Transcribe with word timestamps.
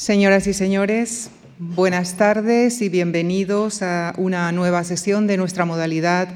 Señoras 0.00 0.46
y 0.46 0.54
señores, 0.54 1.30
buenas 1.58 2.16
tardes 2.16 2.80
y 2.80 2.88
bienvenidos 2.88 3.82
a 3.82 4.14
una 4.16 4.50
nueva 4.50 4.82
sesión 4.82 5.26
de 5.26 5.36
nuestra 5.36 5.66
modalidad 5.66 6.28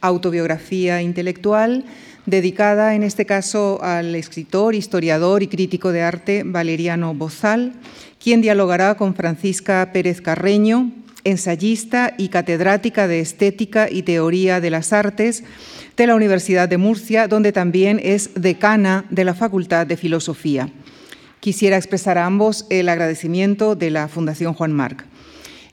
autobiografía 0.00 1.00
intelectual, 1.00 1.84
dedicada 2.26 2.96
en 2.96 3.04
este 3.04 3.24
caso 3.24 3.78
al 3.84 4.16
escritor, 4.16 4.74
historiador 4.74 5.44
y 5.44 5.46
crítico 5.46 5.92
de 5.92 6.02
arte 6.02 6.42
Valeriano 6.44 7.14
Bozal, 7.14 7.74
quien 8.20 8.40
dialogará 8.40 8.96
con 8.96 9.14
Francisca 9.14 9.90
Pérez 9.92 10.20
Carreño, 10.20 10.90
ensayista 11.22 12.14
y 12.18 12.30
catedrática 12.30 13.06
de 13.06 13.20
Estética 13.20 13.88
y 13.88 14.02
Teoría 14.02 14.60
de 14.60 14.70
las 14.70 14.92
Artes 14.92 15.44
de 15.96 16.08
la 16.08 16.16
Universidad 16.16 16.68
de 16.68 16.78
Murcia, 16.78 17.28
donde 17.28 17.52
también 17.52 18.00
es 18.02 18.30
decana 18.34 19.04
de 19.08 19.22
la 19.22 19.34
Facultad 19.34 19.86
de 19.86 19.96
Filosofía. 19.96 20.68
Quisiera 21.44 21.76
expresar 21.76 22.16
a 22.16 22.24
ambos 22.24 22.64
el 22.70 22.88
agradecimiento 22.88 23.76
de 23.76 23.90
la 23.90 24.08
Fundación 24.08 24.54
Juan 24.54 24.72
Marc. 24.72 25.04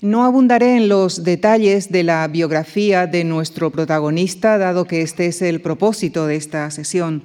No 0.01 0.25
abundaré 0.25 0.75
en 0.75 0.89
los 0.89 1.23
detalles 1.23 1.93
de 1.93 2.03
la 2.03 2.27
biografía 2.27 3.07
de 3.07 3.23
nuestro 3.23 3.69
protagonista, 3.69 4.57
dado 4.57 4.83
que 4.83 5.01
este 5.01 5.27
es 5.27 5.41
el 5.41 5.61
propósito 5.61 6.27
de 6.27 6.35
esta 6.35 6.69
sesión. 6.71 7.23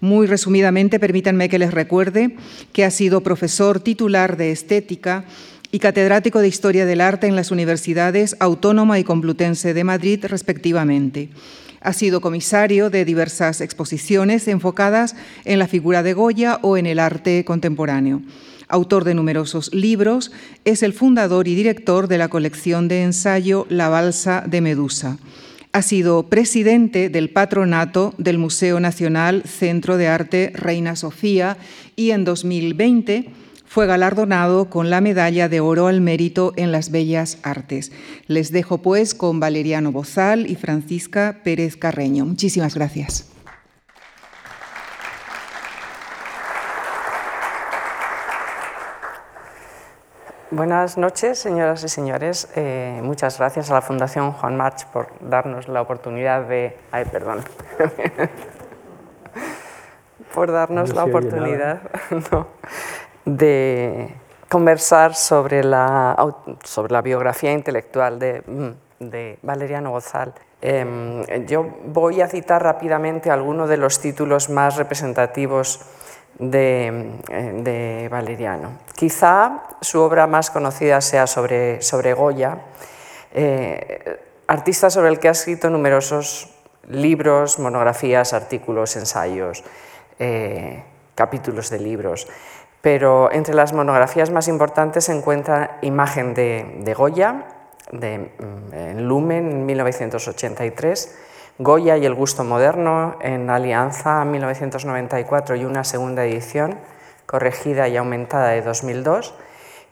Muy 0.00 0.28
resumidamente, 0.28 1.00
permítanme 1.00 1.48
que 1.48 1.58
les 1.58 1.74
recuerde 1.74 2.36
que 2.72 2.84
ha 2.84 2.92
sido 2.92 3.24
profesor 3.24 3.80
titular 3.80 4.36
de 4.36 4.52
estética 4.52 5.24
y 5.72 5.80
catedrático 5.80 6.38
de 6.38 6.46
Historia 6.46 6.86
del 6.86 7.00
Arte 7.00 7.26
en 7.26 7.34
las 7.34 7.50
universidades 7.50 8.36
Autónoma 8.38 9.00
y 9.00 9.02
Complutense 9.02 9.74
de 9.74 9.82
Madrid, 9.82 10.24
respectivamente. 10.24 11.30
Ha 11.80 11.92
sido 11.92 12.20
comisario 12.20 12.90
de 12.90 13.04
diversas 13.04 13.60
exposiciones 13.60 14.48
enfocadas 14.48 15.14
en 15.44 15.58
la 15.58 15.68
figura 15.68 16.02
de 16.02 16.14
Goya 16.14 16.58
o 16.62 16.76
en 16.76 16.86
el 16.86 16.98
arte 16.98 17.44
contemporáneo. 17.44 18.22
Autor 18.68 19.04
de 19.04 19.14
numerosos 19.14 19.72
libros, 19.72 20.30
es 20.64 20.82
el 20.82 20.92
fundador 20.92 21.48
y 21.48 21.54
director 21.54 22.08
de 22.08 22.18
la 22.18 22.28
colección 22.28 22.88
de 22.88 23.02
ensayo 23.02 23.66
La 23.70 23.88
Balsa 23.88 24.44
de 24.46 24.60
Medusa. 24.60 25.18
Ha 25.72 25.82
sido 25.82 26.24
presidente 26.24 27.08
del 27.08 27.30
patronato 27.30 28.14
del 28.18 28.38
Museo 28.38 28.80
Nacional 28.80 29.42
Centro 29.44 29.96
de 29.96 30.08
Arte 30.08 30.52
Reina 30.54 30.96
Sofía 30.96 31.56
y 31.94 32.10
en 32.10 32.24
2020 32.24 33.30
fue 33.68 33.86
galardonado 33.86 34.70
con 34.70 34.88
la 34.88 35.02
Medalla 35.02 35.48
de 35.48 35.60
Oro 35.60 35.88
al 35.88 36.00
Mérito 36.00 36.54
en 36.56 36.72
las 36.72 36.90
Bellas 36.90 37.38
Artes. 37.42 37.92
Les 38.26 38.50
dejo 38.50 38.78
pues 38.78 39.14
con 39.14 39.40
Valeriano 39.40 39.92
Bozal 39.92 40.46
y 40.50 40.56
Francisca 40.56 41.36
Pérez 41.44 41.76
Carreño. 41.76 42.24
Muchísimas 42.24 42.74
gracias. 42.74 43.30
Buenas 50.50 50.96
noches, 50.96 51.38
señoras 51.38 51.84
y 51.84 51.90
señores. 51.90 52.48
Eh, 52.56 53.00
muchas 53.02 53.36
gracias 53.38 53.70
a 53.70 53.74
la 53.74 53.82
Fundación 53.82 54.32
Juan 54.32 54.56
March 54.56 54.86
por 54.94 55.08
darnos 55.20 55.68
la 55.68 55.82
oportunidad 55.82 56.48
de... 56.48 56.74
Ay, 56.90 57.04
perdón. 57.04 57.44
por 60.34 60.50
darnos 60.50 60.94
la 60.94 61.04
oportunidad. 61.04 61.82
no 62.32 62.58
de 63.36 64.14
conversar 64.48 65.14
sobre 65.14 65.62
la, 65.62 66.16
sobre 66.64 66.92
la 66.92 67.02
biografía 67.02 67.52
intelectual 67.52 68.18
de, 68.18 68.42
mm, 68.46 69.08
de 69.10 69.38
Valeriano 69.42 69.90
Gozal. 69.90 70.32
Em, 70.60 71.22
yo 71.46 71.64
voy 71.84 72.20
a 72.20 72.28
citar 72.28 72.62
rápidamente 72.62 73.30
algunos 73.30 73.68
de 73.68 73.76
los 73.76 74.00
títulos 74.00 74.48
más 74.48 74.76
representativos 74.76 75.80
de, 76.38 77.20
eh, 77.28 77.52
de, 77.62 78.08
Valeriano. 78.10 78.78
Quizá 78.96 79.62
su 79.80 80.00
obra 80.00 80.26
más 80.26 80.50
conocida 80.50 81.00
sea 81.00 81.26
sobre, 81.26 81.82
sobre 81.82 82.14
Goya, 82.14 82.58
eh, 83.32 84.18
artista 84.46 84.90
sobre 84.90 85.10
el 85.10 85.18
que 85.18 85.28
ha 85.28 85.32
escrito 85.32 85.68
numerosos 85.70 86.54
libros, 86.88 87.58
monografías, 87.58 88.32
artículos, 88.32 88.96
ensayos, 88.96 89.62
eh, 90.18 90.82
capítulos 91.14 91.70
de 91.70 91.78
libros 91.80 92.26
pero 92.80 93.30
entre 93.32 93.54
las 93.54 93.72
monografías 93.72 94.30
más 94.30 94.48
importantes 94.48 95.04
se 95.04 95.12
encuentra 95.12 95.78
Imagen 95.82 96.34
de, 96.34 96.94
Goya, 96.96 97.46
de, 97.92 98.18
mm, 98.18 98.74
en 98.74 99.08
Lumen, 99.08 99.50
en 99.50 99.66
1983, 99.66 101.18
Goya 101.58 101.96
y 101.96 102.06
el 102.06 102.14
gusto 102.14 102.44
moderno, 102.44 103.16
en 103.20 103.50
Alianza, 103.50 104.22
en 104.22 104.30
1994, 104.30 105.56
y 105.56 105.64
una 105.64 105.82
segunda 105.84 106.24
edición, 106.24 106.78
corregida 107.26 107.88
y 107.88 107.96
aumentada 107.96 108.50
de 108.50 108.62
2002, 108.62 109.34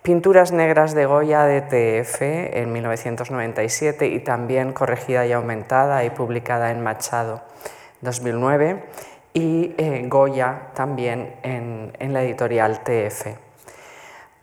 Pinturas 0.06 0.52
negras 0.52 0.94
de 0.94 1.04
Goya 1.04 1.46
de 1.46 1.62
TF 1.62 2.22
en 2.22 2.72
1997 2.72 4.06
y 4.06 4.20
también 4.20 4.72
corregida 4.72 5.26
y 5.26 5.32
aumentada 5.32 6.04
y 6.04 6.10
publicada 6.10 6.70
en 6.70 6.80
Machado 6.80 7.42
2009 8.02 8.84
y 9.36 9.74
eh, 9.76 10.04
Goya 10.08 10.70
también 10.72 11.36
en, 11.42 11.92
la 12.10 12.22
editorial 12.22 12.82
TF. 12.82 13.26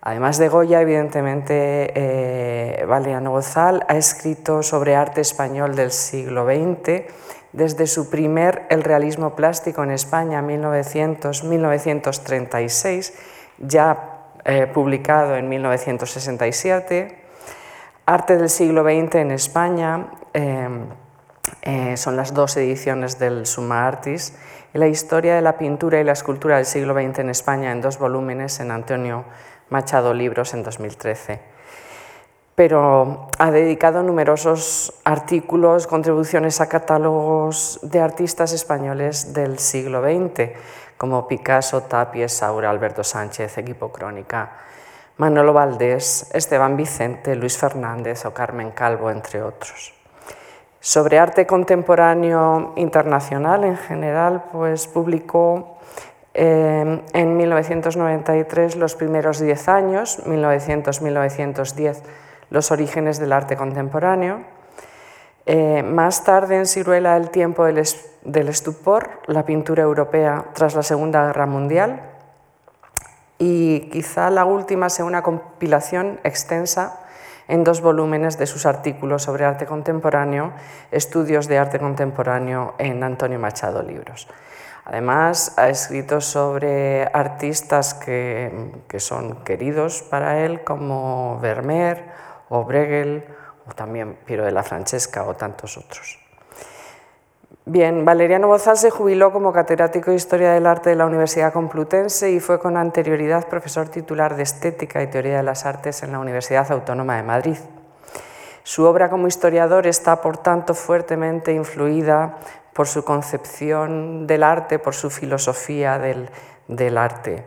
Además 0.01 0.37
de 0.37 0.49
Goya, 0.49 0.81
evidentemente, 0.81 1.91
eh, 1.95 2.85
Valeriano 2.85 3.35
ha 3.35 3.97
escrito 3.97 4.61
sobre 4.61 4.95
arte 4.95 5.21
español 5.21 5.75
del 5.75 5.89
siglo 5.89 6.45
XX, 6.45 7.05
desde 7.53 7.87
su 7.87 8.11
primer 8.11 8.67
El 8.69 8.83
realismo 8.83 9.35
plástico 9.35 9.83
en 9.83 9.89
España, 9.89 10.43
1900-1936, 10.43 13.13
ya 13.57 14.27
eh, 14.45 14.67
publicado 14.71 15.37
en 15.37 15.49
1967, 15.49 17.17
Arte 18.05 18.37
del 18.37 18.49
siglo 18.49 18.83
XX 18.83 19.15
en 19.15 19.31
España, 19.31 20.05
son 21.95 22.17
las 22.17 22.33
dos 22.33 22.57
ediciones 22.57 23.17
del 23.17 23.45
Summa 23.45 23.87
Artis, 23.87 24.33
la 24.73 24.87
historia 24.87 25.35
de 25.35 25.41
la 25.41 25.57
pintura 25.57 25.99
y 25.99 26.03
la 26.03 26.13
escultura 26.13 26.57
del 26.57 26.65
siglo 26.65 26.93
XX 26.93 27.19
en 27.19 27.29
España 27.29 27.71
en 27.71 27.81
dos 27.81 27.99
volúmenes 27.99 28.59
en 28.59 28.71
Antonio 28.71 29.25
Machado 29.69 30.13
Libros 30.13 30.53
en 30.53 30.63
2013. 30.63 31.39
Pero 32.55 33.29
ha 33.39 33.51
dedicado 33.51 34.03
numerosos 34.03 34.93
artículos, 35.03 35.87
contribuciones 35.87 36.61
a 36.61 36.69
catálogos 36.69 37.79
de 37.83 37.99
artistas 37.99 38.53
españoles 38.53 39.33
del 39.33 39.57
siglo 39.59 40.01
XX, 40.01 40.51
como 40.97 41.27
Picasso, 41.27 41.83
Tapia, 41.83 42.29
Saura, 42.29 42.69
Alberto 42.69 43.03
Sánchez, 43.03 43.57
Equipo 43.57 43.91
Crónica, 43.91 44.51
Manolo 45.17 45.53
Valdés, 45.53 46.29
Esteban 46.33 46.77
Vicente, 46.77 47.35
Luis 47.35 47.57
Fernández 47.57 48.25
o 48.25 48.33
Carmen 48.33 48.71
Calvo, 48.71 49.09
entre 49.09 49.41
otros. 49.41 50.02
Sobre 50.85 51.17
arte 51.17 51.47
contemporáneo 51.47 52.73
internacional 52.75 53.63
en 53.63 53.77
general, 53.77 54.43
pues 54.51 54.85
publicó 54.85 55.77
eh, 56.33 57.01
en 57.13 57.37
1993 57.37 58.75
los 58.75 58.93
primeros 58.95 59.39
10 59.39 59.69
años, 59.69 60.21
1900-1910, 60.25 62.01
los 62.49 62.69
orígenes 62.71 63.17
del 63.17 63.31
arte 63.31 63.55
contemporáneo. 63.55 64.41
Eh, 65.45 65.83
más 65.83 66.25
tarde 66.25 66.57
en 66.57 66.65
Ciruela 66.65 67.15
el 67.15 67.29
tiempo 67.29 67.63
del, 67.63 67.81
del 68.25 68.49
estupor, 68.49 69.21
la 69.27 69.45
pintura 69.45 69.83
europea 69.83 70.47
tras 70.53 70.75
la 70.75 70.83
Segunda 70.83 71.27
Guerra 71.27 71.45
Mundial. 71.45 72.01
Y 73.37 73.89
quizá 73.89 74.29
la 74.29 74.43
última 74.43 74.89
sea 74.89 75.05
una 75.05 75.23
compilación 75.23 76.19
extensa 76.25 77.02
en 77.47 77.63
dos 77.63 77.81
volúmenes 77.81 78.37
de 78.37 78.47
sus 78.47 78.65
artículos 78.65 79.23
sobre 79.23 79.45
arte 79.45 79.65
contemporáneo, 79.65 80.53
estudios 80.91 81.47
de 81.47 81.57
arte 81.57 81.79
contemporáneo 81.79 82.75
en 82.77 83.03
Antonio 83.03 83.39
Machado 83.39 83.83
Libros. 83.83 84.27
Además, 84.85 85.53
ha 85.57 85.69
escrito 85.69 86.19
sobre 86.19 87.05
artistas 87.13 87.93
que, 87.93 88.75
son 88.97 89.43
queridos 89.43 90.01
para 90.03 90.43
él, 90.43 90.63
como 90.63 91.39
Vermeer 91.39 92.11
o 92.49 92.65
Bruegel, 92.65 93.23
o 93.65 93.73
también 93.73 94.17
Piero 94.25 94.43
de 94.43 94.51
la 94.51 94.63
Francesca 94.63 95.23
o 95.23 95.35
tantos 95.35 95.77
otros. 95.77 96.22
Bien, 97.65 98.03
Valeriano 98.03 98.49
Bozal 98.49 98.75
se 98.75 98.89
jubiló 98.89 99.31
como 99.31 99.53
catedrático 99.53 100.11
de 100.11 100.17
Historia 100.17 100.51
del 100.51 100.67
Arte 100.67 100.89
de 100.89 100.97
la 100.97 101.05
Universidad 101.05 101.53
Complutense 101.53 102.29
y 102.29 102.41
fue 102.41 102.59
con 102.59 102.75
anterioridad 102.75 103.47
profesor 103.47 103.87
titular 103.87 104.35
de 104.35 104.43
Estética 104.43 105.01
y 105.01 105.07
Teoría 105.07 105.37
de 105.37 105.43
las 105.43 105.65
Artes 105.65 106.03
en 106.03 106.11
la 106.11 106.19
Universidad 106.19 106.69
Autónoma 106.73 107.15
de 107.15 107.23
Madrid. 107.23 107.55
Su 108.63 108.83
obra 108.83 109.09
como 109.09 109.29
historiador 109.29 109.87
está, 109.87 110.21
por 110.21 110.35
tanto, 110.35 110.73
fuertemente 110.73 111.53
influida 111.53 112.35
por 112.73 112.85
su 112.85 113.05
concepción 113.05 114.27
del 114.27 114.43
arte, 114.43 114.77
por 114.77 114.93
su 114.93 115.09
filosofía 115.09 115.97
del, 115.99 116.97
arte. 116.97 117.45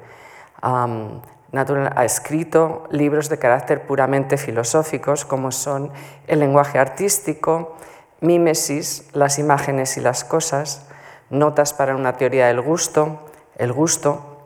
ha 0.62 2.04
escrito 2.06 2.84
libros 2.90 3.28
de 3.28 3.38
carácter 3.38 3.86
puramente 3.86 4.38
filosóficos, 4.38 5.26
como 5.26 5.52
son 5.52 5.90
El 6.26 6.40
lenguaje 6.40 6.78
artístico, 6.78 7.76
Mímesis, 8.26 9.08
las 9.12 9.38
imágenes 9.38 9.96
y 9.96 10.00
las 10.00 10.24
cosas, 10.24 10.82
notas 11.30 11.72
para 11.72 11.94
una 11.94 12.16
teoría 12.16 12.48
del 12.48 12.60
gusto, 12.60 13.24
el 13.56 13.72
gusto, 13.72 14.36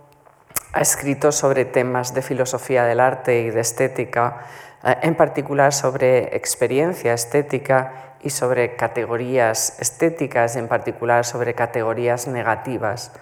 ha 0.72 0.80
escrito 0.82 1.32
sobre 1.32 1.64
temas 1.64 2.14
de 2.14 2.22
filosofía 2.22 2.84
del 2.84 3.00
arte 3.00 3.40
y 3.40 3.50
de 3.50 3.60
estética, 3.60 4.46
eh, 4.84 4.96
en 5.02 5.14
particular 5.14 5.72
sobre 5.72 6.36
experiencia 6.36 7.14
estética 7.14 8.16
y 8.22 8.30
sobre 8.30 8.76
categorías 8.76 9.80
estéticas, 9.80 10.56
en 10.56 10.68
particular 10.68 11.24
sobre 11.24 11.54
categorías 11.54 12.26
negativas. 12.28 13.12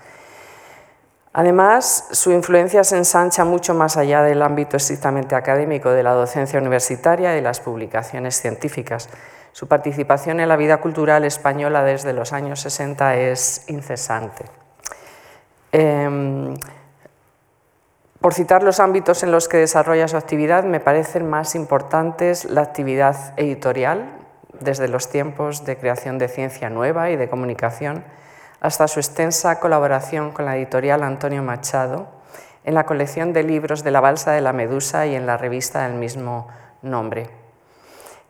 Además, 1.32 2.08
su 2.10 2.32
influencia 2.32 2.82
se 2.82 2.96
ensancha 2.96 3.44
mucho 3.44 3.72
más 3.72 3.96
allá 3.96 4.22
del 4.22 4.42
ámbito 4.42 4.76
estrictamente 4.76 5.36
académico 5.36 5.90
de 5.90 6.02
la 6.02 6.12
docencia 6.12 6.58
universitaria 6.58 7.38
y 7.38 7.40
las 7.42 7.60
publicaciones 7.60 8.40
científicas. 8.40 9.08
Su 9.52 9.68
participación 9.68 10.40
en 10.40 10.48
la 10.48 10.56
vida 10.56 10.78
cultural 10.78 11.24
española 11.24 11.82
desde 11.84 12.12
los 12.12 12.32
años 12.32 12.60
60 12.60 13.16
es 13.16 13.64
incesante. 13.68 14.44
Em, 15.72 16.54
por 18.20 18.34
citar 18.34 18.62
los 18.62 18.80
ámbitos 18.80 19.22
en 19.22 19.30
los 19.30 19.48
que 19.48 19.58
desarrolla 19.58 20.08
su 20.08 20.16
actividad, 20.16 20.64
me 20.64 20.80
parecen 20.80 21.28
más 21.28 21.54
importantes 21.54 22.44
la 22.44 22.62
actividad 22.62 23.34
editorial, 23.36 24.10
desde 24.60 24.88
los 24.88 25.08
tiempos 25.08 25.64
de 25.64 25.76
creación 25.76 26.18
de 26.18 26.28
ciencia 26.28 26.68
nueva 26.68 27.10
y 27.10 27.16
de 27.16 27.28
comunicación, 27.28 28.04
hasta 28.60 28.88
su 28.88 28.98
extensa 28.98 29.60
colaboración 29.60 30.32
con 30.32 30.46
la 30.46 30.56
editorial 30.56 31.02
Antonio 31.04 31.42
Machado 31.42 32.08
en 32.64 32.74
la 32.74 32.84
colección 32.84 33.32
de 33.32 33.44
libros 33.44 33.84
de 33.84 33.92
la 33.92 34.00
Balsa 34.00 34.32
de 34.32 34.40
la 34.40 34.52
Medusa 34.52 35.06
y 35.06 35.14
en 35.14 35.26
la 35.26 35.36
revista 35.36 35.86
del 35.86 35.96
mismo 35.96 36.48
nombre. 36.82 37.30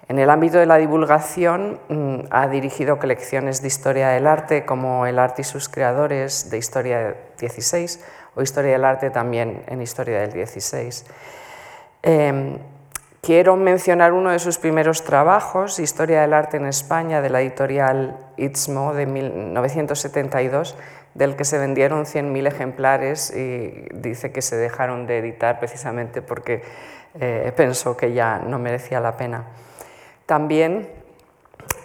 En 0.09 0.19
el 0.19 0.31
ámbito 0.31 0.57
de 0.57 0.65
la 0.65 0.79
divulgación 0.79 1.79
mm, 1.91 2.29
ha 2.31 2.49
dirigido 2.49 2.99
colecciones 2.99 3.61
de 3.61 3.69
historia 3.69 4.09
del 4.09 4.27
arte 4.27 4.65
como 4.65 5.05
El 5.05 5.19
arte 5.19 5.43
y 5.43 5.45
sus 5.45 5.69
creadores 5.69 6.49
de 6.51 6.57
Historia 6.57 7.15
16 7.39 8.03
o 8.35 8.41
Historia 8.41 8.73
del 8.73 8.87
arte 8.87 9.11
también 9.11 9.63
en 9.67 9.83
Historia 9.83 10.21
del 10.21 10.33
16. 10.33 11.05
Em, 12.03 12.57
quiero 13.21 13.57
mencionar 13.57 14.15
uno 14.15 14.31
de 14.31 14.39
sus 14.39 14.57
primeros 14.57 15.05
trabajos, 15.05 15.79
Historia 15.79 16.23
del 16.23 16.33
arte 16.33 16.57
en 16.57 16.65
España, 16.65 17.21
de 17.21 17.29
la 17.29 17.43
editorial 17.43 18.17
Itzmo 18.39 18.95
de 18.95 19.05
1972, 19.05 20.75
del 21.13 21.37
que 21.37 21.45
se 21.45 21.59
vendieron 21.59 22.07
100.000 22.07 22.47
ejemplares 22.47 23.31
y 23.31 23.89
dice 23.93 24.33
que 24.33 24.41
se 24.41 24.57
dejaron 24.57 25.07
de 25.07 25.19
editar 25.19 25.59
precisamente 25.59 26.23
porque 26.23 26.63
eh, 27.21 27.53
pensó 27.55 27.95
que 27.95 28.15
ya 28.15 28.39
no 28.39 28.59
merecía 28.59 29.01
la 29.01 29.15
pena. 29.19 29.45
También 30.29 30.91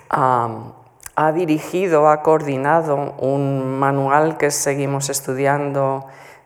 ha 0.10 1.32
dirigido, 1.34 2.10
ha 2.10 2.22
coordinado 2.22 3.16
un 3.20 3.80
manual 3.80 4.38
que 4.38 4.52
seguimos 4.52 5.10
estudiando 5.10 6.06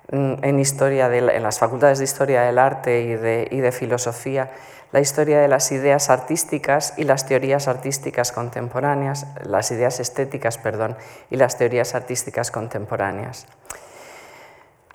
en, 0.09 0.59
historia 0.59 1.07
en 1.07 1.41
las 1.41 1.57
facultades 1.57 1.97
de 1.97 2.03
Historia 2.03 2.44
del 2.44 2.59
Arte 2.59 3.01
y 3.01 3.15
de, 3.15 3.47
y 3.49 3.61
de, 3.61 3.71
Filosofía, 3.71 4.51
la 4.91 4.99
historia 4.99 5.39
de 5.39 5.47
las 5.47 5.71
ideas 5.71 6.11
artísticas 6.11 6.94
y 6.97 7.03
las 7.03 7.25
teorías 7.25 7.67
artísticas 7.67 8.31
contemporáneas, 8.31 9.25
las 9.44 9.71
ideas 9.71 9.99
estéticas, 9.99 10.59
perdón, 10.59 10.95
y 11.31 11.38
las 11.38 11.57
teorías 11.57 11.95
artísticas 11.95 12.51
contemporáneas. 12.51 13.47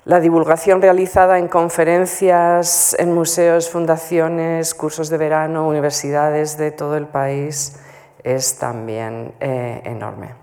La 0.05 0.19
divulgación 0.19 0.81
realizada 0.81 1.39
en 1.39 1.47
conferencias, 1.47 2.93
en 2.99 3.13
museos, 3.13 3.69
fundaciones, 3.69 4.75
cursos 4.75 5.09
de 5.09 5.17
verano, 5.17 5.65
universidades 5.65 6.57
de 6.57 6.71
todo 6.71 6.97
el 6.97 7.07
país 7.07 7.79
es 8.21 8.57
también 8.57 9.33
eh, 9.39 9.81
enorme. 9.85 10.35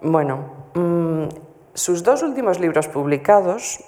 Bueno, 0.00 0.38
mm, 0.72 1.24
sus 1.74 2.02
dos 2.02 2.22
últimos 2.22 2.60
libros 2.60 2.88
publicados 2.88 3.84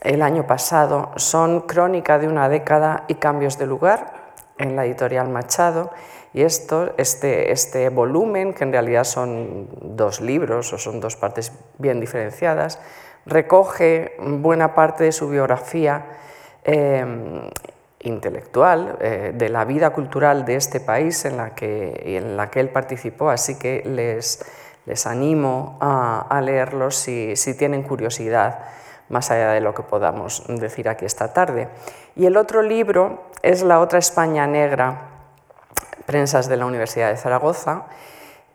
el 0.00 0.22
año 0.22 0.48
pasado 0.48 1.12
son 1.14 1.60
Crónica 1.60 2.18
de 2.18 2.26
una 2.26 2.48
década 2.48 3.04
y 3.06 3.14
Cambios 3.14 3.56
de 3.56 3.66
lugar 3.66 4.32
en 4.58 4.74
la 4.74 4.84
editorial 4.84 5.28
Machado 5.28 5.92
y 6.34 6.42
esto, 6.42 6.92
este, 6.96 7.52
este 7.52 7.88
volumen, 7.88 8.52
que 8.52 8.64
en 8.64 8.72
realidad 8.72 9.04
son 9.04 9.68
dos 9.80 10.20
libros 10.20 10.72
o 10.72 10.78
son 10.78 10.98
dos 10.98 11.14
partes 11.14 11.52
bien 11.78 12.00
diferenciadas, 12.00 12.80
recoge 13.26 14.16
buena 14.18 14.74
parte 14.74 15.04
de 15.04 15.12
su 15.12 15.28
biografía 15.28 16.04
em, 16.64 17.48
intelectual, 18.00 18.98
eh, 19.00 19.32
de 19.34 19.48
la 19.48 19.64
vida 19.64 19.90
cultural 19.90 20.44
de 20.44 20.56
este 20.56 20.80
país 20.80 21.24
en 21.24 21.36
la 21.36 21.54
que, 21.54 22.16
en 22.16 22.36
la 22.36 22.50
que 22.50 22.60
él 22.60 22.68
participó, 22.68 23.30
así 23.30 23.58
que 23.58 23.82
les, 23.84 24.44
les 24.86 25.06
animo 25.06 25.78
a, 25.80 26.40
leerlos 26.42 26.96
si, 26.96 27.34
tienen 27.56 27.82
curiosidad, 27.82 28.60
más 29.08 29.30
allá 29.30 29.52
de 29.52 29.60
lo 29.60 29.74
que 29.74 29.82
podamos 29.82 30.44
decir 30.48 30.88
aquí 30.88 31.04
esta 31.04 31.32
tarde. 31.32 31.68
Y 32.16 32.26
el 32.26 32.36
otro 32.36 32.62
libro 32.62 33.24
es 33.42 33.62
La 33.62 33.80
otra 33.80 33.98
España 33.98 34.46
negra, 34.46 35.08
Prensas 36.06 36.48
de 36.48 36.56
la 36.56 36.66
Universidad 36.66 37.10
de 37.10 37.16
Zaragoza, 37.16 37.84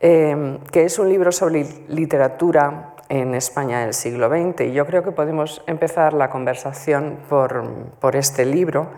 em, 0.00 0.58
que 0.70 0.84
es 0.84 0.98
un 0.98 1.08
libro 1.08 1.32
sobre 1.32 1.64
literatura 1.88 2.94
en 3.08 3.34
España 3.34 3.80
del 3.80 3.94
siglo 3.94 4.28
XX. 4.28 4.62
Y 4.62 4.72
yo 4.72 4.86
creo 4.86 5.02
que 5.02 5.12
podemos 5.12 5.62
empezar 5.66 6.12
la 6.12 6.30
conversación 6.30 7.18
por, 7.28 7.64
por 8.00 8.16
este 8.16 8.44
libro. 8.44 8.88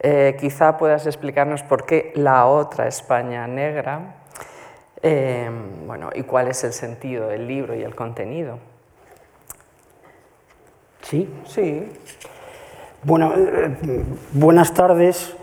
Eh, 0.00 0.36
quizá 0.38 0.76
puedas 0.76 1.06
explicarnos 1.06 1.62
por 1.62 1.86
qué 1.86 2.12
la 2.14 2.46
otra 2.46 2.86
España 2.86 3.46
negra 3.46 4.16
eh, 5.02 5.48
bueno, 5.86 6.10
y 6.14 6.22
cuál 6.22 6.48
es 6.48 6.64
el 6.64 6.72
sentido 6.72 7.28
del 7.28 7.46
libro 7.46 7.74
y 7.74 7.82
el 7.82 7.94
contenido. 7.94 8.58
Sí. 11.02 11.32
Sí. 11.46 11.92
Bueno, 13.02 13.32
eh, 13.36 14.04
buenas 14.32 14.74
tardes. 14.74 15.36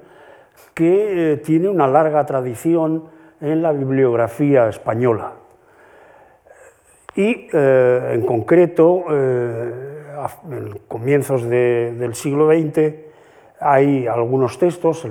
que 0.74 1.42
tiene 1.44 1.68
una 1.68 1.88
larga 1.88 2.24
tradición 2.24 3.04
en 3.40 3.62
la 3.62 3.72
bibliografía 3.72 4.68
española. 4.68 5.32
Y 7.16 7.48
en 7.52 8.22
concreto, 8.26 9.06
en 9.08 10.78
comienzos 10.86 11.48
del 11.48 12.14
siglo 12.14 12.46
XX, 12.48 12.94
hay 13.58 14.06
algunos 14.06 14.58
textos, 14.58 15.08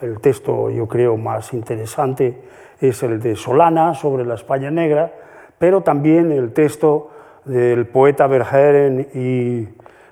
el 0.00 0.20
texto 0.20 0.68
yo 0.70 0.88
creo 0.88 1.16
más 1.16 1.52
interesante 1.52 2.34
es 2.80 3.02
el 3.02 3.20
de 3.20 3.36
Solana 3.36 3.94
sobre 3.94 4.24
la 4.24 4.34
España 4.34 4.70
negra, 4.70 5.12
pero 5.58 5.82
también 5.82 6.32
el 6.32 6.52
texto 6.52 7.10
del 7.44 7.86
poeta 7.86 8.26
Verhaeren 8.26 9.08
y 9.14 9.68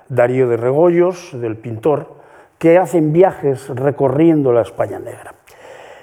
Darío 0.09 0.47
de 0.47 0.57
Regoyos, 0.57 1.39
del 1.39 1.57
pintor, 1.57 2.15
que 2.57 2.77
hacen 2.77 3.11
viajes 3.11 3.69
recorriendo 3.69 4.53
la 4.53 4.61
España 4.61 4.99
negra. 4.99 5.35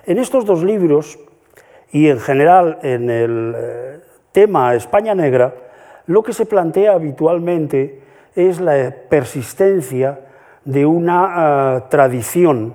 En 0.04 0.18
estos 0.18 0.44
dos 0.44 0.62
libros, 0.62 1.18
y 1.92 2.08
en 2.08 2.20
general 2.20 2.78
en 2.82 3.10
el 3.10 3.54
eh, 3.56 4.00
tema 4.32 4.74
España 4.74 5.14
negra, 5.14 5.54
lo 6.06 6.22
que 6.22 6.32
se 6.32 6.46
plantea 6.46 6.92
habitualmente 6.92 8.02
es 8.34 8.60
la 8.60 8.94
persistencia 9.08 10.20
de 10.64 10.86
una 10.86 11.34
eh, 11.36 11.82
tradición 11.88 12.74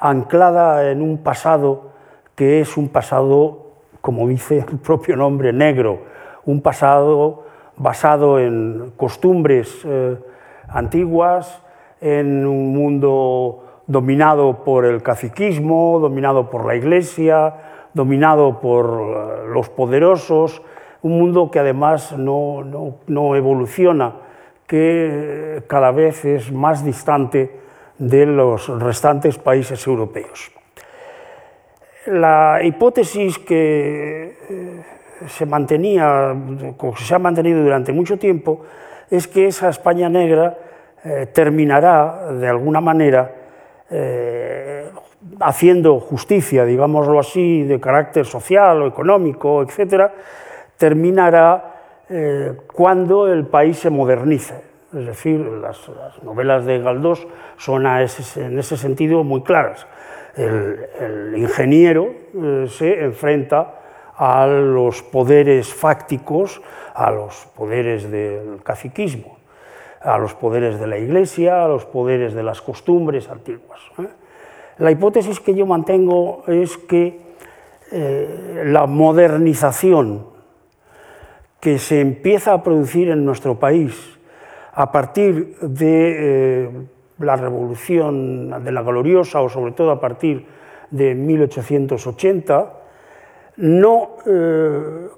anclada 0.00 0.90
en 0.90 1.02
un 1.02 1.18
pasado 1.18 1.92
que 2.34 2.60
es 2.60 2.76
un 2.76 2.88
pasado, 2.88 3.72
como 4.00 4.28
dice 4.28 4.64
el 4.68 4.78
propio 4.78 5.16
nombre, 5.16 5.52
negro, 5.52 6.02
un 6.44 6.62
pasado 6.62 7.44
basado 7.76 8.38
en 8.38 8.92
costumbres 8.96 9.80
eh, 9.84 10.16
antiguas, 10.68 11.62
en 12.00 12.46
un 12.46 12.72
mundo 12.72 13.82
dominado 13.86 14.62
por 14.64 14.84
el 14.84 15.02
caciquismo, 15.02 15.98
dominado 16.00 16.50
por 16.50 16.66
la 16.66 16.76
iglesia, 16.76 17.54
dominado 17.94 18.60
por 18.60 18.86
eh, 18.86 19.48
los 19.52 19.68
poderosos, 19.68 20.62
un 21.02 21.18
mundo 21.18 21.50
que 21.50 21.60
además 21.60 22.16
no, 22.16 22.62
no 23.06 23.36
evoluciona, 23.36 24.14
que 24.66 25.62
cada 25.66 25.92
vez 25.92 26.24
es 26.24 26.52
más 26.52 26.84
distante 26.84 27.50
de 27.98 28.26
los 28.26 28.68
restantes 28.80 29.38
países 29.38 29.86
europeos. 29.86 30.50
La 32.06 32.60
hipótesis 32.62 33.38
que 33.38 34.38
eh, 34.48 34.82
se 35.26 35.46
mantenía, 35.46 36.34
se 36.96 37.14
ha 37.14 37.18
mantenido 37.18 37.62
durante 37.62 37.92
mucho 37.92 38.18
tiempo, 38.18 38.62
es 39.10 39.26
que 39.26 39.48
esa 39.48 39.68
España 39.68 40.08
negra 40.08 40.56
eh, 41.04 41.26
terminará 41.32 42.32
de 42.32 42.48
alguna 42.48 42.80
manera 42.80 43.34
eh, 43.90 44.77
haciendo 45.40 46.00
justicia, 46.00 46.64
digámoslo 46.64 47.18
así, 47.18 47.62
de 47.62 47.80
carácter 47.80 48.26
social 48.26 48.82
o 48.82 48.86
económico, 48.86 49.62
etcétera, 49.62 50.14
terminará 50.76 51.74
cuando 52.72 53.30
el 53.30 53.46
país 53.46 53.78
se 53.78 53.90
modernice. 53.90 54.68
Es 54.94 55.04
decir, 55.04 55.40
las, 55.40 55.78
novelas 56.22 56.64
de 56.64 56.78
Galdós 56.78 57.26
son 57.58 57.84
en 57.86 58.58
ese 58.58 58.76
sentido 58.78 59.22
muy 59.22 59.42
claras. 59.42 59.86
El, 60.34 61.34
ingeniero 61.36 62.14
eh, 62.34 62.66
se 62.68 63.04
enfrenta 63.04 63.74
a 64.16 64.46
los 64.46 65.02
poderes 65.02 65.74
fácticos, 65.74 66.62
a 66.94 67.10
los 67.10 67.46
poderes 67.54 68.10
del 68.10 68.62
caciquismo, 68.62 69.38
a 70.00 70.16
los 70.16 70.34
poderes 70.34 70.80
de 70.80 70.86
la 70.86 70.96
iglesia, 70.98 71.64
a 71.64 71.68
los 71.68 71.84
poderes 71.84 72.34
de 72.34 72.42
las 72.42 72.62
costumbres 72.62 73.28
antiguas. 73.28 73.80
¿eh? 73.98 74.08
La 74.78 74.90
hipótesis 74.90 75.40
que 75.40 75.54
yo 75.54 75.66
mantengo 75.66 76.44
es 76.46 76.76
que 76.78 77.20
eh, 77.90 78.62
la 78.66 78.86
modernización 78.86 80.26
que 81.60 81.78
se 81.78 82.00
empieza 82.00 82.52
a 82.52 82.62
producir 82.62 83.10
en 83.10 83.24
nuestro 83.24 83.58
país 83.58 84.18
a 84.72 84.92
partir 84.92 85.56
de 85.60 86.66
eh, 86.66 86.70
la 87.18 87.34
Revolución 87.34 88.62
de 88.62 88.70
la 88.70 88.82
Gloriosa 88.82 89.40
o 89.40 89.48
sobre 89.48 89.72
todo 89.72 89.90
a 89.90 90.00
partir 90.00 90.46
de 90.90 91.14
1880, 91.14 92.72
no 93.56 94.10
eh, 94.24 95.08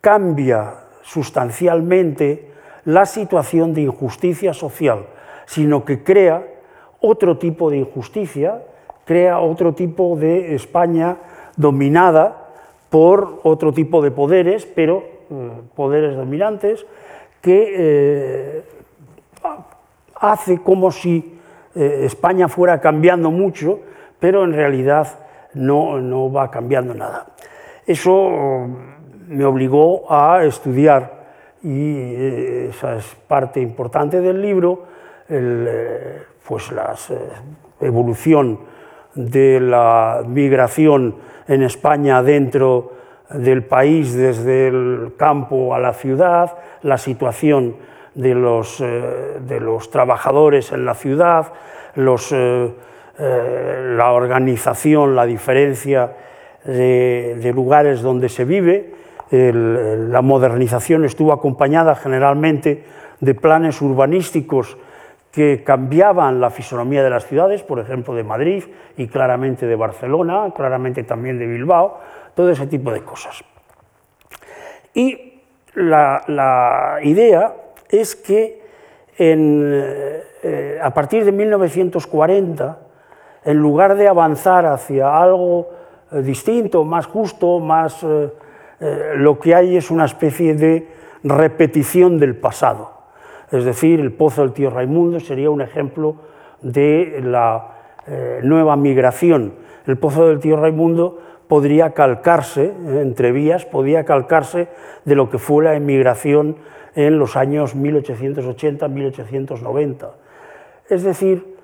cambia 0.00 0.74
sustancialmente 1.02 2.50
la 2.86 3.04
situación 3.04 3.74
de 3.74 3.82
injusticia 3.82 4.54
social, 4.54 5.06
sino 5.44 5.84
que 5.84 6.02
crea 6.02 6.46
otro 7.00 7.36
tipo 7.36 7.70
de 7.70 7.78
injusticia, 7.78 8.62
crea 9.10 9.40
otro 9.40 9.74
tipo 9.74 10.14
de 10.14 10.54
España 10.54 11.16
dominada 11.56 12.52
por 12.90 13.40
otro 13.42 13.72
tipo 13.72 14.00
de 14.02 14.12
poderes, 14.12 14.66
pero 14.66 15.02
eh, 15.30 15.50
poderes 15.74 16.14
dominantes, 16.14 16.86
que 17.42 18.62
hace 20.20 20.58
como 20.58 20.92
si 20.92 21.38
eh, 21.74 22.02
España 22.04 22.48
fuera 22.48 22.80
cambiando 22.80 23.30
mucho, 23.30 23.80
pero 24.20 24.44
en 24.44 24.52
realidad 24.52 25.08
no, 25.54 26.30
va 26.30 26.50
cambiando 26.50 26.94
nada. 26.94 27.26
Eso 27.86 28.12
mm, 28.12 29.36
me 29.36 29.44
obligó 29.44 30.12
a 30.12 30.44
estudiar, 30.44 31.18
y 31.62 31.96
eh, 31.96 32.68
esa 32.70 32.96
es 32.96 33.16
parte 33.26 33.60
importante 33.60 34.20
del 34.20 34.40
libro, 34.40 34.84
eh, 35.28 36.22
pues 36.46 36.70
la 36.72 36.94
evolución 37.80 38.58
de 39.14 39.60
la 39.60 40.22
migración 40.26 41.16
en 41.48 41.62
España 41.62 42.22
dentro 42.22 42.92
del 43.30 43.64
país, 43.64 44.14
desde 44.14 44.68
el 44.68 45.12
campo 45.16 45.74
a 45.74 45.78
la 45.78 45.92
ciudad, 45.92 46.56
la 46.82 46.98
situación 46.98 47.76
de 48.14 48.34
los, 48.34 48.80
eh, 48.80 49.38
de 49.46 49.60
los 49.60 49.90
trabajadores 49.90 50.72
en 50.72 50.84
la 50.84 50.94
ciudad, 50.94 51.52
los, 51.94 52.32
eh, 52.32 52.72
eh, 53.18 53.94
la 53.96 54.12
organización, 54.12 55.14
la 55.14 55.26
diferencia 55.26 56.12
de, 56.64 57.52
lugares 57.54 58.02
donde 58.02 58.28
se 58.28 58.44
vive. 58.44 58.94
la 59.30 60.22
modernización 60.22 61.04
estuvo 61.04 61.32
acompañada 61.32 61.94
generalmente 61.94 62.84
de 63.20 63.34
planes 63.34 63.80
urbanísticos 63.80 64.76
que 65.30 65.62
cambiaban 65.62 66.40
la 66.40 66.50
fisonomía 66.50 67.02
de 67.02 67.10
las 67.10 67.26
ciudades, 67.26 67.62
por 67.62 67.78
ejemplo 67.78 68.14
de 68.14 68.24
Madrid 68.24 68.64
y 68.96 69.06
claramente 69.06 69.66
de 69.66 69.76
Barcelona, 69.76 70.52
claramente 70.54 71.04
también 71.04 71.38
de 71.38 71.46
Bilbao, 71.46 72.00
todo 72.34 72.50
ese 72.50 72.66
tipo 72.66 72.92
de 72.92 73.02
cosas. 73.02 73.44
Y 74.94 75.40
la, 75.74 76.98
idea 77.02 77.54
es 77.88 78.16
que 78.16 78.60
eh, 79.18 80.78
a 80.82 80.90
partir 80.92 81.24
de 81.24 81.32
1940, 81.32 82.78
en 83.44 83.56
lugar 83.56 83.96
de 83.96 84.08
avanzar 84.08 84.66
hacia 84.66 85.16
algo 85.16 85.70
eh, 86.12 86.22
distinto, 86.22 86.84
más 86.84 87.06
justo, 87.06 87.60
más, 87.60 88.02
eh, 88.02 88.30
lo 89.16 89.38
que 89.38 89.54
hay 89.54 89.76
es 89.76 89.90
una 89.90 90.06
especie 90.06 90.54
de 90.54 90.88
repetición 91.22 92.18
del 92.18 92.36
pasado. 92.36 92.99
Es 93.50 93.64
decir, 93.64 94.00
el 94.00 94.12
Pozo 94.12 94.42
del 94.42 94.52
Tío 94.52 94.68
Raimundo 94.70 95.18
sería 95.20 95.50
un 95.50 95.60
ejemplo 95.60 96.16
de 96.62 97.20
la 97.22 97.76
nueva 98.42 98.76
migración. 98.76 99.52
El 99.86 99.98
Pozo 99.98 100.26
del 100.28 100.40
Tío 100.40 100.56
Raimundo 100.56 101.18
podría 101.48 101.90
calcarse, 101.90 102.72
entre 102.86 103.32
vías, 103.32 103.66
podría 103.66 104.04
calcarse 104.04 104.68
de 105.04 105.16
lo 105.16 105.28
que 105.30 105.38
fue 105.38 105.64
la 105.64 105.74
emigración 105.74 106.56
en 106.94 107.18
los 107.18 107.36
años 107.36 107.76
1880-1890. 107.76 110.10
Es 110.88 111.02
decir, 111.02 111.56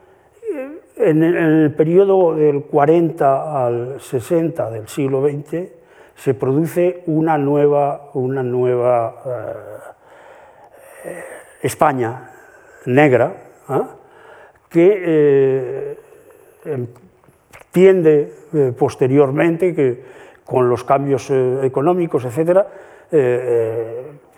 en 0.97 1.23
el 1.23 1.73
periodo 1.75 2.35
del 2.35 2.65
40 2.65 3.67
al 3.67 4.01
60 4.01 4.71
del 4.71 4.89
siglo 4.89 5.23
XX 5.23 5.69
se 6.15 6.35
produce 6.35 7.03
una 7.07 7.39
nueva, 7.39 8.11
una 8.15 8.43
nueva 8.43 9.15
eh, 11.05 11.23
España 11.67 12.31
negra 12.87 13.35
¿ah? 13.69 13.89
que 14.69 15.03
eh, 15.05 16.87
tiende 17.71 18.33
eh, 18.53 18.73
posteriormente 18.77 19.75
que 19.75 20.17
con 20.45 20.69
los 20.69 20.85
cambios 20.85 21.29
económicos, 21.31 22.25
etcétera, 22.25 22.69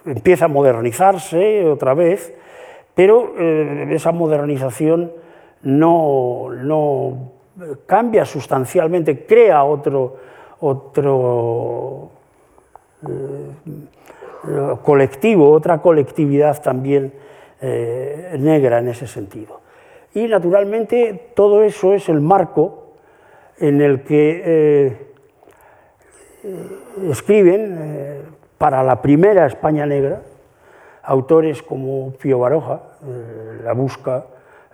empieza 0.06 0.47
a 0.47 0.49
modernizarse 0.49 1.66
otra 1.66 1.94
vez, 1.94 2.32
pero 2.94 3.35
eh, 3.38 3.88
esa 3.90 4.12
modernización 4.12 5.12
no, 5.62 6.49
no, 6.50 7.32
cambia 7.87 8.25
sustancialmente, 8.25 9.26
crea 9.26 9.64
otro, 9.64 10.16
otro 10.61 12.11
eh, 13.06 13.50
colectivo, 14.83 15.50
otra 15.50 15.78
colectividad 15.78 16.61
también 16.62 17.12
eh, 17.61 18.37
negra 18.38 18.78
en 18.78 18.88
ese 18.88 19.07
sentido. 19.07 19.61
Y 20.14 20.26
naturalmente 20.26 21.33
todo 21.35 21.62
eso 21.62 21.95
es 21.95 22.09
el 22.09 22.21
marco 22.21 22.92
en 23.59 23.80
el 23.80 24.02
que 24.02 24.42
eh, 24.45 25.07
escriben 27.11 28.23
para 28.57 28.83
la 28.83 29.02
primera 29.02 29.47
España 29.47 29.87
negra 29.87 30.23
autores 31.02 31.62
como 31.62 32.12
Pío 32.12 32.38
Baroja, 32.38 32.80
La 33.64 33.73
Busca, 33.73 34.26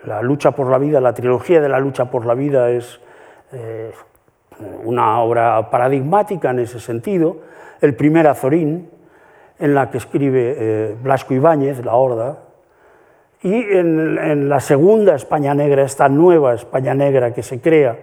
La 0.05 0.21
lucha 0.21 0.51
por 0.51 0.69
la 0.69 0.79
vida, 0.79 1.01
la 1.01 1.15
trilogía 1.15 1.61
de 1.61 1.69
la 1.69 1.79
lucha 1.79 2.11
por 2.11 2.27
la 2.27 2.35
vida 2.35 2.71
es 2.71 3.01
una 4.85 5.21
obra 5.21 5.71
paradigmática 5.71 6.51
en 6.51 6.61
ese 6.61 6.81
sentido, 6.81 7.39
el 7.81 7.95
primer 7.95 8.27
Azorín, 8.27 8.91
en 9.65 9.75
la 9.75 9.91
que 9.91 9.97
escribe 9.97 10.57
eh, 10.59 10.97
Blasco 11.03 11.33
Ibáñez, 11.33 11.83
La 11.83 11.95
Horda, 11.95 12.39
y 13.43 13.55
en, 13.55 14.47
la 14.47 14.61
segunda 14.61 15.15
España 15.15 15.55
Negra, 15.55 15.85
esta 15.85 16.07
nueva 16.11 16.53
España 16.53 16.93
Negra 16.93 17.33
que 17.33 17.43
se 17.43 17.63
crea, 17.63 17.97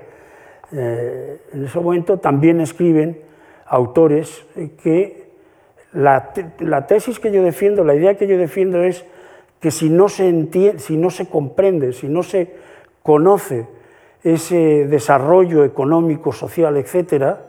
eh, 0.71 1.39
en 1.53 1.65
ese 1.65 1.79
momento 1.79 2.17
también 2.17 2.61
escriben 2.61 3.21
autores 3.67 4.43
que 4.81 5.29
la, 5.93 6.33
tesis 6.87 7.19
que 7.19 7.31
yo 7.31 7.43
defiendo, 7.43 7.83
la 7.83 7.93
idea 7.93 8.17
que 8.17 8.25
yo 8.25 8.39
defiendo 8.39 8.81
es 8.83 9.05
que 9.59 9.69
si 9.69 9.91
no 9.91 10.09
se, 10.09 10.29
entiende, 10.29 10.79
si 10.79 10.97
no 10.97 11.11
se 11.11 11.29
comprende, 11.29 11.93
si 11.93 12.07
no 12.07 12.23
se 12.23 12.55
conoce 13.03 13.67
ese 14.23 14.87
desarrollo 14.87 15.63
económico, 15.63 16.31
social, 16.31 16.75
etcétera, 16.77 17.45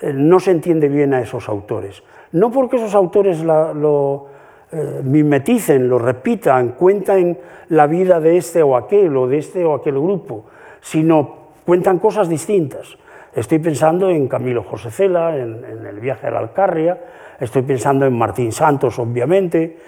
eh, 0.00 0.14
no 0.14 0.40
se 0.40 0.52
entiende 0.52 0.88
bien 0.88 1.12
a 1.12 1.20
esos 1.20 1.50
autores. 1.50 2.02
No 2.32 2.50
porque 2.50 2.76
esos 2.76 2.94
autores 2.94 3.42
lo 3.42 4.26
eh, 4.70 5.00
mimeticen, 5.02 5.88
lo 5.88 5.98
repitan, 5.98 6.72
cuentan 6.72 7.38
la 7.70 7.86
vida 7.86 8.20
de 8.20 8.36
este 8.36 8.62
o 8.62 8.76
aquel 8.76 9.16
o 9.16 9.26
de 9.26 9.38
este 9.38 9.64
o 9.64 9.72
aquel 9.72 9.94
grupo, 9.94 10.44
sino 10.82 11.48
cuentan 11.64 11.98
cosas 11.98 12.28
distintas. 12.28 12.98
Estoy 13.34 13.60
pensando 13.60 14.10
en 14.10 14.28
Camilo 14.28 14.62
José 14.62 14.90
Cela, 14.90 15.34
en, 15.38 15.64
el 15.64 16.00
viaje 16.00 16.26
a 16.26 16.32
la 16.32 16.40
Alcarria, 16.40 16.98
estoy 17.40 17.62
pensando 17.62 18.04
en 18.04 18.12
Martín 18.12 18.52
Santos, 18.52 18.98
obviamente, 18.98 19.78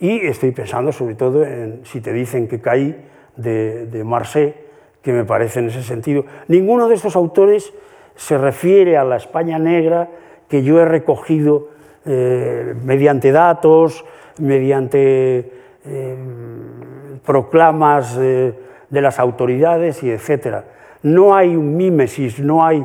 y 0.00 0.26
estoy 0.26 0.52
pensando 0.52 0.90
sobre 0.90 1.16
todo 1.16 1.44
en 1.44 1.80
Si 1.84 2.00
te 2.00 2.10
dicen 2.10 2.48
que 2.48 2.62
caí, 2.62 2.96
de, 3.36 3.86
de 3.86 4.04
Marseille, 4.04 4.54
que 5.02 5.12
me 5.12 5.26
parece 5.26 5.60
en 5.60 5.66
ese 5.66 5.82
sentido. 5.82 6.24
Ninguno 6.48 6.88
de 6.88 6.94
estos 6.94 7.14
autores 7.14 7.74
se 8.16 8.38
refiere 8.38 8.96
a 8.96 9.04
la 9.04 9.16
España 9.16 9.58
negra 9.58 10.08
que 10.48 10.62
yo 10.62 10.80
he 10.80 10.86
recogido 10.86 11.68
eh, 12.06 12.74
mediante 12.84 13.32
datos, 13.32 14.04
mediante 14.38 15.52
eh, 15.84 16.16
proclamas 17.24 18.16
de 18.16 18.54
las 18.90 19.18
autoridades 19.18 20.02
y 20.02 20.10
etcétera. 20.10 20.64
No 21.02 21.34
hay 21.34 21.56
un 21.56 21.76
mímesis, 21.76 22.40
no 22.40 22.64
hay, 22.64 22.84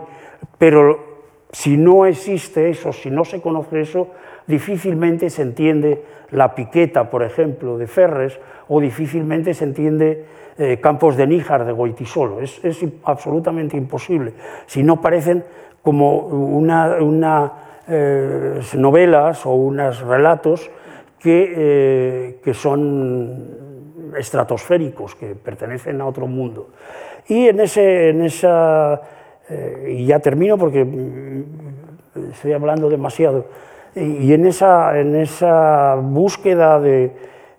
pero 0.57 1.15
si 1.51 1.77
no 1.77 2.05
existe 2.05 2.69
eso, 2.69 2.91
si 2.91 3.09
no 3.09 3.25
se 3.25 3.41
conoce 3.41 3.81
eso, 3.81 4.09
difícilmente 4.47 5.29
se 5.29 5.41
entiende 5.41 6.03
la 6.31 6.55
piqueta, 6.55 7.09
por 7.09 7.23
ejemplo, 7.23 7.77
de 7.77 7.87
Ferres, 7.87 8.39
o 8.67 8.79
difícilmente 8.81 9.53
se 9.53 9.63
entiende 9.63 10.25
eh, 10.57 10.79
Campos 10.81 11.17
de 11.17 11.27
Níjar 11.27 11.65
de 11.65 11.71
Goitisolo. 11.71 12.41
Es, 12.41 12.61
absolutamente 13.03 13.77
imposible. 13.77 14.33
Si 14.65 14.83
no 14.83 15.01
parecen 15.01 15.43
como 15.81 16.17
una, 16.17 17.51
eh, 17.87 18.59
novelas 18.75 19.45
o 19.45 19.53
unos 19.53 20.01
relatos 20.01 20.69
que, 21.19 21.53
eh, 21.55 22.39
que, 22.43 22.53
son 22.53 24.13
estratosféricos, 24.17 25.15
que 25.15 25.35
pertenecen 25.35 26.01
a 26.01 26.05
otro 26.05 26.27
mundo. 26.27 26.69
Y 27.27 27.47
en, 27.47 27.59
ese, 27.59 28.09
en 28.09 28.23
esa... 28.23 29.01
y 29.87 30.05
ya 30.05 30.19
termino 30.19 30.57
porque 30.57 30.85
mm, 30.85 31.43
estoy 32.31 32.53
hablando 32.53 32.89
demasiado. 32.89 33.45
Y 33.95 34.33
en 34.33 34.45
esa, 34.45 34.99
en 34.99 35.15
esa 35.15 35.95
búsqueda 35.95 36.79
de, 36.79 37.11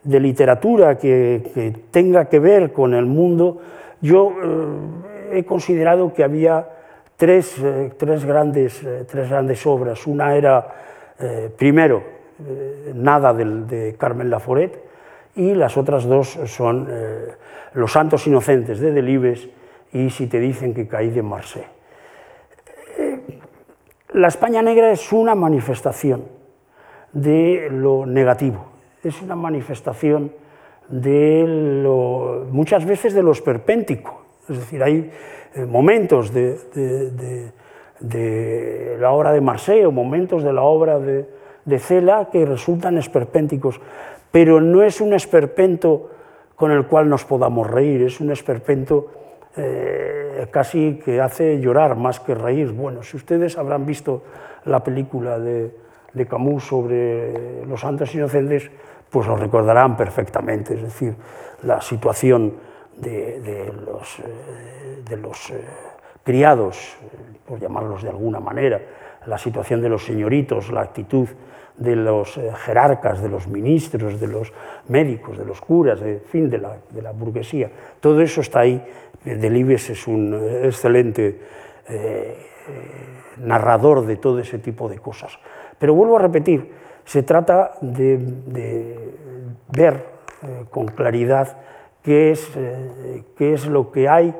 de 0.06 0.20
literatura 0.20 0.96
que, 0.96 1.74
tenga 1.90 2.26
que 2.26 2.38
ver 2.38 2.72
con 2.72 2.94
el 2.94 3.06
mundo, 3.06 3.58
yo 4.00 4.30
eh, 4.30 5.38
he 5.38 5.44
considerado 5.44 6.14
que 6.14 6.22
había 6.22 6.68
tres, 7.16 7.56
eh, 7.58 7.92
tres, 7.96 8.24
grandes, 8.24 8.82
eh, 8.82 9.04
tres 9.08 9.28
grandes 9.28 9.66
obras. 9.66 10.06
Una 10.06 10.34
era, 10.36 10.66
primero, 11.56 12.16
Nada 12.94 13.32
de, 13.32 13.44
de, 13.64 13.96
Carmen 13.96 14.28
Laforet, 14.28 14.78
y 15.34 15.54
las 15.54 15.78
otras 15.78 16.04
dos 16.04 16.38
son 16.44 16.86
Los 17.72 17.92
Santos 17.92 18.26
Inocentes 18.26 18.78
de 18.78 18.92
Delibes 18.92 19.48
y 19.94 20.10
Si 20.10 20.26
te 20.26 20.38
dicen 20.38 20.74
que 20.74 20.86
caí 20.86 21.08
de 21.08 21.22
Marseille. 21.22 21.68
La 24.12 24.28
España 24.28 24.60
Negra 24.60 24.90
es 24.90 25.10
una 25.12 25.34
manifestación 25.34 26.24
de 27.12 27.68
lo 27.70 28.04
negativo, 28.04 28.66
es 29.02 29.22
una 29.22 29.36
manifestación 29.36 30.32
de 30.88 31.44
lo, 31.82 32.46
muchas 32.50 32.84
veces 32.84 33.14
de 33.14 33.22
lo 33.22 33.32
esperpéntico. 33.32 34.22
Es 34.48 34.58
decir, 34.58 34.82
hay 34.82 34.98
eh, 34.98 35.12
momentos 35.64 36.32
de, 36.32 37.52
la 38.98 39.10
obra 39.10 39.32
de 39.32 39.40
Marseille 39.40 39.86
o 39.86 39.92
momentos 39.92 40.42
de 40.42 40.52
la 40.52 40.62
obra 40.62 40.98
de, 40.98 41.78
Cela 41.78 42.28
que 42.30 42.44
resultan 42.44 42.98
esperpénticos, 42.98 43.80
pero 44.30 44.60
no 44.60 44.82
es 44.82 45.00
un 45.00 45.14
esperpento 45.14 46.10
con 46.54 46.70
el 46.70 46.86
cual 46.86 47.08
nos 47.08 47.24
podamos 47.24 47.68
reír, 47.70 48.02
es 48.02 48.20
un 48.20 48.30
esperpento 48.30 49.10
eh, 49.56 50.46
casi 50.50 51.00
que 51.04 51.20
hace 51.20 51.60
llorar 51.60 51.96
más 51.96 52.20
que 52.20 52.34
reír. 52.34 52.72
Bueno, 52.72 53.02
si 53.02 53.16
ustedes 53.16 53.58
habrán 53.58 53.86
visto 53.86 54.22
la 54.64 54.84
película 54.84 55.38
de, 55.38 55.74
de 56.12 56.26
Camus 56.26 56.64
sobre 56.64 57.64
los 57.66 57.80
santos 57.80 58.14
inocentes, 58.14 58.70
pues 59.10 59.26
lo 59.26 59.36
recordarán 59.36 59.96
perfectamente, 59.96 60.74
es 60.74 60.82
decir, 60.82 61.14
la 61.62 61.80
situación 61.80 62.54
de, 62.96 63.72
los, 63.84 64.18
eh, 64.20 64.24
eh, 65.10 65.64
criados, 66.22 66.96
eh, 67.02 67.38
por 67.46 67.60
llamarlos 67.60 68.02
de 68.02 68.08
alguna 68.08 68.40
manera, 68.40 68.80
la 69.26 69.38
situación 69.38 69.80
de 69.80 69.88
los 69.88 70.04
señoritos, 70.04 70.70
la 70.70 70.82
actitud 70.82 71.28
de 71.76 71.96
los 71.96 72.40
jerarcas, 72.64 73.20
de 73.20 73.28
los 73.28 73.46
ministros, 73.48 74.18
de 74.18 74.28
los 74.28 74.52
médicos, 74.88 75.36
de 75.36 75.44
los 75.44 75.60
curas, 75.60 76.00
de, 76.00 76.20
fin, 76.20 76.48
de 76.48 76.58
la, 76.58 77.12
burguesía. 77.12 77.70
Todo 78.00 78.22
eso 78.22 78.40
está 78.40 78.60
ahí. 78.60 78.82
Delibes 79.24 79.90
es 79.90 80.06
un 80.06 80.40
excelente 80.62 81.38
narrador 83.38 84.06
de 84.06 84.16
todo 84.16 84.38
ese 84.38 84.58
tipo 84.58 84.88
de 84.88 84.98
cosas. 84.98 85.38
Pero 85.78 85.94
vuelvo 85.94 86.16
a 86.16 86.20
repetir, 86.20 86.70
se 87.04 87.22
trata 87.22 87.72
de, 87.80 88.18
ver 89.68 90.04
eh, 90.42 90.64
con 90.70 90.86
claridad 90.88 91.56
qué 92.06 92.30
es, 92.30 92.48
eh, 92.54 93.24
qué 93.36 93.52
es 93.52 93.66
lo 93.66 93.90
que 93.90 94.08
hay 94.08 94.32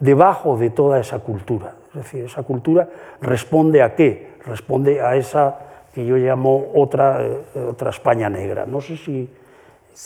debajo 0.00 0.56
de 0.56 0.70
toda 0.70 0.98
esa 0.98 1.20
cultura. 1.20 1.76
Es 1.90 2.02
decir, 2.02 2.24
esa 2.24 2.42
cultura 2.42 2.88
responde 3.20 3.80
a 3.80 3.94
qué? 3.94 4.32
Responde 4.44 5.00
a 5.00 5.14
esa 5.14 5.56
que 5.94 6.04
yo 6.04 6.16
llamo 6.16 6.72
otra, 6.74 7.22
eh, 7.22 7.40
otra 7.70 7.90
España 7.90 8.28
negra. 8.28 8.66
No 8.66 8.80
sé 8.80 8.96
si 8.96 9.30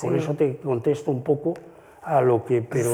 por 0.02 0.14
eso 0.14 0.34
te 0.34 0.58
contesto 0.58 1.10
un 1.10 1.22
poco 1.22 1.54
a 2.02 2.20
lo 2.20 2.44
que... 2.44 2.60
Pero... 2.60 2.90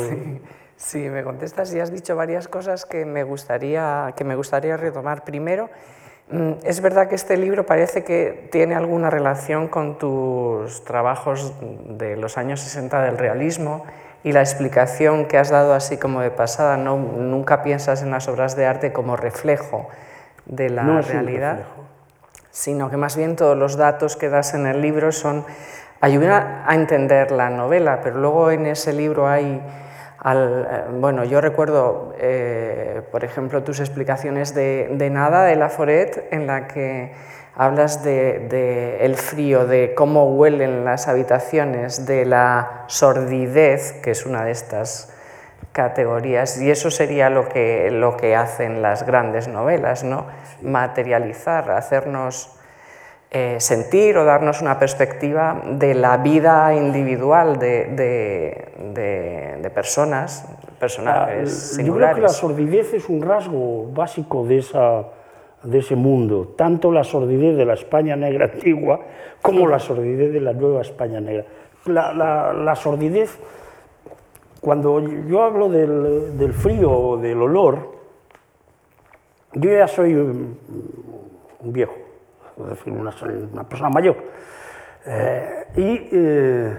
Sí. 0.76 0.98
me 0.98 1.24
contestas 1.24 1.74
y 1.74 1.80
has 1.80 1.92
dicho 1.92 2.14
varias 2.14 2.46
cosas 2.46 2.86
que 2.86 3.04
me 3.04 3.24
gustaría, 3.24 4.14
que 4.16 4.22
me 4.22 4.36
gustaría 4.36 4.76
retomar. 4.76 5.24
Primero, 5.24 5.68
Mm, 6.32 6.52
es 6.64 6.80
verdad 6.80 7.08
que 7.08 7.14
este 7.14 7.36
libro 7.36 7.66
parece 7.66 8.04
que 8.04 8.48
tiene 8.50 8.74
alguna 8.74 9.10
relación 9.10 9.68
con 9.68 9.98
tus 9.98 10.82
trabajos 10.82 11.52
de 11.60 12.16
los 12.16 12.38
años 12.38 12.60
60 12.60 13.02
del 13.02 13.18
realismo 13.18 13.84
y 14.24 14.32
la 14.32 14.40
explicación 14.40 15.26
que 15.26 15.38
has 15.38 15.50
dado 15.50 15.74
así 15.74 15.96
como 15.96 16.20
de 16.20 16.30
pasada, 16.30 16.76
no, 16.76 16.96
nunca 16.96 17.62
piensas 17.62 18.02
en 18.02 18.10
las 18.10 18.28
obras 18.28 18.56
de 18.56 18.66
arte 18.66 18.92
como 18.92 19.16
reflejo 19.16 19.88
de 20.46 20.70
la 20.70 21.00
realidad, 21.00 21.60
sino 22.50 22.90
que 22.90 22.96
más 22.96 23.16
bien 23.16 23.36
todos 23.36 23.56
los 23.56 23.76
datos 23.76 24.16
que 24.16 24.28
das 24.28 24.54
en 24.54 24.66
el 24.66 24.80
libro 24.80 25.12
son 25.12 25.44
ayudan 26.00 26.64
a 26.66 26.74
entender 26.74 27.30
la 27.30 27.48
novela, 27.48 28.00
pero 28.02 28.18
luego 28.18 28.50
en 28.50 28.66
ese 28.66 28.92
libro 28.92 29.28
hay 29.28 29.62
eh, 30.24 30.84
bueno, 30.92 31.24
yo 31.24 31.40
recuerdo, 31.40 32.14
eh, 32.18 33.02
por 33.10 33.24
ejemplo, 33.24 33.62
tus 33.64 33.80
explicaciones 33.80 34.54
de, 34.54 35.08
Nada, 35.10 35.44
de 35.44 35.56
la 35.56 35.68
Foret, 35.68 36.28
en 36.30 36.46
la 36.46 36.68
que 36.68 37.12
hablas 37.56 38.04
del 38.04 38.48
de, 38.48 39.04
el 39.04 39.16
frío, 39.16 39.66
de 39.66 39.94
cómo 39.94 40.34
huelen 40.34 40.84
las 40.84 41.08
habitaciones, 41.08 42.06
de 42.06 42.24
la 42.24 42.84
sordidez, 42.86 43.94
que 44.02 44.12
es 44.12 44.24
una 44.24 44.44
de 44.44 44.52
estas 44.52 45.12
categorías, 45.72 46.60
y 46.60 46.70
eso 46.70 46.90
sería 46.90 47.28
lo 47.28 47.48
que, 47.48 47.90
lo 47.90 48.16
que 48.16 48.36
hacen 48.36 48.82
las 48.82 49.04
grandes 49.04 49.48
novelas, 49.48 50.04
¿no? 50.04 50.26
materializar, 50.62 51.70
hacernos 51.70 52.58
eh, 53.34 53.56
sentir 53.60 54.18
o 54.18 54.26
darnos 54.26 54.60
una 54.60 54.78
perspectiva 54.78 55.62
de 55.64 55.94
la 55.94 56.18
vida 56.18 56.74
individual 56.74 57.58
de, 57.58 57.86
de, 58.92 59.70
personas, 59.70 60.46
personajes 60.78 61.78
Yo 61.82 61.94
creo 61.94 62.14
que 62.14 62.20
la 62.20 62.28
sordidez 62.28 62.92
es 62.92 63.08
un 63.08 63.22
rasgo 63.22 63.90
básico 63.94 64.44
de, 64.44 64.58
esa, 64.58 65.04
de 65.62 65.78
ese 65.78 65.96
mundo, 65.96 66.52
tanto 66.58 66.92
la 66.92 67.04
sordidez 67.04 67.56
de 67.56 67.64
la 67.64 67.72
España 67.72 68.16
negra 68.16 68.44
antigua 68.52 69.00
como 69.40 69.66
la 69.66 69.78
sordidez 69.78 70.30
de 70.30 70.40
la 70.40 70.52
nueva 70.52 70.82
España 70.82 71.18
negra. 71.18 71.46
La, 71.86 72.12
la, 72.12 72.52
la 72.52 72.76
sordidez, 72.76 73.38
cuando 74.60 75.00
yo 75.26 75.42
hablo 75.42 75.70
del, 75.70 76.36
del 76.36 76.52
frío 76.52 76.92
o 76.92 77.16
del 77.16 77.40
olor, 77.40 77.92
yo 79.54 79.70
ya 79.70 79.88
soy 79.88 80.14
un, 80.14 80.58
viejo 81.62 82.01
decir, 82.56 82.92
una, 82.92 83.14
una 83.52 83.64
persona 83.64 83.90
mayor. 83.90 84.16
Eh, 85.04 85.66
y 85.76 86.08
eh, 86.12 86.76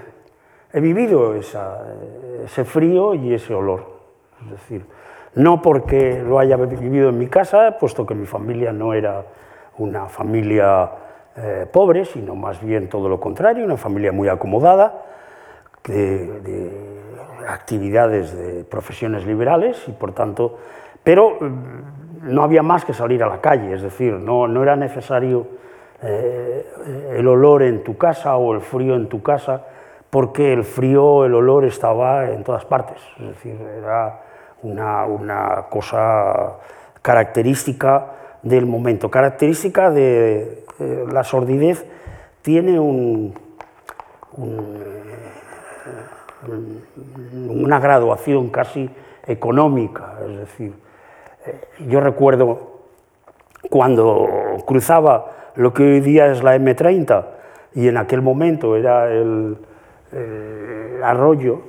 he 0.72 0.80
vivido 0.80 1.36
ese 1.36 2.66
frío 2.66 3.14
y 3.14 3.34
ese 3.34 3.54
olor. 3.54 3.86
Es 4.46 4.52
decir, 4.52 4.86
no 5.36 5.62
porque 5.62 6.22
lo 6.22 6.40
haya 6.40 6.58
vivido 6.58 7.10
en 7.10 7.18
mi 7.18 7.28
casa, 7.28 7.78
puesto 7.80 8.06
que 8.06 8.16
mi 8.16 8.26
familia 8.26 8.72
no 8.72 8.94
era 8.94 9.24
una 9.78 10.08
familia 10.08 10.90
eh, 11.36 11.68
pobre, 11.72 12.06
sino 12.06 12.36
más 12.36 12.64
bien 12.64 12.90
todo 12.90 13.10
lo 13.10 13.20
contrario, 13.20 13.66
una 13.66 13.78
familia 13.78 14.12
muy 14.12 14.28
acomodada, 14.28 15.02
de, 15.84 16.40
de, 16.42 17.02
actividades 17.48 18.34
de 18.38 18.64
profesiones 18.64 19.26
liberales 19.26 19.84
y 19.88 19.92
por 19.92 20.14
tanto, 20.14 20.58
pero 21.04 21.38
mm, 21.42 22.34
no 22.34 22.44
había 22.44 22.64
más 22.64 22.86
que 22.86 22.94
salir 22.94 23.22
a 23.24 23.28
la 23.28 23.42
calle, 23.42 23.74
es 23.74 23.82
decir, 23.82 24.14
no, 24.14 24.48
no 24.48 24.64
era 24.64 24.76
necesario 24.76 25.48
eh, 26.04 26.66
el 27.16 27.28
olor 27.28 27.64
en 27.64 27.84
tu 27.84 27.98
casa 27.98 28.36
o 28.36 28.54
el 28.54 28.62
frío 28.62 28.96
en 28.96 29.08
tu 29.08 29.22
casa, 29.22 29.64
porque 30.10 30.54
el 30.54 30.64
frío, 30.64 31.26
el 31.26 31.34
olor 31.34 31.66
estaba 31.66 32.30
en 32.30 32.44
todas 32.44 32.66
partes. 32.66 32.98
Es 33.20 33.28
decir, 33.28 33.60
era 33.62 34.20
una, 34.62 35.06
una 35.06 35.66
cosa 35.70 36.58
característica 37.02 38.08
del 38.42 38.66
momento, 38.66 39.10
característica 39.10 39.90
de 39.90 40.66
eh, 40.80 41.06
la 41.12 41.24
sordidez, 41.24 41.86
tiene 42.42 42.80
un, 42.80 43.34
una 47.48 47.80
graduación 47.80 48.50
casi 48.50 48.90
económica. 49.26 50.16
Es 50.22 50.38
decir, 50.38 50.74
eh, 51.46 51.62
yo 51.88 52.00
recuerdo 52.02 52.74
cuando 53.70 54.58
cruzaba 54.66 55.43
lo 55.56 55.74
que 55.74 55.84
hoy 55.84 56.00
día 56.02 56.32
es 56.32 56.44
la 56.44 56.56
M30 56.56 57.26
y 57.76 57.88
en 57.88 57.98
aquel 57.98 58.22
momento 58.22 58.76
era 58.76 59.12
el, 59.12 59.58
arroyo, 61.04 61.62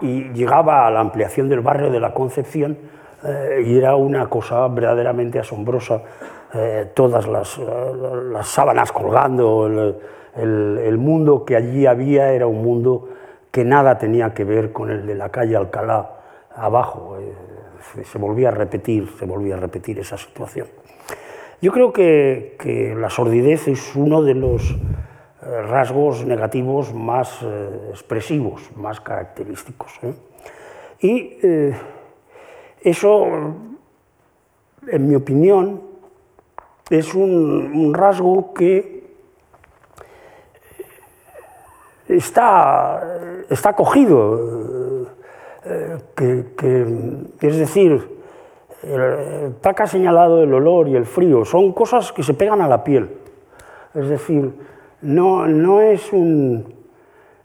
y 0.00 0.30
llegaba 0.32 0.86
a 0.86 0.90
la 0.90 1.00
ampliación 1.00 1.48
del 1.48 1.60
barrio 1.60 1.90
de 1.90 2.00
la 2.00 2.14
Concepción 2.14 2.78
eh, 3.22 3.62
y 3.66 3.76
era 3.76 3.96
una 3.96 4.28
cosa 4.28 4.66
verdaderamente 4.68 5.38
asombrosa, 5.38 6.00
eh, 6.54 6.90
todas 6.94 7.28
las, 7.28 7.58
eh, 7.58 7.62
las, 8.32 8.46
sábanas 8.48 8.92
colgando, 8.92 9.66
el, 10.36 10.78
el, 10.78 10.96
mundo 10.96 11.44
que 11.44 11.54
allí 11.54 11.84
había 11.84 12.32
era 12.32 12.46
un 12.46 12.62
mundo 12.62 13.08
que 13.50 13.62
nada 13.62 13.98
tenía 13.98 14.32
que 14.32 14.44
ver 14.44 14.72
con 14.72 14.90
el 14.90 15.06
de 15.06 15.14
la 15.14 15.28
calle 15.28 15.54
Alcalá 15.54 16.12
abajo 16.56 17.18
se 18.04 18.18
volvía 18.18 18.48
a 18.48 18.52
repetir, 18.52 19.08
se 19.18 19.26
volvía 19.26 19.56
a 19.56 19.60
repetir 19.60 19.98
esa 19.98 20.16
situación. 20.16 20.66
Yo 21.62 21.72
creo 21.72 21.92
que, 21.92 22.94
la 22.98 23.10
sordidez 23.10 23.68
es 23.68 23.94
uno 23.94 24.22
de 24.22 24.34
los 24.34 24.70
eh, 24.70 25.62
rasgos 25.62 26.24
negativos 26.24 26.94
más 26.94 27.42
eh, 27.42 27.88
expresivos, 27.90 28.74
más 28.76 29.00
característicos. 29.00 29.92
¿eh? 30.02 30.14
Y 31.02 31.38
eso, 32.82 33.26
en 34.86 35.08
mi 35.08 35.14
opinión, 35.14 35.82
es 36.90 37.14
un, 37.14 37.92
rasgo 37.94 38.52
que 38.52 39.04
está, 42.08 43.18
está 43.48 43.74
cogido 43.74 44.79
que, 46.14 47.26
es 47.40 47.56
decir, 47.56 48.18
el, 48.82 49.52
Paca 49.60 49.84
ha 49.84 49.86
señalado 49.86 50.42
el 50.42 50.52
olor 50.52 50.88
y 50.88 50.96
el 50.96 51.06
frío, 51.06 51.44
son 51.44 51.72
cosas 51.72 52.12
que 52.12 52.22
se 52.22 52.34
pegan 52.34 52.60
a 52.60 52.68
la 52.68 52.82
piel. 52.82 53.10
Es 53.94 54.08
decir, 54.08 54.52
no, 55.02 55.46
no, 55.46 55.80
es, 55.80 56.12
un, 56.12 56.74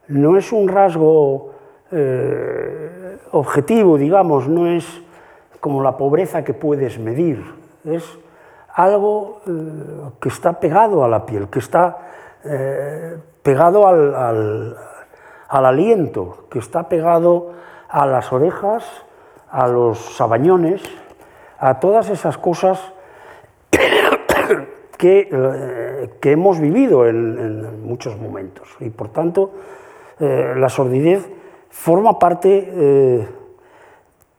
no 0.07 0.38
es 0.38 0.51
un 0.51 0.67
rasgo 0.67 1.51
eh, 1.91 3.17
objetivo, 3.31 3.97
digamos, 3.97 4.47
no 4.47 4.67
es 4.67 5.01
como 5.59 5.81
la 5.81 5.97
pobreza 5.97 6.43
que 6.43 6.53
puedes 6.53 6.99
medir, 6.99 7.43
es 7.85 8.03
algo 8.73 9.41
eh, 9.47 9.51
que 10.19 10.29
está 10.29 10.59
pegado 10.59 11.03
a 11.03 11.07
la 11.07 11.25
piel, 11.25 11.47
que 11.49 11.59
está 11.59 11.97
eh, 12.43 13.17
pegado 13.41 13.88
al, 13.88 14.13
al, 14.13 14.77
al, 15.47 15.65
aliento, 15.65 16.45
que 16.49 16.59
está 16.59 16.88
pegado 16.88 17.53
a 17.95 18.05
las 18.05 18.34
orejas, 18.34 18.84
a 19.49 19.69
los 19.69 20.17
sabañones, 20.17 20.81
a 21.58 21.79
todas 21.79 22.10
esas 22.10 22.38
cosas 22.38 22.91
que, 24.97 25.29
eh, 25.31 26.10
que 26.19 26.31
hemos 26.34 26.60
vivido 26.60 27.08
en, 27.08 27.88
muchos 27.88 28.19
momentos. 28.19 28.67
Y 28.81 28.89
por 28.89 29.08
tanto, 29.13 29.53
eh, 30.19 30.55
la 30.58 30.67
sordidez 30.67 31.25
forma 31.69 32.19
parte, 32.19 32.69
eh, 32.69 33.27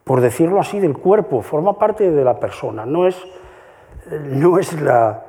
por 0.05 0.21
decirlo 0.21 0.61
así, 0.61 0.79
del 0.79 0.99
cuerpo, 0.99 1.41
forma 1.41 1.79
parte 1.79 2.11
de 2.11 2.25
la 2.25 2.39
persona. 2.39 2.85
No 2.85 3.07
es, 3.07 3.17
no 4.11 4.59
es 4.59 4.79
la, 4.83 5.25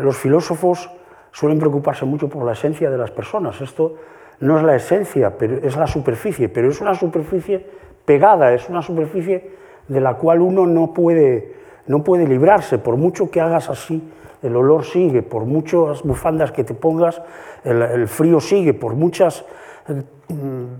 los 0.00 0.18
filósofos 0.18 0.90
suelen 1.32 1.58
preocuparse 1.58 2.04
mucho 2.04 2.28
por 2.28 2.44
la 2.44 2.52
esencia 2.52 2.90
de 2.90 2.98
las 2.98 3.12
personas. 3.12 3.62
Esto 3.62 3.94
no 4.40 4.58
es 4.58 4.64
la 4.64 4.76
esencia, 4.76 5.38
pero 5.38 5.56
es 5.66 5.76
la 5.76 5.86
superficie, 5.86 6.48
pero 6.48 6.68
es 6.68 6.80
una 6.80 6.94
superficie 6.94 7.66
pegada, 8.04 8.52
es 8.52 8.68
una 8.68 8.82
superficie 8.82 9.50
de 9.88 10.00
la 10.00 10.14
cual 10.14 10.40
uno 10.40 10.66
no 10.66 10.92
puede, 10.92 11.54
no 11.86 12.04
puede 12.04 12.26
librarse, 12.26 12.78
por 12.78 12.96
mucho 12.96 13.30
que 13.30 13.40
hagas 13.40 13.70
así, 13.70 14.02
el 14.42 14.54
olor 14.54 14.84
sigue, 14.84 15.22
por 15.22 15.44
muchas 15.44 16.02
bufandas 16.02 16.52
que 16.52 16.64
te 16.64 16.74
pongas, 16.74 17.20
el, 17.64 18.06
frío 18.06 18.40
sigue, 18.40 18.74
por 18.74 18.94
muchas 18.94 19.44
eh, 19.88 20.02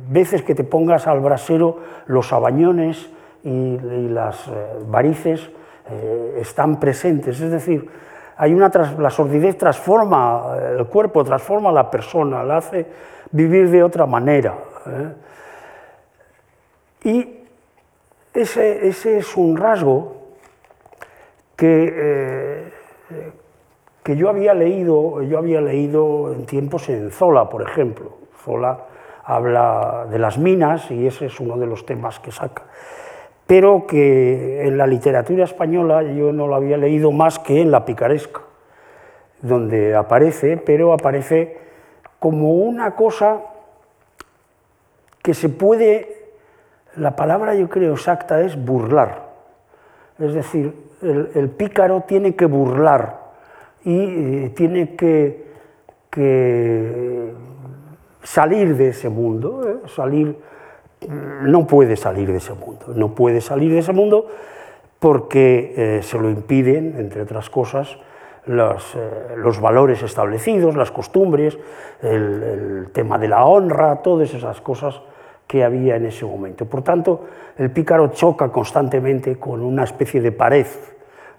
veces 0.08 0.42
que 0.42 0.54
te 0.54 0.64
pongas 0.64 1.06
al 1.06 1.20
brasero, 1.20 1.78
los 2.06 2.32
abañones 2.32 3.10
y, 3.42 3.78
las 4.08 4.48
eh, 4.48 4.52
varices 4.88 5.50
eh, 5.90 6.38
están 6.40 6.78
presentes, 6.78 7.40
es 7.40 7.50
decir, 7.50 7.88
hay 8.38 8.52
una 8.52 8.70
la 8.98 9.08
sordidez 9.08 9.56
transforma 9.56 10.56
el 10.76 10.86
cuerpo, 10.86 11.24
transforma 11.24 11.72
la 11.72 11.90
persona, 11.90 12.44
la 12.44 12.58
hace 12.58 12.86
vivir 13.30 13.70
de 13.70 13.82
otra 13.82 14.06
manera. 14.06 14.54
¿eh? 14.86 15.12
Y 17.04 17.38
ese, 18.34 18.88
ese, 18.88 19.18
es 19.18 19.36
un 19.36 19.56
rasgo 19.56 20.16
que, 21.56 21.92
eh, 21.96 22.72
que 24.02 24.16
yo, 24.16 24.28
había 24.28 24.54
leído, 24.54 25.22
yo 25.22 25.38
había 25.38 25.60
leído 25.60 26.32
en 26.32 26.46
tiempos 26.46 26.88
en 26.88 27.10
Zola, 27.10 27.48
por 27.48 27.62
ejemplo. 27.62 28.16
Zola 28.44 28.78
habla 29.24 30.06
de 30.10 30.18
las 30.18 30.38
minas 30.38 30.90
y 30.90 31.06
ese 31.06 31.26
es 31.26 31.40
uno 31.40 31.56
de 31.56 31.66
los 31.66 31.84
temas 31.84 32.20
que 32.20 32.30
saca. 32.30 32.62
Pero 33.46 33.86
que 33.86 34.66
en 34.66 34.78
la 34.78 34.86
literatura 34.86 35.44
española 35.44 36.02
yo 36.02 36.32
no 36.32 36.46
lo 36.46 36.54
había 36.54 36.76
leído 36.76 37.12
más 37.12 37.38
que 37.38 37.60
en 37.60 37.70
la 37.70 37.84
picaresca, 37.84 38.40
donde 39.40 39.94
aparece, 39.94 40.56
pero 40.56 40.92
aparece 40.92 41.65
como 42.26 42.54
una 42.54 42.96
cosa 42.96 43.38
que 45.22 45.32
se 45.32 45.48
puede, 45.48 46.32
la 46.96 47.14
palabra 47.14 47.54
yo 47.54 47.68
creo 47.68 47.92
exacta 47.92 48.40
es 48.40 48.56
burlar. 48.56 49.28
Es 50.18 50.34
decir, 50.34 50.74
el, 51.02 51.50
pícaro 51.50 52.00
tiene 52.00 52.34
que 52.34 52.46
burlar 52.46 53.20
y 53.84 53.96
eh, 53.96 54.52
tiene 54.56 54.96
que, 54.96 55.46
salir 58.24 58.76
de 58.76 58.88
ese 58.88 59.08
mundo, 59.08 59.62
¿eh? 59.68 59.88
salir, 59.88 60.36
no 61.08 61.64
puede 61.68 61.94
salir 61.94 62.32
de 62.32 62.38
ese 62.38 62.54
mundo, 62.54 62.86
no 62.92 63.14
puede 63.14 63.40
salir 63.40 63.70
de 63.70 63.78
ese 63.78 63.92
mundo 63.92 64.26
porque 64.98 65.74
eh, 65.76 66.02
se 66.02 66.18
lo 66.18 66.28
impiden, 66.28 66.96
entre 66.98 67.22
otras 67.22 67.48
cosas, 67.48 67.96
eh, 68.46 69.34
los, 69.36 69.60
valores 69.60 70.02
establecidos, 70.02 70.76
las 70.76 70.90
costumbres, 70.90 71.58
el, 72.02 72.88
tema 72.92 73.18
de 73.18 73.28
la 73.28 73.44
honra, 73.44 74.02
todas 74.02 74.32
esas 74.34 74.60
cosas 74.60 75.00
que 75.46 75.64
había 75.64 75.96
en 75.96 76.06
ese 76.06 76.24
momento. 76.24 76.66
Por 76.66 76.82
tanto, 76.82 77.24
el 77.56 77.70
pícaro 77.70 78.08
choca 78.08 78.50
constantemente 78.50 79.38
con 79.38 79.62
una 79.62 79.84
especie 79.84 80.20
de 80.20 80.32
pared 80.32 80.66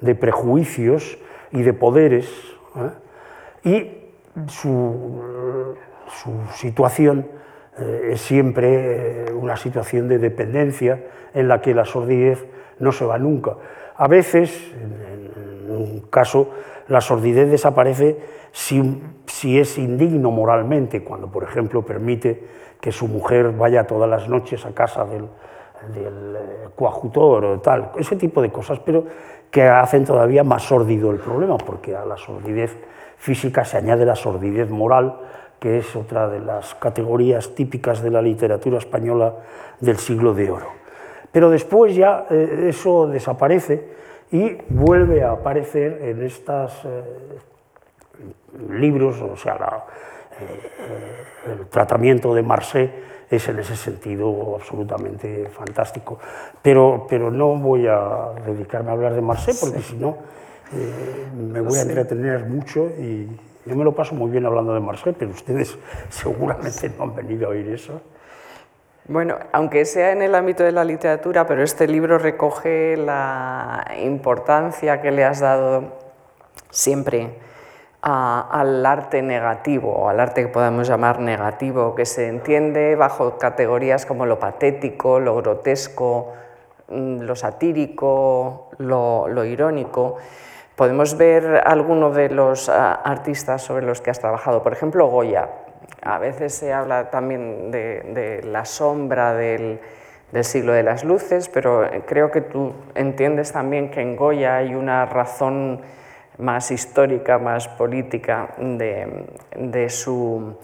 de 0.02 0.16
prejuicios 0.16 1.18
y 1.52 1.62
de 1.64 1.74
poderes, 1.74 2.30
¿eh? 2.76 3.70
y 3.70 4.48
su, 4.48 5.76
su 6.10 6.32
situación 6.54 7.26
eh, 7.80 8.12
es 8.14 8.22
siempre 8.22 9.28
eh, 9.28 9.34
una 9.34 9.56
situación 9.56 10.08
de 10.08 10.18
dependencia 10.18 11.04
en 11.34 11.48
la 11.48 11.62
que 11.62 11.74
la 11.74 11.86
sordidez 11.86 12.46
no 12.80 12.92
se 12.92 13.06
va 13.06 13.18
nunca. 13.18 13.56
A 13.96 14.08
veces, 14.08 14.72
un 15.78 16.02
caso, 16.10 16.50
la 16.88 17.02
sordidez 17.02 17.50
desaparece 17.50 18.18
si, 18.52 19.60
es 19.60 19.78
indigno 19.78 20.32
moralmente, 20.32 21.04
cuando, 21.04 21.28
por 21.28 21.44
ejemplo, 21.44 21.84
permite 21.84 22.44
que 22.82 22.92
su 22.92 23.08
mujer 23.08 23.52
vaya 23.52 23.86
todas 23.86 24.10
las 24.10 24.28
noches 24.30 24.66
a 24.66 24.72
casa 24.72 25.06
del, 25.06 25.28
del 25.94 26.36
eh, 26.36 26.70
coajutor 26.76 27.46
o 27.46 27.60
tal, 27.60 27.92
ese 27.98 28.16
tipo 28.16 28.42
de 28.42 28.52
cosas, 28.52 28.80
pero 28.80 29.06
que 29.52 29.64
hacen 29.64 30.06
todavía 30.06 30.44
más 30.44 30.64
sórdido 30.64 31.12
el 31.12 31.18
problema, 31.18 31.58
porque 31.58 31.96
a 31.96 32.06
la 32.06 32.18
sordidez 32.18 32.76
física 33.18 33.66
se 33.66 33.78
añade 33.78 34.06
la 34.06 34.16
sordidez 34.16 34.70
moral, 34.70 35.20
que 35.60 35.80
es 35.80 35.96
otra 35.96 36.28
de 36.28 36.40
las 36.40 36.76
categorías 36.76 37.56
típicas 37.56 38.02
de 38.02 38.12
la 38.12 38.22
literatura 38.22 38.78
española 38.78 39.34
del 39.80 39.98
siglo 39.98 40.34
de 40.34 40.52
oro. 40.52 40.68
Pero 41.32 41.50
después 41.50 41.96
ya 41.96 42.26
eh, 42.30 42.68
eso 42.70 43.08
desaparece 43.08 43.98
y 44.32 44.58
vuelve 44.70 45.24
a 45.24 45.32
aparecer 45.32 46.00
en 46.02 46.24
estos 46.24 46.74
eh, 46.86 47.04
libros, 48.70 49.22
o 49.22 49.38
sea, 49.38 49.86
eh, 50.40 51.60
el 51.60 51.68
tratamiento 51.68 52.34
de 52.34 52.42
Marseille 52.44 52.92
es 53.30 53.48
en 53.50 53.60
ese 53.60 53.76
sentido 53.76 54.56
absolutamente 54.56 55.48
fantástico. 55.50 56.20
Pero, 56.62 57.06
pero 57.10 57.32
no 57.32 57.56
voy 57.58 57.88
a 57.88 58.32
dedicarme 58.46 58.90
a 58.90 58.94
hablar 58.94 59.14
de 59.14 59.22
Marseille 59.22 59.60
porque 59.60 59.80
si 59.80 59.96
no 59.96 60.18
me 61.36 61.62
voy 61.62 61.78
a 61.78 61.82
entretener 61.82 62.46
mucho 62.46 62.88
y, 62.98 63.28
yo 63.68 63.76
me 63.76 63.84
lo 63.84 63.94
paso 63.94 64.16
muy 64.16 64.32
bien 64.32 64.46
hablando 64.46 64.74
de 64.74 64.80
Marseille, 64.80 65.16
pero 65.18 65.32
ustedes 65.32 65.78
seguramente 66.10 66.90
no 66.98 67.04
han 67.04 67.16
venido 67.16 67.48
a 67.48 67.50
oír 67.50 67.68
eso. 67.68 68.02
Bueno, 69.10 69.38
aunque 69.54 69.86
sea 69.86 70.12
en 70.12 70.22
el 70.22 70.36
ámbito 70.36 70.66
de 70.66 70.74
la 70.74 70.84
literatura, 70.84 71.48
pero 71.48 71.64
este 71.64 71.88
libro 71.88 72.18
recoge 72.18 72.98
la 72.98 73.86
importancia 74.04 75.02
que 75.02 75.12
le 75.12 75.24
has 75.24 75.40
dado 75.40 75.94
siempre 76.72 77.38
al 78.02 78.86
arte 78.86 79.22
negativo, 79.22 80.10
al 80.10 80.20
arte 80.20 80.44
que 80.44 80.48
podemos 80.50 80.90
llamar 80.90 81.22
negativo, 81.22 81.96
que 81.96 82.06
se 82.06 82.28
entiende 82.28 82.98
bajo 82.98 83.38
categorías 83.38 84.06
como 84.06 84.26
lo 84.26 84.40
patético, 84.40 85.22
lo 85.22 85.38
grotesco, 85.38 86.34
mm, 86.90 87.22
lo 87.22 87.36
satírico, 87.38 88.72
lo, 88.78 89.30
lo 89.30 89.46
irónico. 89.46 90.18
Podemos 90.76 91.18
ver 91.18 91.64
algunos 91.66 92.14
de 92.14 92.30
los 92.30 92.68
ah, 92.68 92.94
artistas 92.94 93.62
sobre 93.62 93.86
los 93.86 94.02
que 94.02 94.12
has 94.12 94.20
trabajado, 94.20 94.64
por 94.64 94.74
ejemplo 94.74 95.08
Goya. 95.08 95.48
A 96.08 96.20
veces 96.20 96.54
se 96.54 96.74
habla 96.74 97.10
también 97.10 97.72
de, 97.72 98.42
la 98.44 98.66
sombra 98.66 99.34
del, 99.34 99.80
siglo 100.42 100.74
de 100.74 100.84
las 100.84 101.04
luces, 101.04 101.50
pero 101.50 101.90
creo 102.06 102.32
que 102.32 102.42
tú 102.42 102.74
entiendes 102.96 103.52
también 103.52 103.90
que 103.92 104.02
en 104.02 104.16
Goya 104.16 104.58
hay 104.58 104.76
una 104.76 105.06
razón 105.06 105.82
más 106.38 106.72
histórica, 106.72 107.40
más 107.40 107.68
política 107.68 108.50
de 108.58 109.90
su 109.90 110.56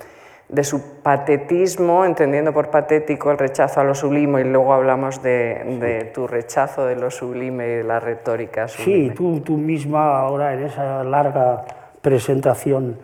de 0.53 0.63
su 0.63 1.01
patetismo, 1.01 2.05
entendiendo 2.05 2.53
por 2.53 2.69
patético 2.69 3.31
el 3.31 3.39
rechazo 3.39 3.79
a 3.79 3.83
lo 3.83 3.95
sublime, 3.95 4.41
y 4.41 4.43
luego 4.43 4.73
hablamos 4.73 5.23
de, 5.23 6.11
tu 6.13 6.27
rechazo 6.27 6.85
de 6.85 6.95
lo 6.95 7.09
sublime 7.09 7.65
y 7.65 7.75
de 7.77 7.83
la 7.83 7.99
retórica 7.99 8.67
sublime. 8.67 9.09
Sí, 9.09 9.15
tú, 9.15 9.39
tú 9.39 9.57
misma 9.57 10.19
ahora 10.19 10.53
en 10.53 10.63
esa 10.63 11.03
larga 11.03 11.65
presentación 12.01 12.97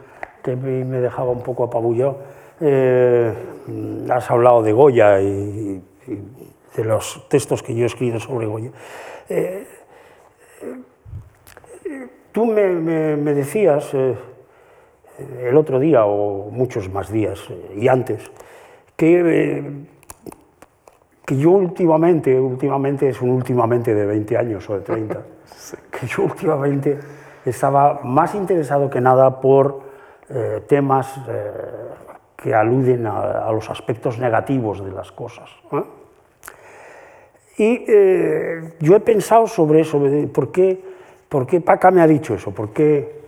que 0.43 0.55
me 0.55 0.99
dejaba 0.99 1.31
un 1.31 1.41
poco 1.41 1.63
apabullado, 1.63 2.17
eh, 2.61 3.33
has 4.09 4.29
hablado 4.31 4.61
de 4.63 4.73
Goya 4.73 5.21
y, 5.21 5.81
de 6.75 6.83
los 6.83 7.27
textos 7.29 7.63
que 7.63 7.75
yo 7.75 7.83
he 7.83 7.87
escrito 7.87 8.19
sobre 8.19 8.47
Goya. 8.47 8.71
Eh, 9.29 9.67
tú 12.31 12.45
me, 12.45 12.67
me 13.15 13.33
decías 13.33 13.93
eh, 13.93 14.15
el 15.49 15.57
otro 15.57 15.79
día 15.79 16.05
o 16.05 16.49
muchos 16.51 16.91
más 16.91 17.11
días 17.11 17.39
eh, 17.49 17.79
y 17.81 17.87
antes, 17.87 18.31
que, 18.95 19.21
eh, 19.25 19.63
que 21.25 21.37
yo 21.37 21.51
últimamente, 21.51 22.39
últimamente 22.39 23.09
es 23.09 23.21
un 23.21 23.31
últimamente 23.31 23.93
de 23.93 24.05
20 24.05 24.37
años 24.37 24.69
o 24.69 24.75
de 24.75 24.81
30, 24.81 25.21
que 25.91 26.07
yo 26.07 26.23
últimamente 26.23 26.97
estaba 27.45 28.01
más 28.03 28.35
interesado 28.35 28.89
que 28.89 29.01
nada 29.01 29.41
por 29.41 29.88
eh, 30.29 30.63
temas 30.67 31.19
que 32.35 32.53
aluden 32.53 33.05
a, 33.07 33.51
los 33.51 33.69
aspectos 33.69 34.17
negativos 34.17 34.83
de 34.83 34.91
las 34.91 35.11
cosas. 35.11 35.49
Y 37.57 37.85
yo 38.79 38.95
he 38.95 38.99
pensado 39.01 39.45
sobre 39.47 39.81
eso, 39.81 40.01
por 40.33 40.51
qué, 40.51 40.81
por 41.27 41.45
qué 41.45 41.59
Paca 41.59 41.91
me 41.91 42.01
ha 42.01 42.07
dicho 42.07 42.33
eso, 42.33 42.51
por 42.51 42.69
qué 42.69 43.19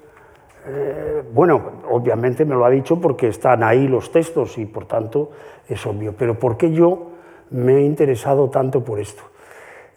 eh, 0.64 1.24
bueno, 1.34 1.82
obviamente 1.90 2.46
me 2.46 2.54
lo 2.54 2.66
ha 2.66 2.70
dicho 2.70 3.00
porque 3.02 3.28
están 3.28 3.64
ahí 3.64 3.88
los 3.88 4.12
textos 4.12 4.58
y 4.60 4.66
por 4.66 4.86
tanto 4.86 5.32
es 5.68 5.84
obvio, 5.88 6.14
pero 6.16 6.38
¿por 6.38 6.56
qué 6.56 6.72
yo 6.72 7.12
me 7.50 7.78
he 7.78 7.82
interesado 7.82 8.50
tanto 8.50 8.84
por 8.84 9.00
esto? 9.00 9.24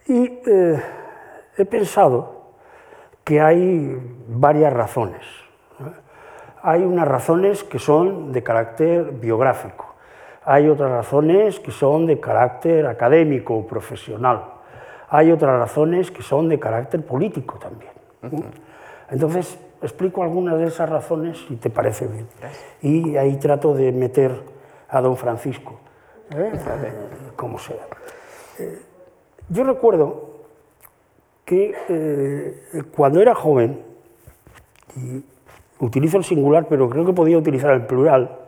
Y 0.06 0.40
eh, 0.46 0.82
he 1.58 1.64
pensado 1.66 2.44
que 3.24 3.40
hay 3.40 3.96
varias 4.28 4.72
razones. 4.72 5.22
Hay 6.66 6.82
unas 6.82 7.06
razones 7.06 7.62
que 7.62 7.78
son 7.78 8.32
de 8.32 8.42
carácter 8.42 9.12
biográfico, 9.12 9.94
hay 10.46 10.66
otras 10.66 10.90
razones 10.90 11.60
que 11.60 11.70
son 11.70 12.06
de 12.06 12.18
carácter 12.18 12.86
académico 12.86 13.54
o 13.54 13.66
profesional, 13.66 14.44
hay 15.10 15.30
otras 15.30 15.58
razones 15.58 16.10
que 16.10 16.22
son 16.22 16.48
de 16.48 16.58
carácter 16.58 17.04
político 17.04 17.58
también. 17.58 17.92
Entonces, 19.10 19.58
explico 19.82 20.22
algunas 20.22 20.58
de 20.58 20.64
esas 20.64 20.88
razones 20.88 21.38
si 21.46 21.56
te 21.56 21.68
parece 21.68 22.06
bien. 22.06 22.26
Y 22.80 23.18
ahí 23.18 23.36
trato 23.36 23.74
de 23.74 23.92
meter 23.92 24.32
a 24.88 25.02
don 25.02 25.18
Francisco, 25.18 25.78
¿eh? 26.34 26.50
como 27.36 27.58
sea. 27.58 27.86
Eh, 28.58 28.80
yo 29.50 29.64
recuerdo 29.64 30.30
que 31.44 31.74
eh, 31.90 32.82
cuando 32.96 33.20
era 33.20 33.34
joven, 33.34 33.82
y 34.96 35.22
utilizo 35.84 36.18
el 36.18 36.24
singular, 36.24 36.66
pero 36.68 36.88
creo 36.88 37.04
que 37.04 37.12
podía 37.12 37.38
utilizar 37.38 37.72
el 37.72 37.86
plural, 37.86 38.38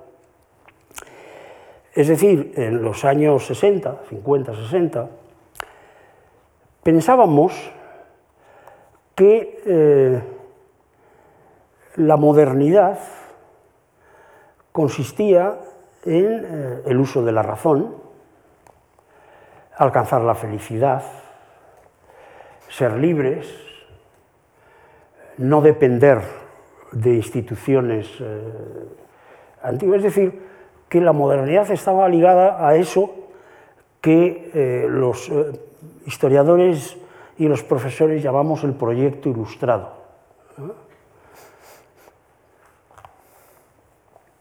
es 1.94 2.08
decir, 2.08 2.52
en 2.56 2.82
los 2.82 3.04
años 3.04 3.46
60, 3.46 4.02
50, 4.10 4.54
60, 4.54 5.08
pensábamos 6.82 7.72
que 9.14 10.20
la 11.96 12.16
modernidad 12.18 12.98
consistía 14.72 15.58
en 16.04 16.44
eh, 16.44 16.82
el 16.84 16.98
uso 16.98 17.24
de 17.24 17.32
la 17.32 17.42
razón, 17.42 17.96
alcanzar 19.76 20.20
la 20.20 20.34
felicidad, 20.34 21.02
ser 22.68 22.92
libres, 22.92 23.48
no 25.38 25.60
depender 25.62 26.45
de 27.00 27.14
instituciones 27.16 28.08
eh, 28.20 28.40
antiguas. 29.62 29.98
Es 29.98 30.14
decir, 30.14 30.42
que 30.88 31.00
la 31.00 31.12
modernidad 31.12 31.70
estaba 31.70 32.08
ligada 32.08 32.66
a 32.66 32.76
eso 32.76 33.14
que 34.00 34.50
eh, 34.54 34.86
los 34.88 35.30
historiadores 36.06 36.96
y 37.38 37.48
los 37.48 37.62
profesores 37.62 38.22
llamamos 38.22 38.64
el 38.64 38.74
proyecto 38.74 39.28
ilustrado. 39.28 39.92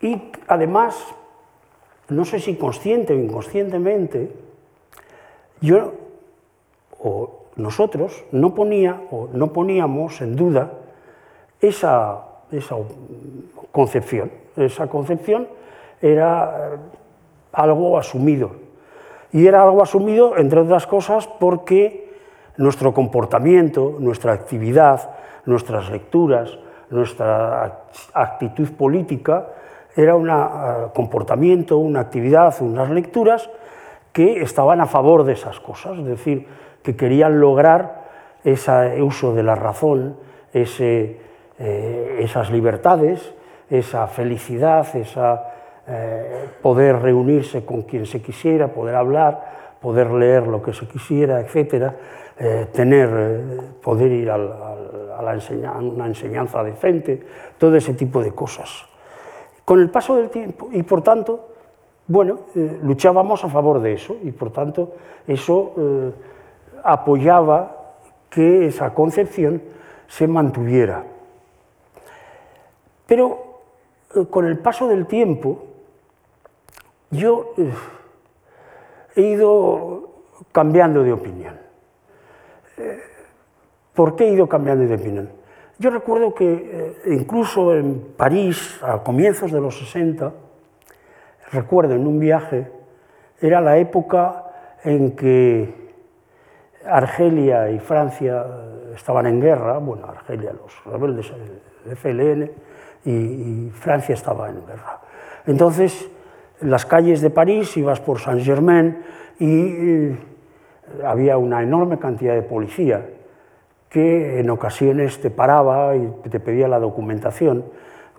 Y 0.02 0.32
además, 0.48 0.96
no 2.10 2.26
sé 2.26 2.40
si 2.40 2.56
consciente 2.56 3.14
o 3.14 3.18
inconscientemente, 3.18 4.32
yo 5.62 5.94
o 7.00 7.46
nosotros 7.56 8.26
no, 8.32 8.54
ponía, 8.54 9.02
o 9.12 9.30
no 9.34 9.52
poníamos 9.54 10.22
en 10.22 10.36
duda 10.36 10.72
esa, 11.62 12.24
esa 12.52 12.76
concepción. 13.72 14.32
Esa 14.56 14.88
concepción 14.88 15.48
era 16.02 16.74
eh, 16.74 16.78
algo 17.54 17.98
asumido. 17.98 18.52
Y 19.32 19.48
era 19.48 19.64
algo 19.64 19.82
asumido, 19.82 20.38
entre 20.38 20.62
otras 20.62 20.88
cosas, 20.88 21.28
porque 21.28 22.14
nuestro 22.58 22.94
comportamiento, 22.94 23.98
nuestra 24.00 24.34
actividad, 24.34 25.10
nuestras 25.46 25.90
lecturas, 25.90 26.58
nuestra 26.90 27.86
actitud 28.14 28.70
política 28.72 29.48
era 29.96 30.16
un 30.16 30.30
eh, 30.30 30.34
comportamiento, 30.94 31.78
una 31.78 32.02
actividad, 32.02 32.56
unas 32.62 32.90
lecturas 32.90 33.50
que 34.12 34.42
estaban 34.42 34.80
a 34.80 34.86
favor 34.86 35.24
de 35.24 35.34
esas 35.34 35.60
cosas, 35.60 35.98
es 36.00 36.06
decir, 36.06 36.48
que 36.82 36.96
querían 36.96 37.40
lograr 37.40 38.06
ese 38.44 39.02
uso 39.02 39.34
de 39.34 39.44
la 39.44 39.56
razón, 39.56 40.16
ese, 40.54 41.20
esas 41.58 42.52
libertades, 42.52 43.34
esa 43.70 44.08
felicidad, 44.08 44.96
esa 44.96 45.54
poder 46.62 47.00
reunirse 47.02 47.64
con 47.64 47.84
quien 47.84 48.06
se 48.06 48.22
quisiera, 48.22 48.74
poder 48.74 48.96
hablar, 48.96 49.78
poder 49.82 50.12
leer 50.12 50.48
lo 50.48 50.62
que 50.62 50.74
se 50.74 50.88
quisiera, 50.88 51.40
etcétera, 51.40 51.96
tener, 52.74 53.46
poder 53.82 54.12
ir 54.12 54.30
a 54.30 54.38
la 54.38 55.80
una 55.80 56.08
enseñanza 56.08 56.64
decente, 56.64 57.24
todo 57.58 57.76
ese 57.76 57.94
tipo 57.94 58.22
de 58.22 58.32
cosas. 58.32 58.86
Con 59.64 59.80
el 59.80 59.90
paso 59.90 60.16
del 60.16 60.30
tiempo, 60.30 60.70
y 60.72 60.84
por 60.84 61.02
tanto, 61.02 61.50
bueno, 62.08 62.40
eh, 62.56 62.80
luchábamos 62.84 63.44
a 63.44 63.50
favor 63.50 63.82
de 63.82 63.94
eso, 63.94 64.18
y 64.24 64.32
por 64.32 64.52
tanto 64.52 64.94
eso 65.28 65.74
eh, 65.78 66.12
apoyaba 66.84 67.96
que 68.30 68.68
esa 68.68 68.94
concepción 68.94 69.62
se 70.08 70.28
mantuviera. 70.28 71.04
Pero 73.06 73.62
eh, 74.16 74.26
con 74.30 74.46
el 74.46 74.60
paso 74.60 74.88
del 74.88 75.06
tiempo, 75.06 75.66
yo 77.12 77.54
he 79.16 79.22
ido 79.22 80.10
cambiando 80.52 81.04
de 81.04 81.14
opinión. 81.14 81.66
¿Por 83.94 84.18
qué 84.18 84.26
he 84.26 84.34
ido 84.34 84.50
cambiando 84.50 84.86
de 84.86 84.96
opinión? 84.96 85.30
Yo 85.78 85.90
recuerdo 85.90 86.34
que 86.34 86.54
eh, 87.06 87.14
incluso 87.14 87.76
en 87.76 88.14
París, 88.18 88.80
a 88.82 89.04
comienzos 89.04 89.52
de 89.52 89.60
los 89.60 89.78
60, 89.78 90.34
recuerdo 91.52 91.96
en 91.96 92.06
un 92.08 92.20
viaje, 92.20 92.72
era 93.42 93.62
la 93.62 93.78
época 93.78 94.44
en 94.84 95.16
que 95.16 95.74
Argelia 96.86 97.72
y 97.72 97.80
Francia 97.80 98.46
estaban 98.96 99.28
en 99.28 99.42
guerra, 99.42 99.78
bueno, 99.80 100.08
Argelia, 100.08 100.54
los 100.54 100.86
rebeldes 100.86 101.32
del 101.84 101.98
FLN, 101.98 102.52
y, 103.06 103.70
Francia 103.74 104.14
estaba 104.14 104.50
en 104.50 104.66
guerra. 104.66 105.00
Entonces, 105.46 106.10
en 106.62 106.72
las 106.72 106.86
calles 106.86 107.22
de 107.22 107.30
París 107.30 107.78
ibas 107.78 108.00
por 108.00 108.20
Saint-Germain 108.20 108.98
y 109.40 109.48
eh, 109.48 110.18
había 111.06 111.38
una 111.38 111.62
enorme 111.62 112.00
cantidad 112.00 112.34
de 112.34 112.42
policía 112.42 113.06
que 113.90 114.40
en 114.40 114.50
ocasiones 114.50 115.22
te 115.22 115.30
paraba 115.30 115.96
y 115.96 116.30
te 116.30 116.40
pedía 116.40 116.68
la 116.68 116.80
documentación 116.80 117.66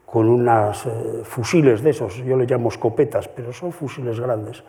con 0.06 0.28
unos 0.28 0.86
eh, 0.86 1.20
fusiles 1.24 1.82
de 1.82 1.90
esos, 1.90 2.16
yo 2.24 2.36
le 2.36 2.46
llamo 2.46 2.68
escopetas, 2.68 3.28
pero 3.28 3.52
son 3.52 3.72
fusiles 3.72 4.20
grandes, 4.20 4.62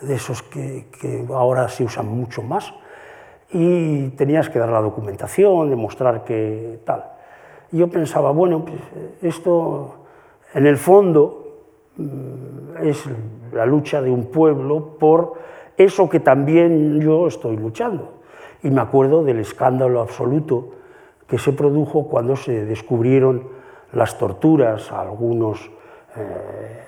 de 0.00 0.14
esos 0.14 0.42
que, 0.42 0.84
ahora 1.32 1.68
se 1.68 1.84
usan 1.84 2.06
mucho 2.06 2.42
más, 2.42 2.74
y 3.52 4.08
tenías 4.10 4.50
que 4.50 4.58
dar 4.58 4.68
la 4.68 4.80
documentación, 4.80 5.70
demostrar 5.70 6.24
que 6.24 6.80
tal. 6.84 7.04
Yo 7.72 7.88
pensaba, 7.88 8.32
bueno, 8.32 8.64
pues 8.64 8.80
esto 9.22 9.94
en 10.54 10.66
el 10.66 10.76
fondo 10.76 11.62
mm, 11.96 12.82
es 12.82 13.04
la 13.52 13.66
lucha 13.66 14.02
de 14.02 14.10
un 14.10 14.26
pueblo 14.26 14.96
por 14.98 15.34
eso 15.76 16.08
que 16.08 16.20
también 16.20 17.00
yo 17.00 17.26
estoy 17.26 17.56
luchando 17.56 18.20
y 18.62 18.70
me 18.70 18.80
acuerdo 18.80 19.24
del 19.24 19.40
escándalo 19.40 20.00
absoluto 20.00 20.72
que 21.26 21.38
se 21.38 21.52
produjo 21.52 22.08
cuando 22.08 22.36
se 22.36 22.64
descubrieron 22.64 23.48
las 23.92 24.18
torturas 24.18 24.90
a 24.92 25.00
algunos 25.00 25.70
eh, 26.16 26.80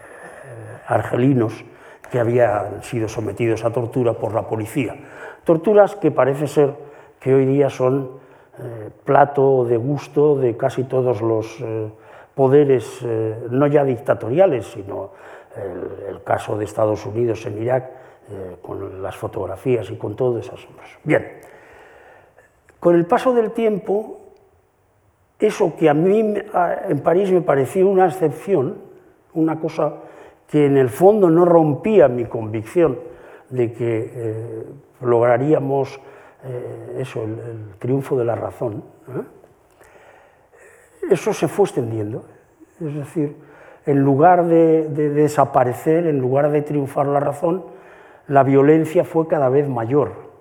argelinos 0.86 1.64
que 2.10 2.20
habían 2.20 2.82
sido 2.82 3.08
sometidos 3.08 3.64
a 3.64 3.72
tortura 3.72 4.12
por 4.12 4.34
la 4.34 4.46
policía. 4.46 4.96
Torturas 5.44 5.96
que 5.96 6.10
parece 6.10 6.46
ser 6.46 6.74
que 7.18 7.34
hoy 7.34 7.46
día 7.46 7.70
son 7.70 8.21
eh, 8.58 8.90
plato 9.04 9.64
de 9.64 9.76
gusto 9.76 10.36
de 10.36 10.56
casi 10.56 10.84
todos 10.84 11.22
los 11.22 11.60
eh, 11.60 11.88
poderes, 12.34 13.04
no 13.50 13.66
ya 13.66 13.84
dictatoriales, 13.84 14.66
sino 14.66 15.10
el, 16.08 16.22
caso 16.22 16.56
de 16.56 16.64
Estados 16.64 17.04
Unidos 17.04 17.44
en 17.44 17.62
Irak, 17.62 17.90
con 18.62 19.02
las 19.02 19.14
fotografías 19.16 19.90
y 19.90 19.96
con 19.96 20.16
todo 20.16 20.38
esas 20.38 20.66
Bien, 21.04 21.40
con 22.80 22.94
el 22.94 23.04
paso 23.04 23.34
del 23.34 23.50
tiempo, 23.50 24.22
eso 25.38 25.76
que 25.76 25.90
a 25.90 25.94
mí 25.94 26.20
en 26.88 27.00
París 27.00 27.30
me 27.30 27.42
pareció 27.42 27.86
una 27.86 28.06
excepción, 28.06 28.78
una 29.34 29.60
cosa 29.60 29.94
que 30.48 30.66
en 30.66 30.76
el 30.76 30.90
fondo 30.90 31.30
no 31.30 31.44
rompía 31.44 32.08
mi 32.08 32.26
convicción 32.26 32.98
de 33.48 33.72
que 33.72 34.10
eh, 34.14 34.64
lograríamos 35.00 36.00
eh, 36.44 36.96
eso, 36.98 37.22
el, 37.22 37.74
triunfo 37.78 38.18
de 38.18 38.24
la 38.24 38.34
razón, 38.34 38.84
¿eh? 39.08 39.22
eso 41.10 41.32
se 41.32 41.48
fue 41.48 41.64
extendiendo. 41.66 42.24
Es 42.80 42.94
decir, 42.94 43.36
en 43.86 44.00
lugar 44.00 44.46
de, 44.46 44.88
de 44.88 45.10
desaparecer, 45.10 46.06
en 46.06 46.18
lugar 46.18 46.50
de 46.50 46.62
triunfar 46.62 47.06
la 47.06 47.20
razón, 47.20 47.64
la 48.28 48.42
violencia 48.42 49.04
fue 49.04 49.26
cada 49.28 49.48
vez 49.48 49.68
mayor 49.68 50.32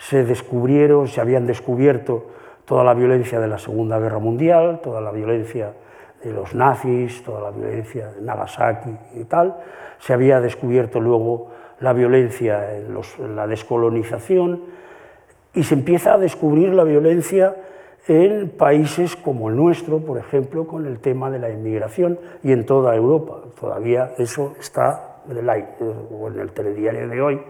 se 0.00 0.24
descubrieron, 0.24 1.08
se 1.08 1.20
habían 1.20 1.46
descubierto 1.46 2.30
toda 2.64 2.82
la 2.82 2.94
violencia 2.94 3.38
de 3.38 3.46
la 3.46 3.58
Segunda 3.58 3.98
Guerra 3.98 4.18
Mundial, 4.18 4.80
toda 4.82 5.00
la 5.00 5.10
violencia 5.10 5.74
de 6.24 6.32
los 6.32 6.54
nazis, 6.54 7.22
toda 7.22 7.42
la 7.42 7.50
violencia 7.50 8.08
de 8.08 8.22
Nagasaki 8.22 8.96
y 9.14 9.24
tal, 9.24 9.56
se 9.98 10.14
había 10.14 10.40
descubierto 10.40 11.00
luego 11.00 11.50
la 11.80 11.92
violencia 11.92 12.76
en, 12.76 13.36
la 13.36 13.46
descolonización 13.46 14.62
y 15.54 15.62
se 15.64 15.74
empieza 15.74 16.14
a 16.14 16.18
descubrir 16.18 16.72
la 16.72 16.84
violencia 16.84 17.56
en 18.08 18.50
países 18.50 19.16
como 19.16 19.50
el 19.50 19.56
nuestro, 19.56 19.98
por 19.98 20.18
ejemplo, 20.18 20.66
con 20.66 20.86
el 20.86 20.98
tema 21.00 21.30
de 21.30 21.38
la 21.38 21.50
inmigración 21.50 22.18
y 22.42 22.52
en 22.52 22.64
toda 22.66 22.94
Europa. 22.94 23.42
Todavía 23.58 24.12
eso 24.18 24.54
está 24.58 25.20
en 25.28 25.36
el 25.36 25.50
aire, 25.50 25.68
o 26.10 26.28
en 26.28 26.40
el 26.40 26.52
telediario 26.52 27.08
de 27.08 27.20
hoy, 27.20 27.40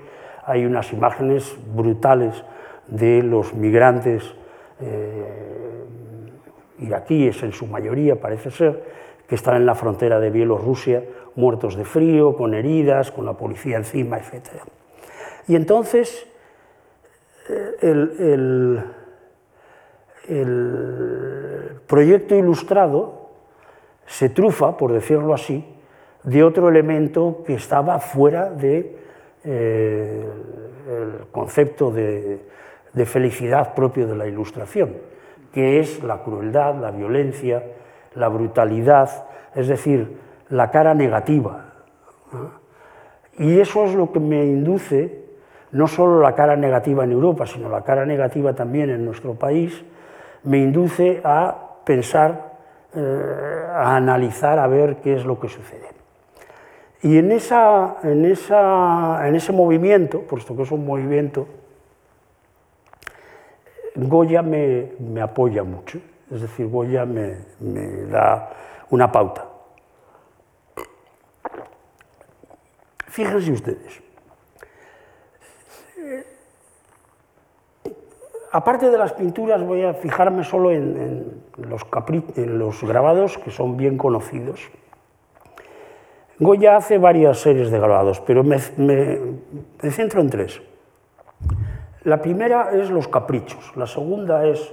hay 0.44 0.64
unas 0.64 0.92
imágenes 0.92 1.56
brutales 1.74 2.44
de 2.88 3.22
los 3.22 3.54
migrantes 3.54 4.34
eh, 4.80 5.84
iraquíes, 6.80 7.42
en 7.42 7.52
su 7.52 7.66
mayoría 7.66 8.20
parece 8.20 8.50
ser, 8.50 8.82
que 9.28 9.34
están 9.36 9.56
en 9.56 9.66
la 9.66 9.74
frontera 9.74 10.18
de 10.18 10.30
Bielorrusia, 10.30 11.04
muertos 11.36 11.76
de 11.76 11.84
frío, 11.84 12.36
con 12.36 12.54
heridas, 12.54 13.12
con 13.12 13.24
la 13.24 13.34
policía 13.34 13.76
encima, 13.76 14.18
etc. 14.18 14.48
Y 15.46 15.54
entonces 15.54 16.26
eh, 17.50 17.74
el, 17.82 18.84
el 20.28 21.80
proyecto 21.86 22.34
ilustrado 22.34 23.30
se 24.06 24.28
trufa, 24.28 24.76
por 24.76 24.92
decirlo 24.92 25.34
así, 25.34 25.64
de 26.24 26.44
otro 26.44 26.68
elemento 26.68 27.42
que 27.46 27.54
estaba 27.54 27.98
fuera 27.98 28.50
de 28.50 28.96
eh, 29.44 30.24
el 30.88 31.26
concepto 31.30 31.90
de, 31.90 32.40
felicidad 33.06 33.74
propio 33.74 34.06
de 34.06 34.16
la 34.16 34.26
ilustración, 34.26 34.96
que 35.52 35.80
es 35.80 36.02
la 36.02 36.22
crueldad, 36.22 36.74
la 36.74 36.90
violencia, 36.90 37.64
la 38.14 38.28
brutalidad, 38.28 39.26
es 39.54 39.68
decir, 39.68 40.18
la 40.48 40.70
cara 40.70 40.94
negativa. 40.94 41.72
Y 43.38 43.60
eso 43.60 43.84
es 43.84 43.94
lo 43.94 44.12
que 44.12 44.20
me 44.20 44.44
induce, 44.44 45.24
no 45.72 45.86
solo 45.86 46.20
la 46.20 46.34
cara 46.34 46.56
negativa 46.56 47.04
en 47.04 47.12
Europa, 47.12 47.46
sino 47.46 47.68
la 47.68 47.82
cara 47.82 48.04
negativa 48.04 48.54
también 48.54 48.90
en 48.90 49.04
nuestro 49.04 49.34
país, 49.34 49.84
me 50.44 50.58
induce 50.58 51.20
a 51.24 51.56
pensar, 51.84 52.52
eh, 52.94 53.64
a 53.72 53.96
analizar, 53.96 54.58
a 54.58 54.66
ver 54.66 54.96
qué 54.96 55.14
es 55.14 55.24
lo 55.24 55.38
que 55.38 55.48
sucede. 55.48 55.88
Y 57.02 57.18
en, 57.18 57.32
esa, 57.32 57.96
en, 58.02 58.24
esa, 58.24 59.26
en 59.26 59.34
ese 59.34 59.52
movimiento, 59.52 60.20
puesto 60.22 60.56
que 60.56 60.62
es 60.62 60.70
un 60.70 60.84
movimiento, 60.84 61.48
Goya 63.94 64.42
me, 64.42 64.92
me 64.98 65.20
apoya 65.20 65.64
mucho, 65.64 65.98
es 66.30 66.42
decir, 66.42 66.68
Goya 66.68 67.04
me, 67.04 67.36
me 67.60 68.04
da 68.06 68.50
una 68.90 69.10
pauta. 69.10 69.46
Fíjense 73.06 73.50
ustedes, 73.50 74.00
aparte 78.52 78.90
de 78.90 78.98
las 78.98 79.12
pinturas, 79.12 79.62
voy 79.62 79.82
a 79.82 79.94
fijarme 79.94 80.44
solo 80.44 80.70
en, 80.70 81.42
los, 81.56 82.82
grabados 82.82 83.38
que 83.38 83.50
son 83.50 83.76
bien 83.76 83.96
conocidos. 83.96 84.60
Goya 86.38 86.76
hace 86.76 86.98
varias 86.98 87.38
series 87.38 87.70
de 87.70 87.78
grabados, 87.78 88.20
pero 88.20 88.42
me, 88.42 88.58
centro 88.58 90.20
en 90.20 90.30
tres. 90.30 90.62
La 92.02 92.22
primera 92.22 92.70
es 92.72 92.90
los 92.90 93.08
caprichos, 93.08 93.76
la 93.76 93.86
segunda 93.86 94.46
es 94.46 94.72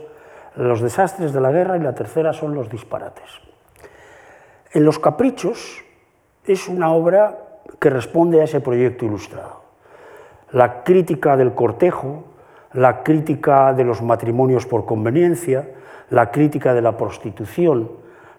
los 0.56 0.82
desastres 0.82 1.34
de 1.34 1.42
la 1.42 1.52
guerra 1.52 1.78
y 1.78 1.82
la 1.82 1.94
tercera 1.94 2.32
son 2.34 2.56
los 2.56 2.70
disparates. 2.70 3.30
En 4.72 4.86
los 4.86 4.98
caprichos 4.98 5.84
es 6.46 6.68
una 6.68 6.92
obra 6.94 7.38
que 7.80 7.90
responde 7.90 8.42
a 8.42 8.46
ese 8.46 8.62
proyecto 8.62 9.06
ilustrado. 9.06 9.62
La 10.52 10.84
crítica 10.84 11.36
del 11.36 11.54
cortejo, 11.54 12.24
la 12.74 13.04
crítica 13.04 13.74
de 13.74 13.84
los 13.84 14.02
matrimonios 14.02 14.66
por 14.66 14.86
conveniencia, 14.86 15.70
la 16.10 16.32
crítica 16.32 16.74
de 16.74 16.82
la 16.82 16.98
prostitución, 16.98 17.90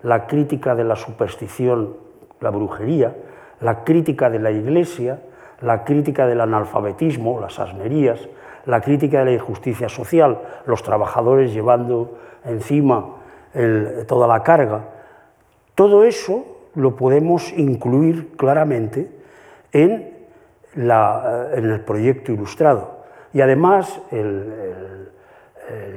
la 0.02 0.26
crítica 0.26 0.74
de 0.74 0.84
la 0.84 0.96
superstición, 0.96 1.96
la 2.40 2.50
brujería, 2.50 3.14
la 3.60 3.84
crítica 3.84 4.30
de 4.30 4.38
la 4.38 4.50
iglesia, 4.50 5.20
la 5.60 5.84
crítica 5.84 6.26
del 6.26 6.40
analfabetismo, 6.40 7.40
las 7.40 7.58
asnerías, 7.58 8.28
la 8.66 8.80
crítica 8.80 9.20
de 9.20 9.24
la 9.24 9.32
injusticia 9.32 9.88
social, 9.88 10.38
los 10.66 10.82
trabajadores 10.82 11.52
llevando 11.52 12.18
encima 12.44 13.16
toda 14.06 14.26
la 14.26 14.42
carga. 14.42 14.84
Todo 15.74 16.04
eso 16.04 16.44
lo 16.74 16.94
podemos 16.96 17.52
incluir 17.56 18.36
claramente 18.36 19.10
en, 19.72 20.16
el 20.74 21.80
proyecto 21.84 22.32
ilustrado. 22.32 22.97
Y 23.32 23.40
además, 23.40 24.00
el, 24.10 25.10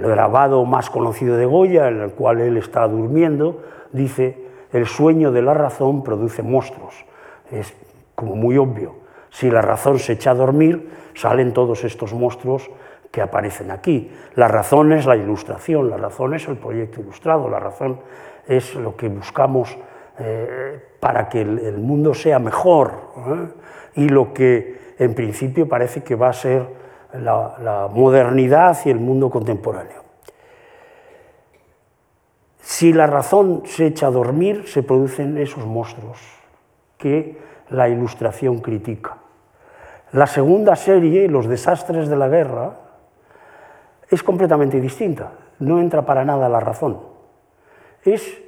grabado 0.02 0.66
más 0.66 0.90
conocido 0.90 1.38
de 1.38 1.46
Goya, 1.46 1.88
en 1.88 2.02
el 2.02 2.12
cual 2.12 2.42
él 2.42 2.58
está 2.58 2.88
durmiendo, 2.88 3.62
dice, 3.94 4.38
el 4.74 4.86
sueño 4.86 5.32
de 5.32 5.42
la 5.42 5.54
razón 5.54 6.04
produce 6.04 6.44
monstruos. 6.44 7.06
Es 7.52 7.74
como 8.16 8.36
muy 8.36 8.58
obvio. 8.58 8.96
Si 9.30 9.50
la 9.50 9.62
razón 9.62 10.00
se 10.00 10.14
echa 10.14 10.32
a 10.32 10.36
dormir, 10.36 10.90
salen 11.14 11.54
todos 11.54 11.84
estos 11.84 12.14
monstruos 12.14 12.70
que 13.12 13.22
aparecen 13.22 13.72
aquí. 13.72 14.12
La 14.36 14.48
razón 14.48 14.92
es 14.94 15.06
la 15.06 15.16
ilustración, 15.16 15.90
la 15.90 15.98
razón 15.98 16.34
es 16.34 16.48
el 16.48 16.58
proyecto 16.58 17.02
ilustrado, 17.02 17.50
la 17.50 17.60
razón 17.60 18.00
es 18.48 18.76
lo 18.76 18.96
que 18.96 19.10
buscamos 19.10 19.78
eh, 20.20 20.80
para 21.00 21.30
que 21.30 21.42
el, 21.42 21.78
mundo 21.78 22.14
sea 22.14 22.40
mejor 22.40 22.92
¿eh? 23.18 23.48
y 23.96 24.10
lo 24.10 24.34
que 24.34 24.94
en 25.00 25.14
principio 25.14 25.68
parece 25.68 26.04
que 26.04 26.16
va 26.16 26.30
a 26.30 26.34
ser 26.34 26.81
la 27.14 27.90
modernidad 27.92 28.78
y 28.86 28.90
el 28.90 29.00
mundo 29.00 29.30
contemporáneo. 29.30 30.02
Si 32.62 32.94
la 32.94 33.08
razón 33.08 33.64
se 33.66 33.88
echa 33.88 34.08
a 34.08 34.12
dormir, 34.12 34.68
se 34.68 34.82
producen 34.82 35.38
esos 35.38 35.66
monstruos 35.66 36.20
que 36.98 37.38
la 37.70 37.90
ilustración 37.90 38.60
critica. 38.60 39.18
La 40.14 40.28
segunda 40.28 40.76
serie, 40.76 41.28
Los 41.28 41.48
desastres 41.48 42.08
de 42.08 42.16
la 42.16 42.28
guerra, 42.28 42.74
es 44.10 44.24
completamente 44.24 44.80
distinta, 44.80 45.32
no 45.60 45.80
entra 45.80 46.06
para 46.06 46.26
nada 46.26 46.50
la 46.50 46.60
razón. 46.60 47.00
Es 48.04 48.42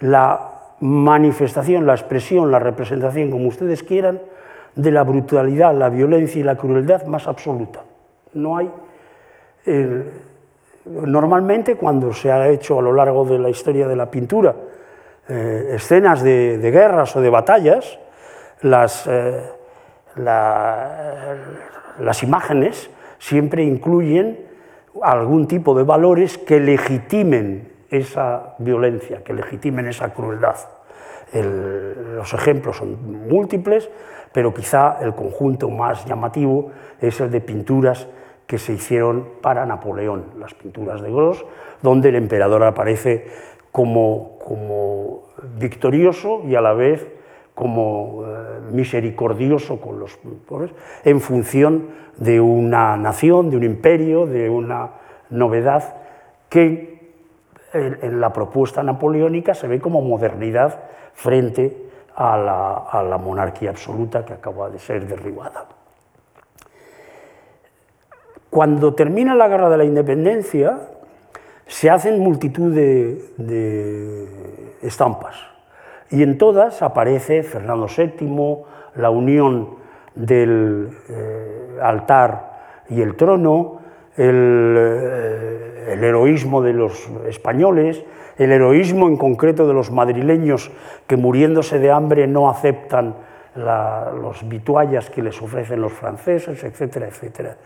la 0.00 0.50
manifestación, 0.80 1.86
la 1.86 1.94
expresión, 1.94 2.50
la 2.50 2.58
representación, 2.58 3.30
como 3.30 3.48
ustedes 3.48 3.82
quieran, 3.82 4.20
de 4.74 4.90
la 4.90 5.02
brutalidad, 5.02 5.74
la 5.74 5.88
violencia 5.88 6.40
y 6.40 6.44
la 6.44 6.56
crueldad 6.56 7.04
más 7.06 7.28
absoluta. 7.28 7.82
No 8.34 8.56
hay... 8.56 8.70
normalmente 10.84 11.76
cuando 11.76 12.12
se 12.12 12.32
ha 12.32 12.48
hecho 12.48 12.78
a 12.78 12.82
lo 12.82 12.92
largo 12.92 13.24
de 13.24 13.38
la 13.38 13.50
historia 13.50 13.86
de 13.86 13.96
la 13.96 14.10
pintura 14.10 14.54
eh, 15.28 15.74
escenas 15.76 16.22
de, 16.22 16.70
guerras 16.72 17.14
o 17.14 17.20
de 17.20 17.30
batallas, 17.30 17.98
las, 18.62 19.06
eh, 19.06 19.40
las 20.16 21.42
imágenes 22.22 22.90
siempre 23.18 23.62
incluyen 23.62 24.52
algún 25.00 25.46
tipo 25.46 25.74
de 25.74 25.84
valores 25.84 26.38
que 26.38 26.60
legitimen 26.60 27.70
esa 27.88 28.54
violencia, 28.58 29.22
que 29.22 29.32
legitimen 29.32 29.86
esa 29.86 30.12
crueldad. 30.12 30.56
Los 31.32 32.34
ejemplos 32.34 32.76
son 32.76 33.28
múltiples, 33.28 33.90
pero 34.32 34.52
quizá 34.52 34.98
el 35.00 35.14
conjunto 35.14 35.70
más 35.70 36.04
llamativo 36.04 36.70
es 37.00 37.20
el 37.20 37.30
de 37.30 37.40
pinturas 37.40 38.08
que 38.46 38.58
se 38.58 38.74
hicieron 38.74 39.28
para 39.40 39.64
Napoleón, 39.64 40.24
las 40.38 40.54
pinturas 40.54 41.00
de 41.00 41.10
Gros, 41.10 41.44
donde 41.80 42.10
el 42.10 42.16
emperador 42.16 42.64
aparece 42.64 43.26
como, 43.70 44.38
como 44.44 45.22
victorioso 45.58 46.42
y 46.46 46.54
a 46.54 46.60
la 46.60 46.74
vez 46.74 47.08
como 47.54 48.24
eh, 48.26 48.60
misericordioso 48.72 49.80
con 49.80 49.98
los 49.98 50.18
pobres, 50.46 50.70
en 51.04 51.20
función 51.20 51.88
de 52.16 52.40
una 52.40 52.96
nación, 52.96 53.50
de 53.50 53.56
un 53.56 53.64
imperio, 53.64 54.26
de 54.26 54.48
una 54.48 54.90
novedad 55.30 55.96
que 56.48 56.92
en, 57.72 58.20
la 58.20 58.32
propuesta 58.32 58.82
napoleónica 58.82 59.54
se 59.54 59.66
ve 59.66 59.80
como 59.80 60.02
modernidad 60.02 60.80
frente 61.14 61.90
a 62.14 62.36
la, 63.02 63.18
monarquía 63.18 63.70
absoluta 63.70 64.24
que 64.24 64.34
acaba 64.34 64.68
de 64.70 64.78
ser 64.78 65.06
derribada. 65.06 65.66
Cuando 68.50 68.94
termina 68.94 69.34
la 69.34 69.48
guerra 69.48 69.70
de 69.70 69.78
la 69.78 69.84
independencia, 69.84 70.78
se 71.66 71.88
hacen 71.88 72.20
multitud 72.20 72.74
de, 72.74 74.28
estampas 74.82 75.36
y 76.10 76.22
en 76.22 76.36
todas 76.36 76.82
aparece 76.82 77.42
Fernando 77.44 77.86
VII, 77.86 78.58
la 78.96 79.10
unión 79.10 79.76
del 80.14 80.90
eh, 81.08 81.78
altar 81.80 82.52
y 82.90 83.00
el 83.00 83.16
trono, 83.16 83.80
eh, 84.16 85.88
el, 85.88 86.04
heroísmo 86.04 86.60
de 86.60 86.74
los 86.74 87.08
españoles, 87.26 88.04
el 88.38 88.52
heroísmo 88.52 89.08
en 89.08 89.16
concreto 89.16 89.66
de 89.66 89.74
los 89.74 89.90
madrileños 89.90 90.70
que 91.06 91.16
muriéndose 91.16 91.78
de 91.78 91.90
hambre 91.90 92.26
no 92.26 92.48
aceptan 92.48 93.14
los 93.54 94.48
vituallas 94.48 95.10
que 95.10 95.22
les 95.22 95.40
ofrecen 95.42 95.80
los 95.80 95.92
franceses, 95.92 96.64
etcétera, 96.64 97.06
etcétera. 97.08 97.56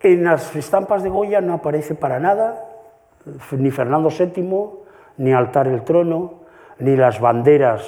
En 0.00 0.24
las 0.24 0.54
estampas 0.56 1.02
de 1.02 1.10
Goya 1.10 1.40
no 1.40 1.54
aparece 1.54 1.94
para 1.94 2.18
nada 2.18 2.70
ni 3.52 3.70
Fernando 3.70 4.10
VII, 4.10 4.70
ni 5.18 5.32
altar 5.32 5.68
el 5.68 5.82
trono, 5.82 6.44
ni 6.78 6.96
las 6.96 7.20
banderas, 7.20 7.82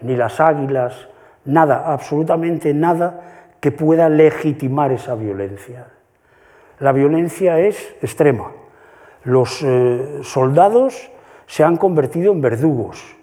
ni 0.00 0.16
las 0.16 0.40
águilas, 0.40 1.08
nada, 1.44 1.92
absolutamente 1.92 2.74
nada 2.74 3.20
que 3.60 3.72
pueda 3.72 4.08
legitimar 4.08 4.92
esa 4.92 5.14
violencia. 5.14 5.86
La 6.80 6.92
violencia 6.92 7.58
es 7.58 7.94
extrema. 8.02 8.50
Los 9.26 9.60
eh, 9.64 10.20
soldados 10.22 11.10
se 11.46 11.64
han 11.64 11.76
convertido 11.78 12.30
en 12.30 12.40
verdugos, 12.40 13.16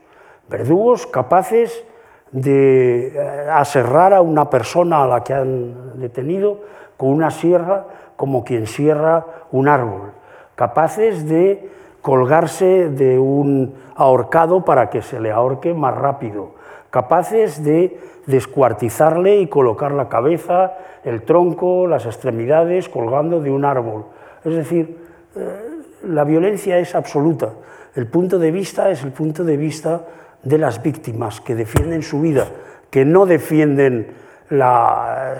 verdugos 0.49 1.07
capaces 1.07 1.85
de 2.33 3.07
eh, 3.07 3.47
aserrar 3.49 4.13
a 4.13 4.19
una 4.19 4.49
persona 4.49 5.01
a 5.01 5.07
la 5.07 5.23
que 5.23 5.33
han 5.33 6.01
detenido 6.01 6.59
con 6.97 7.07
una 7.07 7.31
sierra 7.31 7.85
como 8.17 8.43
quien 8.43 8.67
sierra 8.67 9.25
un 9.53 9.69
árbol, 9.69 10.11
capaces 10.55 11.25
de 11.25 11.71
colgarse 12.01 12.89
de 12.89 13.17
un 13.17 13.73
ahorcado 13.95 14.65
para 14.65 14.89
que 14.89 15.01
se 15.01 15.21
le 15.21 15.31
ahorque 15.31 15.73
más 15.73 15.95
rápido, 15.95 16.55
capaces 16.89 17.63
de 17.63 17.97
descuartizarle 18.25 19.37
y 19.37 19.47
colocar 19.47 19.93
la 19.93 20.09
cabeza, 20.09 20.73
el 21.05 21.21
tronco, 21.21 21.87
las 21.87 22.05
extremidades 22.05 22.89
colgando 22.89 23.39
de 23.39 23.51
un 23.51 23.63
árbol. 23.63 24.03
Es 24.43 24.53
decir, 24.53 24.97
eh, 25.37 25.72
la 26.03 26.23
violencia 26.23 26.77
es 26.77 26.95
absoluta. 26.95 27.53
El 27.95 28.07
punto 28.07 28.39
de 28.39 28.51
vista 28.51 28.89
es 28.89 29.03
el 29.03 29.11
punto 29.11 29.43
de 29.43 29.57
vista 29.57 30.05
de 30.41 30.57
las 30.57 30.81
víctimas 30.81 31.41
que 31.41 31.55
defienden 31.55 32.03
su 32.03 32.21
vida, 32.21 32.47
que 32.89 33.05
no 33.05 33.25
defienden 33.25 34.07
eh, 34.49 35.35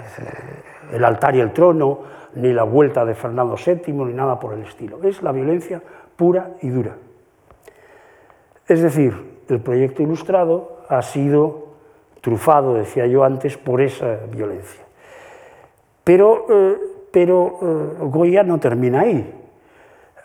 el 0.92 1.04
altar 1.04 1.36
y 1.36 1.40
el 1.40 1.52
trono, 1.52 2.00
ni 2.36 2.52
la 2.54 2.64
vuelta 2.64 3.06
de 3.06 3.14
Fernando 3.14 3.56
VII, 3.56 3.94
ni 3.94 4.14
nada 4.14 4.40
por 4.40 4.54
el 4.54 4.64
estilo. 4.64 5.00
Es 5.04 5.22
la 5.22 5.32
violencia 5.32 5.82
pura 6.16 6.52
y 6.62 6.70
dura. 6.70 6.96
Es 8.68 8.82
decir, 8.82 9.42
el 9.50 9.60
proyecto 9.60 10.02
ilustrado 10.02 10.80
ha 10.88 11.02
sido 11.02 11.68
trufado, 12.22 12.76
decía 12.76 13.06
yo 13.06 13.24
antes, 13.24 13.58
por 13.58 13.82
esa 13.82 14.20
violencia. 14.32 14.82
Pero, 16.04 16.46
eh, 16.50 16.78
pero 17.12 17.60
eh, 17.62 18.04
Goya 18.06 18.44
no 18.44 18.60
termina 18.60 19.02
ahí. 19.02 19.43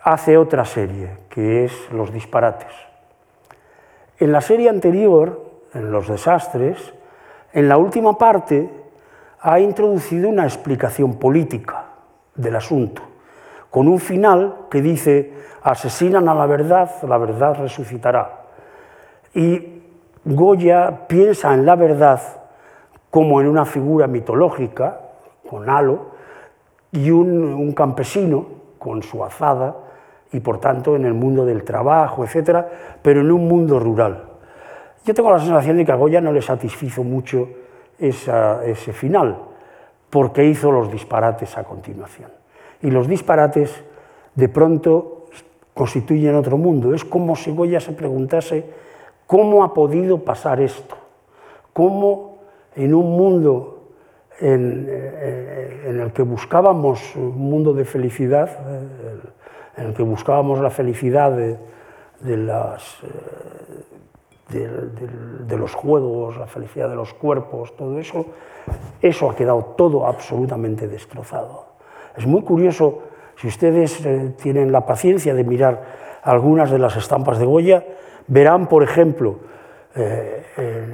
Hace 0.08 0.38
otra 0.38 0.64
serie, 0.64 1.18
que 1.28 1.66
es 1.66 1.92
Los 1.92 2.10
disparates. 2.14 2.72
En 4.18 4.32
la 4.32 4.40
serie 4.40 4.70
anterior, 4.70 5.50
en 5.74 5.92
Los 5.92 6.08
desastres, 6.08 6.94
en 7.52 7.68
la 7.68 7.76
última 7.76 8.16
parte 8.16 8.70
ha 9.42 9.60
introducido 9.60 10.30
una 10.30 10.44
explicación 10.44 11.18
política 11.18 11.84
del 12.34 12.56
asunto, 12.56 13.02
con 13.68 13.86
un 13.86 13.98
final 13.98 14.68
que 14.70 14.80
dice 14.80 15.34
asesinan 15.62 16.26
a 16.30 16.34
la 16.34 16.46
verdad, 16.46 16.90
la 17.06 17.18
verdad 17.18 17.58
resucitará. 17.60 18.44
Y 19.34 19.82
Goya 20.24 21.06
piensa 21.06 21.52
en 21.52 21.66
la 21.66 21.76
verdad 21.76 22.22
como 23.10 23.42
en 23.42 23.46
una 23.46 23.66
figura 23.66 24.06
mitológica, 24.06 25.00
con 25.50 25.68
halo, 25.68 26.12
y 26.92 27.10
un, 27.10 27.72
campesino 27.72 28.46
con 28.78 29.02
su 29.02 29.22
azada, 29.22 29.76
y 30.32 30.40
por 30.40 30.60
tanto 30.60 30.96
en 30.96 31.04
el 31.04 31.14
mundo 31.14 31.44
del 31.44 31.64
trabajo, 31.64 32.24
etc., 32.24 32.64
pero 33.02 33.20
en 33.20 33.30
un 33.30 33.48
mundo 33.48 33.78
rural. 33.78 34.24
Yo 35.04 35.14
tengo 35.14 35.30
la 35.30 35.38
sensación 35.38 35.76
de 35.76 35.84
que 35.84 35.92
a 35.92 35.96
Goya 35.96 36.20
no 36.20 36.32
le 36.32 36.42
satisfizo 36.42 37.02
mucho 37.02 37.48
ese 37.98 38.92
final, 38.92 39.38
porque 40.10 40.44
hizo 40.44 40.70
los 40.70 40.90
disparates 40.90 41.56
a 41.56 41.64
continuación. 41.64 42.30
Y 42.82 42.90
los 42.90 43.08
disparates 43.08 43.82
de 44.34 44.48
pronto 44.48 45.26
constituyen 45.74 46.34
otro 46.34 46.58
mundo. 46.58 46.94
Es 46.94 47.04
como 47.04 47.36
si 47.36 47.52
Goya 47.52 47.80
se 47.80 47.92
preguntase 47.92 48.66
cómo 49.26 49.64
ha 49.64 49.72
podido 49.74 50.24
pasar 50.24 50.60
esto, 50.60 50.96
cómo 51.72 52.38
en 52.76 52.94
un 52.94 53.16
mundo 53.16 53.78
en, 54.40 54.86
eh, 54.88 55.84
el 55.88 56.12
que 56.12 56.22
buscábamos 56.22 57.16
un 57.16 57.38
mundo 57.38 57.72
de 57.72 57.84
felicidad, 57.84 58.48
eh, 58.48 59.18
en 59.78 59.86
el 59.86 59.94
que 59.94 60.02
buscábamos 60.02 60.60
la 60.60 60.70
felicidad 60.70 61.38
eh, 61.40 61.56
de, 64.50 65.56
los 65.56 65.74
juegos, 65.74 66.36
la 66.36 66.46
felicidad 66.46 66.88
de 66.88 66.96
los 66.96 67.14
cuerpos, 67.14 67.76
todo 67.76 67.98
eso, 67.98 68.26
eso 69.00 69.30
ha 69.30 69.36
quedado 69.36 69.74
todo 69.76 70.06
absolutamente 70.06 70.88
destrozado. 70.88 71.66
Es 72.16 72.26
muy 72.26 72.42
curioso, 72.42 73.02
si 73.36 73.46
ustedes 73.46 74.02
tienen 74.38 74.72
la 74.72 74.84
paciencia 74.84 75.34
de 75.34 75.44
mirar 75.44 75.84
algunas 76.22 76.70
de 76.70 76.78
las 76.78 76.96
estampas 76.96 77.38
de 77.38 77.46
Goya, 77.46 77.84
verán, 78.26 78.66
por 78.66 78.82
ejemplo, 78.82 79.36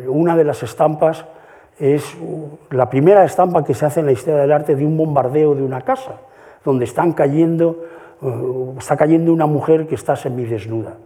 una 0.09 0.37
de 0.37 0.45
las 0.45 0.63
estampas 0.63 1.25
es 1.79 2.17
la 2.71 2.89
primera 2.91 3.25
estampa 3.25 3.65
que 3.65 3.75
se 3.75 3.87
hace 3.87 4.01
en 4.01 4.07
la 4.07 4.13
historia 4.13 4.41
del 4.41 4.53
arte 4.53 4.77
de 4.77 4.85
un 4.85 4.97
bombardeo 4.97 5.55
de 5.55 5.63
una 5.63 5.81
casa, 5.83 6.21
donde 6.65 6.85
están 6.85 7.13
cayendo, 7.13 7.85
eh, 8.25 8.75
está 8.79 8.97
cayendo 8.97 9.33
una 9.33 9.47
mujer 9.47 9.87
que 9.87 9.95
está 9.95 10.17
semidesnuda. 10.17 10.97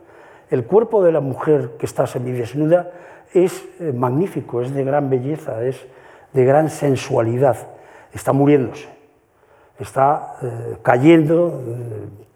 El 0.51 0.64
cuerpo 0.64 1.03
de 1.03 1.12
la 1.12 1.21
mujer 1.21 1.73
que 1.79 1.87
está 1.87 2.07
semidesnuda 2.07 2.91
es 3.35 3.66
eh, 3.81 3.93
magnífico, 3.93 4.62
es 4.62 4.73
de 4.73 4.85
gran 4.85 5.11
belleza, 5.11 5.62
es 5.64 5.87
de 6.33 6.45
gran 6.45 6.71
sensualidad. 6.71 7.57
Está 8.12 8.33
muriéndose, 8.33 8.89
está 9.79 10.37
eh, 10.43 10.77
cayendo 10.83 11.61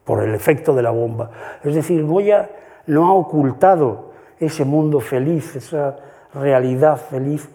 por 0.04 0.22
el 0.22 0.34
efecto 0.34 0.74
de 0.74 0.82
la 0.82 0.90
bomba. 0.90 1.30
Es 1.64 1.74
decir, 1.74 2.04
Goya 2.04 2.50
no 2.86 3.06
ha 3.06 3.14
ocultado 3.14 4.12
ese 4.38 4.64
mundo 4.64 5.00
feliz, 5.00 5.56
esa 5.56 5.96
realidad 6.34 6.96
feliz 6.96 7.48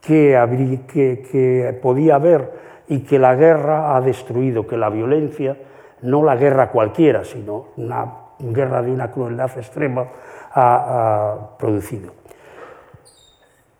que, 0.00 1.78
podía 1.80 2.16
haber 2.16 2.50
y 2.88 3.00
que 3.00 3.18
la 3.18 3.34
guerra 3.34 3.96
ha 3.96 4.00
destruido, 4.00 4.66
que 4.66 4.76
la 4.76 4.90
violencia, 4.90 5.56
no 6.02 6.22
la 6.22 6.36
guerra 6.36 6.70
cualquiera, 6.70 7.24
sino 7.24 7.68
una 7.76 8.22
guerra 8.38 8.82
de 8.82 8.90
una 8.90 9.10
crueldad 9.10 9.56
extrema, 9.56 10.06
ha, 10.54 11.50
producido. 11.58 12.12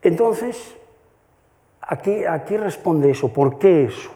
Entonces, 0.00 0.76
¿a 1.80 1.96
qué, 1.98 2.58
responde 2.58 3.10
eso? 3.10 3.32
¿Por 3.32 3.58
qué 3.58 3.84
eso? 3.84 4.10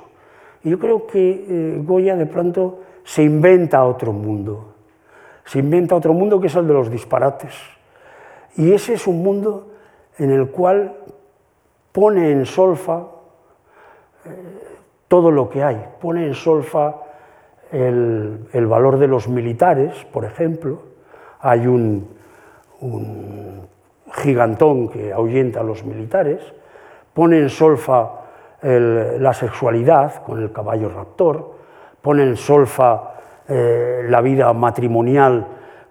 Yo 0.63 0.79
creo 0.79 1.07
que 1.07 1.47
eh, 1.49 1.83
Goya 1.85 2.17
de 2.17 2.27
pronto 2.27 2.81
se 3.05 3.23
inventa 3.23 3.85
otro 3.85 4.13
mundo, 4.13 4.75
se 5.45 5.59
inventa 5.59 5.95
otro 5.95 6.13
mundo 6.13 6.41
que 6.41 6.49
es 6.49 6.55
el 6.57 6.67
de 6.67 6.75
los 6.75 6.91
disparates. 6.91 7.55
Y 8.57 8.73
ese 8.73 8.95
es 8.95 9.07
un 9.07 9.23
mundo 9.23 9.69
en 10.19 10.31
el 10.31 10.51
cual 10.51 10.97
pone 11.93 12.31
en 12.31 12.47
solfa 12.47 13.07
eh, 14.25 14.31
todo 15.09 15.31
lo 15.31 15.49
que 15.49 15.63
hay, 15.63 15.85
pone 16.01 16.27
en 16.27 16.35
solfa 16.35 17.06
el, 17.73 18.67
valor 18.67 18.99
de 18.99 19.09
los 19.09 19.29
militares, 19.29 20.07
por 20.13 20.25
ejemplo, 20.25 20.81
hay 21.41 21.67
un, 21.67 22.09
gigantón 24.13 24.89
que 24.89 25.13
ahuyenta 25.13 25.61
a 25.61 25.63
los 25.63 25.85
militares, 25.85 26.41
pone 27.13 27.39
en 27.39 27.49
solfa 27.49 28.11
la 28.63 29.33
sexualidad 29.33 30.23
con 30.25 30.43
el 30.43 30.53
caballo 30.53 30.89
raptor, 30.89 31.55
pone 32.01 32.23
en 32.23 32.37
solfa 32.37 33.15
eh, 33.49 34.07
la 34.09 34.21
vida 34.21 34.53
matrimonial 34.53 35.47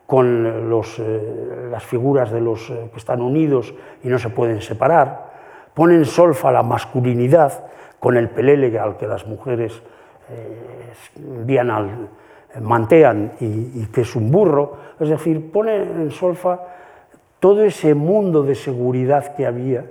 con 0.05 0.45
eh, 0.45 1.69
las 1.71 1.83
figuras 1.83 2.31
de 2.31 2.41
los 2.41 2.67
que 2.67 2.97
están 2.97 3.21
unidos 3.21 3.73
y 4.03 4.07
no 4.07 4.19
se 4.19 4.29
pueden 4.29 4.61
separar, 4.61 5.33
pone 5.73 5.95
en 5.95 6.05
solfa 6.05 6.51
la 6.51 6.63
masculinidad 6.63 7.65
con 7.99 8.17
el 8.17 8.29
pelele 8.29 8.77
al 8.77 8.97
que 8.97 9.07
las 9.07 9.25
mujeres 9.25 9.81
eh, 10.29 11.59
al, 11.59 12.09
mantean 12.61 13.33
y, 13.39 13.85
que 13.87 14.01
es 14.01 14.15
un 14.15 14.31
burro, 14.31 14.77
es 14.99 15.09
decir, 15.09 15.51
pone 15.51 15.75
en 15.75 16.11
solfa 16.11 16.59
todo 17.39 17.63
ese 17.63 17.93
mundo 17.93 18.43
de 18.43 18.55
seguridad 18.55 19.35
que 19.35 19.45
había, 19.45 19.85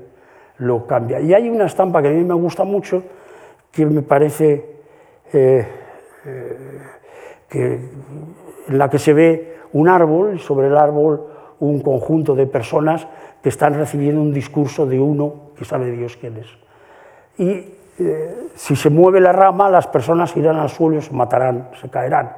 lo 0.59 0.87
cambia. 0.87 1.21
Y 1.21 1.35
hay 1.35 1.49
una 1.49 1.67
estampa 1.67 2.03
que 2.03 2.09
a 2.09 2.13
mí 2.13 2.25
me 2.25 2.35
gusta 2.35 2.65
mucho, 2.65 3.03
que 3.71 3.87
me 3.87 4.03
parece 4.03 4.65
eh, 5.33 5.67
eh, 6.25 6.57
que, 7.49 7.81
en 8.69 8.79
la 8.79 8.89
que 8.89 8.99
se 8.99 9.13
ve 9.13 9.57
un 9.73 9.89
árbol, 9.89 10.41
sobre 10.41 10.69
el 10.69 10.77
árbol 10.77 11.27
un 11.61 11.81
conjunto 11.81 12.35
de 12.35 12.47
personas 12.47 13.07
que 13.43 13.49
están 13.49 13.75
recibiendo 13.75 14.21
un 14.21 14.33
discurso 14.33 14.87
de 14.87 15.01
uno 15.01 15.51
que 15.57 15.65
sabe 15.65 15.91
Dios 15.91 16.17
quién 16.17 16.37
es. 16.37 16.47
Y 17.39 17.75
eh, 17.99 18.49
si 18.57 18.75
se 18.75 18.91
mueve 18.91 19.21
la 19.21 19.33
rama, 19.33 19.71
las 19.71 19.87
personas 19.87 20.37
irán 20.37 20.57
al 20.57 20.69
suelo 20.69 20.99
y 20.99 21.03
se 21.03 21.13
matarán, 21.13 21.71
se 21.81 21.89
caerán. 21.89 22.33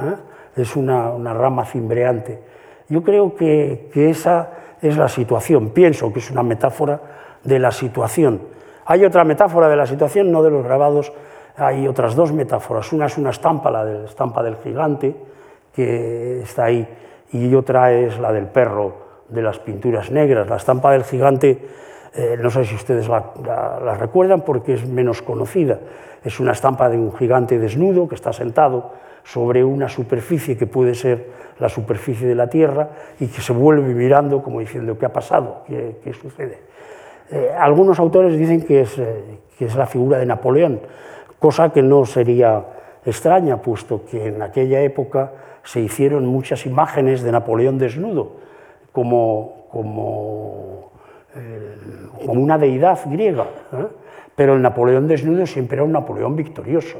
¿eh? 0.00 0.14
Es 0.56 0.76
una, 0.76 1.32
rama 1.32 1.64
cimbreante. 1.64 2.42
Yo 2.88 3.02
creo 3.02 3.34
que, 3.34 3.90
esa 3.94 4.50
es 4.80 4.96
la 4.96 5.08
situación, 5.08 5.70
pienso 5.70 6.12
que 6.12 6.18
es 6.18 6.30
una 6.30 6.42
metáfora 6.42 7.00
de 7.42 7.58
la 7.58 7.70
situación. 7.70 8.40
Hay 8.86 9.04
otra 9.04 9.24
metáfora 9.24 9.68
de 9.68 9.76
la 9.76 9.86
situación, 9.86 10.30
no 10.32 10.42
de 10.42 10.50
los 10.50 10.64
grabados, 10.64 11.12
hay 11.56 11.88
otras 11.88 12.14
dos 12.14 12.32
metáforas. 12.32 12.92
Una 12.92 13.06
es 13.06 13.18
una 13.18 13.30
estampa, 13.30 13.70
la 13.70 13.84
de 13.84 13.98
la 14.00 14.04
estampa 14.04 14.42
del 14.42 14.56
gigante, 14.56 15.14
que 15.74 16.40
está 16.40 16.64
ahí, 16.64 16.88
y 17.32 17.54
otra 17.54 17.92
es 17.92 18.18
la 18.18 18.32
del 18.32 18.46
perro 18.46 19.08
de 19.28 19.42
las 19.42 19.58
pinturas 19.58 20.10
negras. 20.10 20.48
La 20.48 20.56
estampa 20.56 20.92
del 20.92 21.04
gigante, 21.04 21.58
eh, 22.14 22.36
no 22.40 22.50
sé 22.50 22.64
si 22.64 22.74
ustedes 22.74 23.08
la, 23.08 23.96
recuerdan 23.98 24.42
porque 24.42 24.74
es 24.74 24.86
menos 24.88 25.22
conocida. 25.22 25.78
Es 26.24 26.40
una 26.40 26.52
estampa 26.52 26.88
de 26.88 26.98
un 26.98 27.14
gigante 27.14 27.58
desnudo 27.58 28.08
que 28.08 28.14
está 28.14 28.32
sentado 28.32 28.92
sobre 29.24 29.62
una 29.62 29.88
superficie 29.88 30.56
que 30.56 30.66
puede 30.66 30.94
ser 30.94 31.26
la 31.58 31.68
superficie 31.68 32.26
de 32.26 32.34
la 32.34 32.48
Tierra 32.48 32.90
y 33.20 33.26
que 33.26 33.40
se 33.40 33.52
vuelve 33.52 33.94
mirando 33.94 34.42
como 34.42 34.60
diciendo 34.60 34.98
qué 34.98 35.06
ha 35.06 35.12
pasado, 35.12 35.64
qué, 35.66 36.12
sucede. 36.12 36.58
Eh, 37.30 37.50
algunos 37.58 37.98
autores 37.98 38.38
dicen 38.38 38.62
que 38.62 38.82
es, 38.82 38.98
eh, 38.98 39.38
que 39.58 39.66
es 39.66 39.74
la 39.76 39.86
figura 39.86 40.18
de 40.18 40.26
Napoleón, 40.26 40.80
cosa 41.38 41.70
que 41.72 41.82
no 41.82 42.06
sería 42.06 42.64
extraña, 43.04 43.60
puesto 43.60 44.04
que 44.04 44.28
en 44.28 44.42
aquella 44.42 44.80
época 44.80 45.32
se 45.62 45.80
hicieron 45.80 46.26
muchas 46.26 46.64
imágenes 46.64 47.22
de 47.22 47.32
Napoleón 47.32 47.78
desnudo 47.78 48.32
como, 48.92 49.66
como, 49.70 50.87
como 52.24 52.42
una 52.42 52.58
deidad 52.58 52.98
griega, 53.06 53.44
¿eh? 53.72 53.86
pero 54.34 54.54
el 54.54 54.62
Napoleón 54.62 55.08
desnudo 55.08 55.46
siempre 55.46 55.76
era 55.76 55.84
un 55.84 55.92
Napoleón 55.92 56.36
victorioso. 56.36 56.98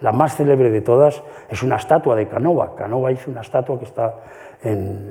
La 0.00 0.12
más 0.12 0.36
célebre 0.36 0.70
de 0.70 0.80
todas 0.80 1.22
es 1.48 1.62
una 1.62 1.76
estatua 1.76 2.16
de 2.16 2.26
Canova. 2.26 2.74
Canova 2.74 3.12
hizo 3.12 3.30
una 3.30 3.42
estatua 3.42 3.78
que 3.78 3.84
está 3.84 4.14
en, 4.62 5.10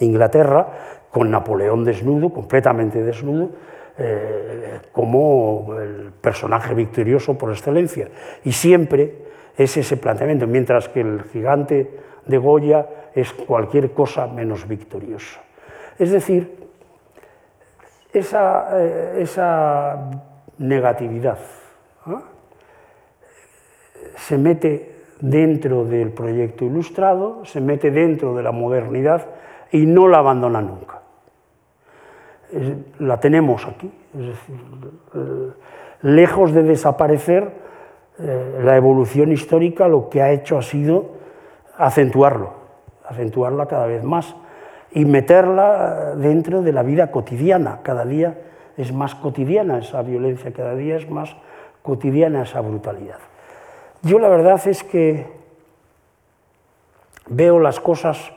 Inglaterra 0.00 0.66
con 1.10 1.30
Napoleón 1.30 1.84
desnudo, 1.84 2.30
completamente 2.30 3.02
desnudo, 3.02 3.50
eh, 3.98 4.80
como 4.90 5.74
el 5.78 6.12
personaje 6.20 6.74
victorioso 6.74 7.36
por 7.36 7.50
excelencia. 7.50 8.08
Y 8.44 8.52
siempre 8.52 9.14
es 9.56 9.76
ese 9.76 9.96
planteamiento, 9.96 10.46
mientras 10.46 10.88
que 10.88 11.00
el 11.00 11.22
gigante 11.24 11.90
de 12.26 12.38
Goya 12.38 12.86
es 13.14 13.32
cualquier 13.32 13.92
cosa 13.92 14.26
menos 14.26 14.66
victorioso. 14.66 15.40
Es 15.98 16.10
decir, 16.10 16.61
esa, 18.12 18.68
eh, 18.78 19.26
negatividad 20.58 21.38
se 24.16 24.38
mete 24.38 24.92
dentro 25.20 25.84
del 25.84 26.10
proyecto 26.10 26.64
ilustrado, 26.64 27.44
se 27.44 27.60
mete 27.60 27.90
dentro 27.90 28.34
de 28.34 28.42
la 28.42 28.52
modernidad 28.52 29.26
y 29.70 29.86
no 29.86 30.08
la 30.08 30.18
abandona 30.18 30.60
nunca. 30.60 31.00
la 32.98 33.18
tenemos 33.18 33.66
aquí, 33.66 33.90
es 34.12 34.26
decir, 34.26 34.56
eh, 35.14 35.52
lejos 36.02 36.52
de 36.52 36.62
desaparecer, 36.62 37.50
eh, 38.18 38.60
la 38.62 38.76
evolución 38.76 39.32
histórica 39.32 39.88
lo 39.88 40.10
que 40.10 40.20
ha 40.20 40.32
hecho 40.32 40.58
ha 40.58 40.62
sido 40.62 41.12
acentuarlo, 41.78 42.52
acentuarla 43.08 43.66
cada 43.66 43.86
vez 43.86 44.04
más 44.04 44.36
y 44.94 45.04
meterla 45.04 46.14
dentro 46.16 46.62
de 46.62 46.72
la 46.72 46.82
vida 46.82 47.10
cotidiana. 47.10 47.80
Cada 47.82 48.04
día 48.04 48.38
es 48.76 48.92
más 48.92 49.14
cotidiana 49.14 49.78
esa 49.78 50.02
violencia, 50.02 50.52
cada 50.52 50.74
día 50.74 50.96
es 50.96 51.08
más 51.10 51.34
cotidiana 51.82 52.42
esa 52.42 52.60
brutalidad. 52.60 53.18
Yo 54.02 54.18
la 54.18 54.28
verdad 54.28 54.60
es 54.66 54.82
que 54.82 55.26
veo 57.28 57.58
las 57.58 57.80
cosas 57.80 58.32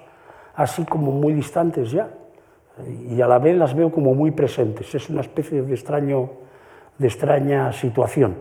así 0.56 0.86
como 0.86 1.12
muy 1.12 1.34
distantes 1.34 1.92
ya 1.92 2.10
y 3.10 3.22
a 3.22 3.28
la 3.28 3.40
vez 3.40 3.58
las 3.58 3.74
veo 3.74 3.92
como 3.92 4.14
muy 4.14 4.32
presentes. 4.32 4.94
Es 4.96 5.10
una 5.10 5.22
especie 5.22 5.62
de, 5.62 5.74
extraño, 5.74 6.30
de 6.98 7.08
extraña 7.08 7.72
situación. 7.74 8.36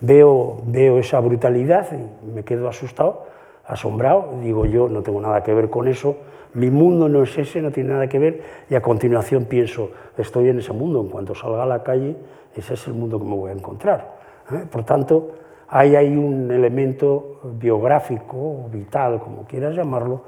veo, 0.00 0.62
veo 0.66 0.98
esa 0.98 1.20
brutalidad 1.20 1.88
y 1.92 2.26
me 2.26 2.44
quedo 2.44 2.68
asustado, 2.68 3.26
asombrado, 3.66 4.34
digo 4.42 4.66
yo 4.66 4.88
no 4.88 5.02
tengo 5.02 5.20
nada 5.20 5.42
que 5.42 5.54
ver 5.54 5.70
con 5.70 5.88
eso, 5.88 6.16
mi 6.54 6.70
mundo 6.70 7.08
no 7.08 7.22
es 7.22 7.36
ese, 7.38 7.62
no 7.62 7.70
tiene 7.70 7.90
nada 7.90 8.08
que 8.08 8.18
ver, 8.18 8.42
y 8.68 8.74
a 8.74 8.82
continuación 8.82 9.46
pienso, 9.46 9.90
estoy 10.18 10.48
en 10.48 10.58
ese 10.58 10.72
mundo, 10.72 11.00
en 11.00 11.08
cuanto 11.08 11.34
salga 11.34 11.62
a 11.62 11.66
la 11.66 11.82
calle, 11.82 12.16
ese 12.54 12.74
es 12.74 12.86
el 12.86 12.94
mundo 12.94 13.18
que 13.18 13.24
me 13.24 13.34
voy 13.34 13.50
a 13.50 13.54
encontrar. 13.54 14.16
¿eh? 14.50 14.66
Por 14.70 14.84
tanto, 14.84 15.32
hay 15.68 15.96
ahí 15.96 16.14
un 16.14 16.50
elemento 16.50 17.40
biográfico, 17.58 18.68
vital, 18.70 19.18
como 19.20 19.44
quieras 19.44 19.74
llamarlo, 19.74 20.22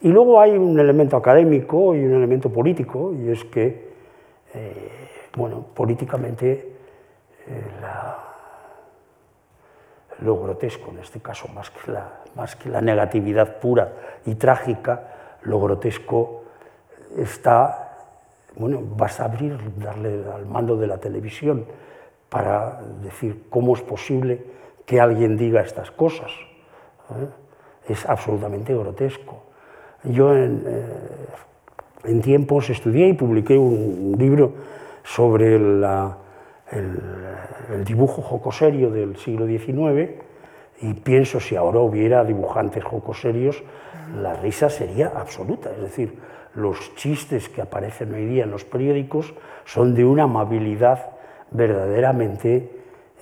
y 0.00 0.08
luego 0.08 0.40
hay 0.40 0.56
un 0.56 0.78
elemento 0.78 1.16
académico 1.16 1.94
y 1.96 2.04
un 2.04 2.14
elemento 2.14 2.50
político, 2.50 3.12
y 3.12 3.30
es 3.30 3.44
que, 3.44 3.88
eh, 4.54 4.90
bueno, 5.36 5.64
políticamente 5.74 6.72
eh, 7.48 7.62
lo 10.20 10.38
grotesco, 10.38 10.92
en 10.92 10.98
este 10.98 11.20
caso, 11.20 11.48
más 11.48 11.70
que, 11.70 11.90
la, 11.90 12.20
más 12.36 12.54
que 12.54 12.68
la 12.68 12.80
negatividad 12.80 13.58
pura 13.58 13.92
y 14.26 14.36
trágica, 14.36 15.17
lo 15.42 15.60
grotesco 15.60 16.44
está, 17.16 17.96
bueno, 18.56 18.82
vas 18.96 19.20
a 19.20 19.24
abrir, 19.24 19.58
darle 19.76 20.22
al 20.32 20.46
mando 20.46 20.76
de 20.76 20.86
la 20.86 20.98
televisión 20.98 21.64
para 22.28 22.80
decir 23.02 23.44
cómo 23.48 23.74
es 23.74 23.82
posible 23.82 24.44
que 24.84 25.00
alguien 25.00 25.36
diga 25.36 25.60
estas 25.60 25.90
cosas. 25.90 26.30
¿eh? 27.10 27.92
Es 27.92 28.06
absolutamente 28.06 28.74
grotesco. 28.74 29.42
Yo 30.04 30.34
en, 30.34 30.62
eh, 30.66 32.20
tiempos 32.22 32.70
estudié 32.70 33.08
y 33.08 33.12
publiqué 33.14 33.56
un, 33.58 34.14
libro 34.18 34.52
sobre 35.04 35.56
el, 35.56 35.84
el, 36.70 37.84
dibujo 37.84 38.22
jocoserio 38.22 38.90
del 38.90 39.16
siglo 39.16 39.46
XIX 39.46 40.22
y 40.80 40.94
pienso 40.94 41.40
si 41.40 41.56
ahora 41.56 41.80
hubiera 41.80 42.24
dibujantes 42.24 42.84
jocoserios, 42.84 43.62
la 44.16 44.34
risa 44.34 44.70
sería 44.70 45.12
absoluta. 45.14 45.70
Es 45.70 45.80
decir, 45.80 46.18
los 46.54 46.94
chistes 46.94 47.48
que 47.48 47.62
aparecen 47.62 48.14
hoy 48.14 48.26
día 48.26 48.44
en 48.44 48.50
los 48.50 48.64
periódicos 48.64 49.34
son 49.64 49.94
de 49.94 50.04
una 50.04 50.24
amabilidad 50.24 51.10
verdaderamente 51.50 52.70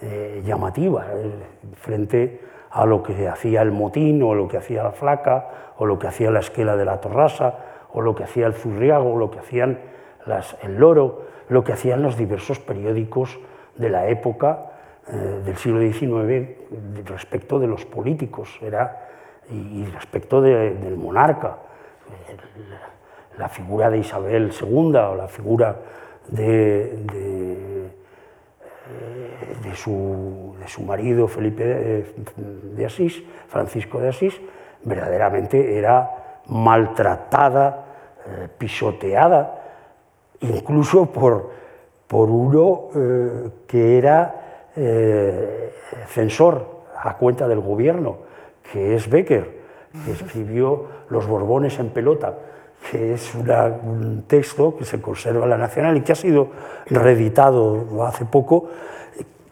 eh, 0.03 0.43
llamativa 0.45 1.07
eh, 1.15 1.31
frente 1.75 2.41
a 2.71 2.85
lo 2.85 3.03
que 3.03 3.29
hacía 3.29 3.63
el 3.63 3.73
motín 3.73 4.23
o 4.23 4.35
lo 4.35 4.49
que 4.49 4.59
hacía 4.59 4.83
la 4.83 4.93
flaca 4.93 5.73
o 5.79 5.87
lo 5.87 5.99
que 5.99 6.09
hacía 6.09 6.31
la 6.31 6.41
esquela 6.41 6.77
de 6.77 6.85
la 6.85 7.01
torrasa 7.01 7.59
o 7.93 8.01
lo 8.03 8.15
que 8.15 8.25
hacía 8.25 8.47
el 8.47 8.55
zurriago 8.55 9.15
o 9.15 9.19
lo 9.19 9.31
que 9.31 9.39
hacían 9.39 9.79
el 10.63 10.77
loro, 10.77 11.23
lo 11.49 11.63
que 11.65 11.73
hacían 11.73 12.03
los 12.03 12.17
diversos 12.17 12.59
periódicos 12.59 13.39
de 13.77 13.89
la 13.91 14.09
época 14.09 14.73
eh, 15.09 15.43
del 15.45 15.57
siglo 15.57 15.81
XIX 15.81 16.51
respecto 17.05 17.59
de 17.59 17.67
los 17.69 17.87
políticos 17.87 18.59
era, 18.61 19.06
y, 19.51 19.85
respecto 19.87 20.41
del 20.41 20.97
monarca. 20.97 21.59
La, 23.39 23.49
figura 23.49 23.91
de 23.91 23.99
Isabel 23.99 24.51
II 24.51 24.97
o 24.97 25.15
la 25.15 25.29
figura 25.29 25.77
de, 26.29 27.05
de, 29.63 29.75
su, 29.75 30.55
marido 30.85 31.29
Felipe 31.29 31.65
de, 31.65 32.87
Asís, 32.87 33.23
Francisco 33.49 34.01
de 34.01 34.09
Asís, 34.09 34.41
verdaderamente 34.85 35.77
era 35.77 36.43
maltratada, 36.47 37.85
eh, 38.27 38.49
pisoteada, 38.57 39.63
incluso 40.41 41.07
por, 41.07 41.51
por 42.07 42.31
uno 42.31 42.89
eh, 42.95 43.51
que 43.67 43.99
era 43.99 44.71
eh, 44.77 45.73
censor 46.09 46.85
a 46.99 47.17
cuenta 47.17 47.49
del 47.49 47.61
gobierno, 47.61 48.26
que 48.73 48.95
es 48.95 49.09
Becker, 49.09 49.51
que 50.05 50.13
escribió 50.13 50.87
Los 51.09 51.27
Borbones 51.27 51.79
en 51.79 51.91
pelota, 51.91 52.35
que 52.91 53.15
es 53.15 53.35
un 53.35 54.25
texto 54.27 54.77
que 54.77 54.85
se 54.85 55.01
conserva 55.01 55.45
en 55.45 55.51
la 55.51 55.59
Nacional 55.59 55.97
y 55.97 56.03
que 56.03 56.13
ha 56.13 56.17
sido 56.17 56.51
reeditado 56.87 58.05
hace 58.05 58.25
poco, 58.25 58.69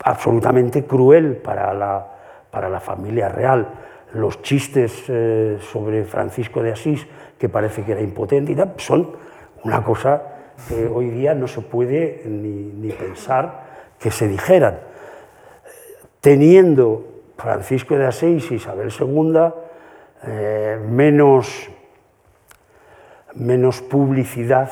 absolutamente 0.02 0.84
cruel 0.84 1.36
para 1.36 1.72
la, 1.74 2.06
para 2.50 2.68
la 2.68 2.80
familia 2.80 3.28
real. 3.28 3.68
Los 4.12 4.42
chistes 4.42 5.04
eh, 5.08 5.58
sobre 5.60 6.04
Francisco 6.04 6.62
de 6.62 6.72
Asís, 6.72 7.06
que 7.38 7.48
parece 7.48 7.82
que 7.82 7.92
era 7.92 8.00
impotente, 8.00 8.52
y 8.52 8.80
son 8.80 9.10
una 9.64 9.82
cosa 9.82 10.22
que 10.68 10.86
hoy 10.86 11.10
día 11.10 11.34
no 11.34 11.48
se 11.48 11.62
puede 11.62 12.22
ni, 12.26 12.72
ni 12.72 12.92
pensar 12.92 13.64
que 13.98 14.10
se 14.10 14.28
dijeran. 14.28 14.78
Teniendo 16.20 17.13
Francisco 17.36 17.96
de 17.96 18.06
Asís 18.06 18.50
y 18.50 18.54
Isabel 18.54 18.90
II 18.98 19.52
eh, 20.26 20.78
menos, 20.88 21.68
menos 23.34 23.82
publicidad 23.82 24.70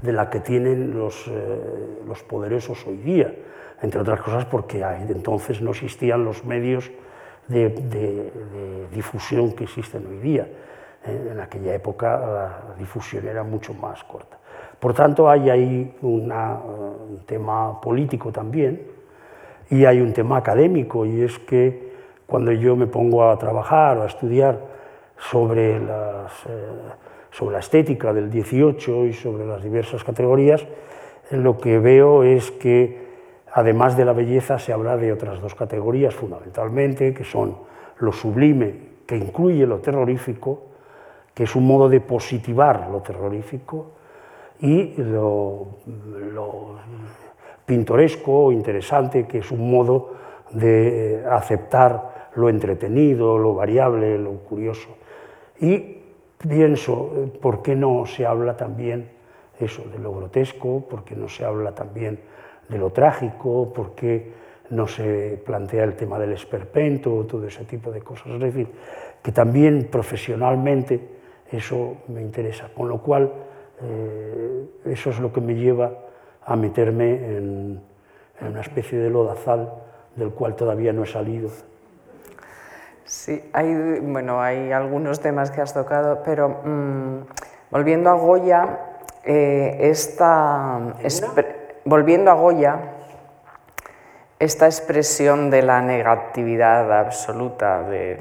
de 0.00 0.12
la 0.12 0.30
que 0.30 0.40
tienen 0.40 0.96
los, 0.96 1.28
eh, 1.28 2.00
los, 2.06 2.22
poderosos 2.22 2.86
hoy 2.86 2.96
día, 2.96 3.34
entre 3.82 4.00
otras 4.00 4.20
cosas 4.22 4.46
porque 4.46 4.82
entonces 5.08 5.60
no 5.60 5.72
existían 5.72 6.24
los 6.24 6.44
medios 6.44 6.90
de, 7.48 8.32
difusión 8.92 9.52
que 9.52 9.64
existen 9.64 10.06
hoy 10.06 10.18
día. 10.18 10.48
Eh, 11.04 11.28
en 11.32 11.40
aquella 11.40 11.74
época 11.74 12.18
la 12.18 12.74
difusión 12.78 13.26
era 13.28 13.42
mucho 13.42 13.74
más 13.74 14.02
corta. 14.04 14.38
Por 14.78 14.94
tanto, 14.94 15.28
hay 15.28 15.50
ahí 15.50 15.96
un 16.00 17.22
tema 17.26 17.78
político 17.82 18.32
también, 18.32 18.80
y 19.70 19.84
hay 19.84 20.00
un 20.00 20.12
tema 20.12 20.36
académico 20.36 21.06
y 21.06 21.22
es 21.22 21.38
que 21.38 21.90
cuando 22.26 22.52
yo 22.52 22.76
me 22.76 22.86
pongo 22.86 23.28
a 23.28 23.38
trabajar 23.38 23.98
o 23.98 24.02
a 24.02 24.06
estudiar 24.06 24.58
sobre, 25.18 25.78
las, 25.80 26.32
eh, 26.46 26.68
sobre 27.30 27.54
la 27.54 27.60
estética 27.60 28.12
del 28.12 28.30
18 28.30 29.06
y 29.06 29.12
sobre 29.12 29.46
las 29.46 29.62
diversas 29.62 30.04
categorías, 30.04 30.64
lo 31.30 31.58
que 31.58 31.78
veo 31.78 32.24
es 32.24 32.50
que 32.50 33.08
además 33.52 33.96
de 33.96 34.04
la 34.04 34.12
belleza 34.12 34.58
se 34.58 34.72
habla 34.72 34.96
de 34.96 35.12
otras 35.12 35.40
dos 35.40 35.54
categorías 35.54 36.14
fundamentalmente, 36.14 37.14
que 37.14 37.24
son 37.24 37.56
lo 37.98 38.12
sublime, 38.12 38.90
que 39.06 39.16
incluye 39.16 39.66
lo 39.66 39.78
terrorífico, 39.78 40.62
que 41.34 41.44
es 41.44 41.54
un 41.56 41.66
modo 41.66 41.88
de 41.88 42.00
positivar 42.00 42.88
lo 42.90 43.00
terrorífico, 43.00 43.92
y 44.60 44.94
lo, 45.02 45.68
pintoresco 47.70 48.46
o 48.46 48.50
interesante, 48.50 49.28
que 49.28 49.38
es 49.38 49.52
un 49.52 49.70
modo 49.70 50.10
de 50.50 51.22
aceptar 51.30 52.30
lo 52.34 52.48
entretenido, 52.48 53.38
lo 53.38 53.54
variable, 53.54 54.18
lo 54.18 54.32
curioso. 54.42 54.88
Y 55.60 56.02
pienso, 56.36 57.30
¿por 57.40 57.62
qué 57.62 57.76
no 57.76 58.06
se 58.06 58.26
habla 58.26 58.56
también 58.56 59.10
eso 59.60 59.84
de 59.84 60.00
lo 60.00 60.12
grotesco? 60.12 60.80
¿Por 60.90 61.04
qué 61.04 61.14
no 61.14 61.28
se 61.28 61.44
habla 61.44 61.72
también 61.72 62.18
de 62.68 62.76
lo 62.76 62.90
trágico? 62.90 63.72
¿Por 63.72 63.94
qué 63.94 64.32
no 64.70 64.88
se 64.88 65.40
plantea 65.46 65.84
el 65.84 65.94
tema 65.94 66.18
del 66.18 66.32
esperpento, 66.32 67.24
todo 67.24 67.46
ese 67.46 67.64
tipo 67.66 67.92
de 67.92 68.00
cosas? 68.00 68.32
Es 68.32 68.40
decir, 68.40 68.66
que 69.22 69.30
también 69.30 69.86
profesionalmente 69.92 71.00
eso 71.52 71.98
me 72.08 72.20
interesa, 72.20 72.68
con 72.74 72.88
lo 72.88 73.00
cual 73.00 73.30
eh, 73.80 74.64
eso 74.86 75.10
es 75.10 75.20
lo 75.20 75.32
que 75.32 75.40
me 75.40 75.54
lleva 75.54 76.09
a 76.44 76.56
meterme 76.56 77.12
en, 77.36 77.82
una 78.40 78.60
especie 78.60 78.98
de 78.98 79.10
lodazal 79.10 79.70
del 80.16 80.30
cual 80.30 80.56
todavía 80.56 80.92
no 80.92 81.04
he 81.04 81.06
salido. 81.06 81.50
Sí, 83.04 83.50
hay, 83.52 84.00
bueno, 84.00 84.40
hay 84.40 84.72
algunos 84.72 85.20
temas 85.20 85.50
que 85.50 85.60
has 85.60 85.74
tocado, 85.74 86.22
pero 86.24 86.48
mm, 86.64 87.18
volviendo 87.70 88.08
a 88.10 88.14
Goya, 88.14 88.78
eh, 89.24 89.78
esta, 89.80 90.94
volviendo 91.84 92.30
a 92.30 92.34
Goya, 92.34 92.78
esta 94.38 94.66
expresión 94.66 95.50
de 95.50 95.62
la 95.62 95.82
negatividad 95.82 96.90
absoluta 96.98 97.82
de 97.82 98.16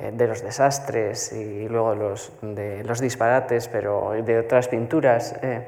los 0.00 0.42
desastres 0.42 1.32
y 1.32 1.68
luego 1.68 1.94
los, 1.94 2.32
de 2.40 2.82
los 2.82 3.00
disparates, 3.00 3.68
pero 3.68 4.12
de 4.12 4.38
otras 4.38 4.68
pinturas, 4.68 5.34
eh, 5.42 5.66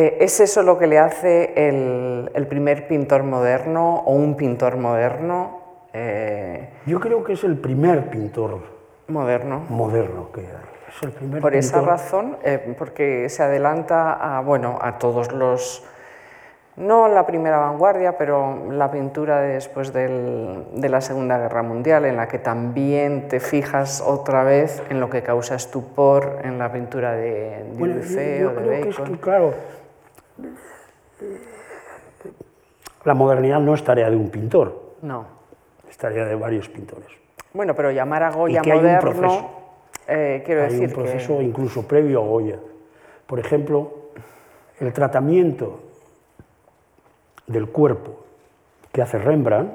eh, 0.00 0.16
¿Es 0.20 0.40
eso 0.40 0.62
lo 0.62 0.78
que 0.78 0.86
le 0.86 0.98
hace 0.98 1.52
el, 1.68 2.46
primer 2.48 2.88
pintor 2.88 3.22
moderno 3.22 4.02
o 4.06 4.14
un 4.14 4.34
pintor 4.34 4.76
moderno? 4.76 5.60
Eh, 5.92 6.70
Yo 6.86 7.00
creo 7.00 7.22
que 7.22 7.34
es 7.34 7.44
el 7.44 7.58
primer 7.58 8.08
pintor 8.08 8.60
moderno. 9.08 9.64
Moderno 9.68 10.32
que. 10.32 10.40
Es 10.40 11.02
el 11.02 11.12
primer 11.12 11.42
Por 11.42 11.54
esa 11.54 11.82
razón, 11.82 12.38
eh, 12.42 12.74
porque 12.78 13.28
se 13.28 13.42
adelanta 13.42 14.12
a, 14.12 14.40
bueno, 14.40 14.78
a 14.80 14.98
todos 14.98 15.32
los, 15.32 15.84
no 16.76 17.08
la 17.08 17.26
primera 17.26 17.58
vanguardia, 17.58 18.16
pero 18.16 18.72
la 18.72 18.90
pintura 18.90 19.40
después 19.40 19.92
de 19.92 20.88
la 20.88 21.00
Segunda 21.00 21.38
Guerra 21.38 21.62
Mundial, 21.62 22.06
en 22.06 22.16
la 22.16 22.26
que 22.26 22.38
también 22.38 23.28
te 23.28 23.38
fijas 23.38 24.02
otra 24.04 24.44
vez 24.44 24.82
en 24.88 24.98
lo 24.98 25.10
que 25.10 25.22
causa 25.22 25.54
estupor 25.54 26.38
en 26.42 26.58
la 26.58 26.72
pintura 26.72 27.12
de, 27.12 27.64
de 27.76 28.46
o 28.46 28.50
de 28.50 28.84
Bacon. 28.84 29.16
claro, 29.18 29.54
La 33.04 33.14
modernidad 33.14 33.60
no 33.60 33.74
es 33.74 33.82
tarea 33.82 34.10
de 34.10 34.16
un 34.16 34.30
pintor, 34.30 34.94
No. 35.02 35.24
es 35.88 35.96
tarea 35.96 36.24
de 36.26 36.34
varios 36.34 36.68
pintores. 36.68 37.08
Bueno, 37.52 37.74
pero 37.74 37.90
llamar 37.90 38.22
a 38.22 38.30
Goya 38.30 38.60
Y 38.60 38.62
que 38.62 38.72
hay 38.72 38.78
un 38.78 38.84
moderno, 38.84 39.10
proceso. 39.10 39.50
eh, 40.06 40.42
quiero 40.44 40.62
Hay 40.62 40.68
decir 40.70 40.88
un 40.88 40.94
proceso 40.94 41.38
que... 41.38 41.44
incluso 41.44 41.88
previo 41.88 42.22
a 42.22 42.26
Goya. 42.26 42.58
Por 43.26 43.40
ejemplo, 43.40 43.90
el 44.78 44.92
tratamiento 44.92 45.80
del 47.46 47.68
cuerpo 47.68 48.20
que 48.92 49.02
hace 49.02 49.18
Rembrandt, 49.18 49.72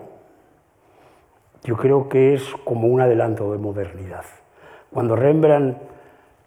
yo 1.63 1.75
creo 1.77 2.07
que 2.09 2.33
es 2.35 2.43
como 2.63 2.87
un 2.87 3.01
adelanto 3.01 3.51
de 3.51 3.57
modernidad. 3.57 4.23
Cuando 4.93 5.15
Rembrandt 5.15 5.77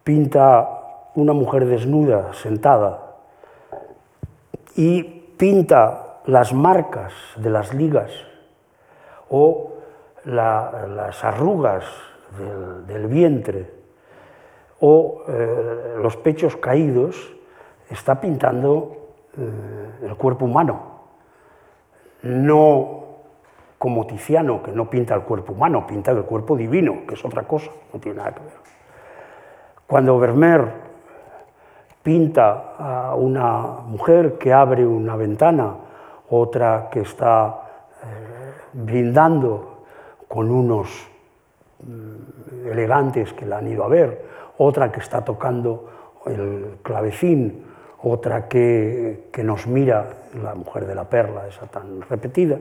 pinta 0.05 0.69
una 1.17 1.33
mujer 1.33 1.67
desnuda, 1.67 2.33
sentada, 2.35 3.08
y 4.77 5.03
pinta 5.37 6.21
las 6.27 6.53
marcas 6.53 7.13
de 7.37 7.51
las 7.51 7.73
ligas 7.75 8.11
o 9.31 9.73
la- 10.25 10.87
las 10.89 11.25
arrugas 11.25 11.85
del, 12.39 12.87
del 12.87 13.07
vientre 13.07 13.71
o 14.81 15.23
eh, 15.29 15.97
los 16.03 16.17
pechos 16.17 16.57
caídos, 16.57 17.35
está 17.91 18.21
pintando 18.21 19.09
eh, 19.37 20.07
el 20.07 20.17
cuerpo 20.17 20.45
humano. 20.45 20.99
No 22.23 23.07
como 23.79 24.07
Tiziano, 24.07 24.63
que 24.63 24.73
no 24.73 24.91
pinta 24.91 25.15
el 25.15 25.23
cuerpo 25.23 25.53
humano, 25.53 25.87
pinta 25.87 26.11
el 26.11 26.23
cuerpo 26.25 26.57
divino, 26.57 27.07
que 27.07 27.15
es 27.15 27.25
otra 27.25 27.45
cosa, 27.45 27.71
no 27.93 28.01
tiene 28.01 28.19
nada 28.19 28.33
que 28.35 28.41
ver. 28.41 28.53
Cuando 29.87 30.19
Vermeer 30.19 30.88
pinta 32.03 32.75
a 32.79 33.15
una 33.15 33.81
mujer 33.87 34.39
que 34.39 34.53
abre 34.53 34.87
una 34.87 35.17
ventana, 35.17 35.75
otra 36.31 36.89
que 36.91 37.01
está 37.01 37.63
eh, 38.03 38.53
brindando 38.73 39.85
con 40.27 40.51
unos 40.51 40.89
mm, 41.83 42.69
elegantes 42.71 43.33
que 43.33 43.47
la 43.47 43.59
han 43.59 43.69
ido 43.69 43.85
a 43.85 43.89
ver, 43.89 44.25
otra 44.59 44.93
que 44.93 45.01
está 45.01 45.25
tocando 45.25 45.89
el 46.27 46.79
clavecín, 46.83 47.65
otra 48.03 48.49
que, 48.49 49.29
que 49.33 49.43
nos 49.43 49.67
mira, 49.67 50.07
la 50.43 50.55
mujer 50.55 50.87
de 50.87 50.95
la 50.95 51.05
perla, 51.05 51.47
esa 51.49 51.67
tan 51.67 52.03
repetida, 52.03 52.59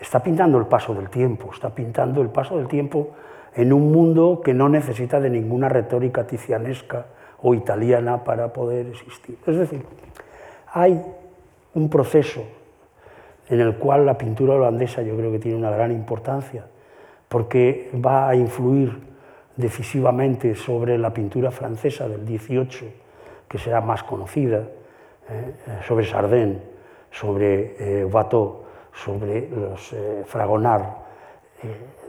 está 0.00 0.20
pintando 0.20 0.58
el 0.58 0.66
paso 0.66 0.94
del 0.94 1.08
tiempo, 1.08 1.50
está 1.52 1.70
pintando 1.70 2.20
el 2.22 2.28
paso 2.28 2.56
del 2.56 2.66
tiempo 2.66 3.10
en 3.54 3.72
un 3.72 3.92
mundo 3.92 4.40
que 4.44 4.54
no 4.54 4.68
necesita 4.68 5.20
de 5.20 5.30
ninguna 5.30 5.68
retórica 5.68 6.26
tizianesca 6.26 7.06
o 7.42 7.54
italiana 7.54 8.24
para 8.24 8.52
poder 8.52 8.86
existir. 8.86 9.36
Es 9.46 9.56
decir, 9.56 9.84
hay 10.72 11.02
un 11.74 11.90
proceso 11.90 12.44
en 13.48 13.60
el 13.60 13.76
cual 13.76 14.06
la 14.06 14.16
pintura 14.16 14.54
holandesa 14.54 15.02
yo 15.02 15.16
creo 15.16 15.32
que 15.32 15.38
tiene 15.38 15.58
una 15.58 15.70
gran 15.70 15.90
importancia, 15.90 16.64
porque 17.28 17.90
va 17.94 18.28
a 18.28 18.34
influir 18.34 18.96
decisivamente 19.56 20.54
sobre 20.54 20.96
la 20.96 21.12
pintura 21.12 21.50
francesa 21.50 22.08
del 22.08 22.24
18, 22.24 22.86
que 23.48 23.58
será 23.58 23.80
más 23.80 24.02
conocida, 24.02 24.68
eh, 25.28 25.54
sobre 25.86 26.06
Chardin, 26.06 26.60
sobre 27.10 27.76
eh, 27.78 28.04
Watteau, 28.04 28.62
sobre 28.92 29.48
los 29.50 29.92
eh, 29.92 30.22
Fragonard, 30.26 31.02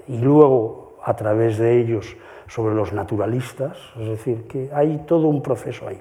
y 0.08 0.18
luego 0.18 0.98
a 1.04 1.16
través 1.16 1.58
de 1.58 1.80
ellos 1.80 2.16
sobre 2.48 2.76
los 2.76 2.94
naturalistas, 2.94 3.78
es 4.00 4.08
decir, 4.08 4.48
que 4.48 4.70
hay 4.74 5.04
todo 5.08 5.28
un 5.28 5.42
proceso 5.42 5.88
ahí. 5.88 6.00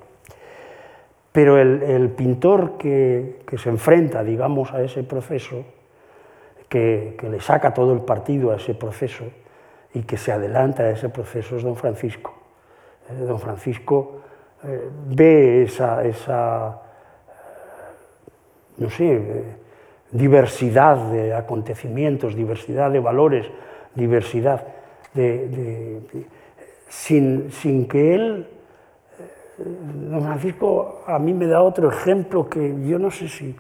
Pero 1.33 1.57
el, 1.59 2.11
pintor 2.11 2.77
que, 2.77 3.41
se 3.57 3.71
enfrenta, 3.71 4.23
digamos, 4.23 4.73
a 4.75 4.83
ese 4.83 5.03
proceso, 5.03 5.65
que, 6.69 7.17
le 7.23 7.41
saca 7.41 7.73
todo 7.73 7.95
el 7.95 8.01
partido 8.01 8.51
a 8.53 8.57
ese 8.57 8.75
proceso 8.75 9.25
y 9.95 10.03
que 10.03 10.19
se 10.19 10.31
adelanta 10.31 10.83
a 10.83 10.91
ese 10.91 11.09
proceso 11.09 11.57
es 11.57 11.63
don 11.63 11.77
Francisco. 11.77 12.35
Eh, 13.09 13.25
don 13.25 13.39
Francisco 13.39 14.21
eh, 14.65 14.89
ve 15.09 15.63
esa, 15.63 16.05
esa 16.05 16.83
no 18.77 18.91
sé, 18.91 19.15
eh, 19.15 19.45
diversidad 20.11 20.97
de 21.11 21.35
acontecimientos, 21.35 22.35
diversidad 22.35 22.91
de 22.91 23.01
valores, 23.01 23.47
diversidad 23.95 24.65
de, 25.15 26.01
sin, 26.89 27.51
sin, 27.51 27.87
que 27.87 28.15
él, 28.15 28.49
eh, 29.19 29.65
don 30.11 30.23
Francisco, 30.23 31.03
a 31.07 31.19
mí 31.19 31.35
me 31.35 31.47
da 31.47 31.63
otro 31.63 31.91
ejemplo 31.91 32.49
que 32.49 32.75
yo 32.87 32.99
no 32.99 33.11
sé 33.11 33.29
si 33.29 33.55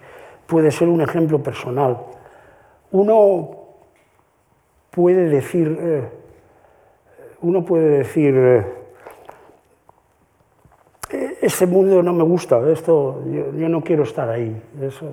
puede 0.47 0.71
ser 0.71 0.89
un 0.89 1.01
ejemplo 1.01 1.43
personal. 1.43 1.99
Uno 2.91 3.51
puede 4.91 5.29
decir, 5.29 5.79
eh, 5.81 6.09
uno 7.41 7.65
puede 7.65 7.99
decir, 7.99 8.35
eh, 8.37 8.67
ese 11.41 11.67
mundo 11.67 12.03
no 12.03 12.13
me 12.13 12.25
gusta, 12.25 12.61
esto, 12.71 13.23
yo, 13.27 13.53
yo 13.53 13.69
no 13.69 13.83
quiero 13.83 14.05
estar 14.05 14.29
ahí. 14.29 14.61
Eso, 14.81 15.07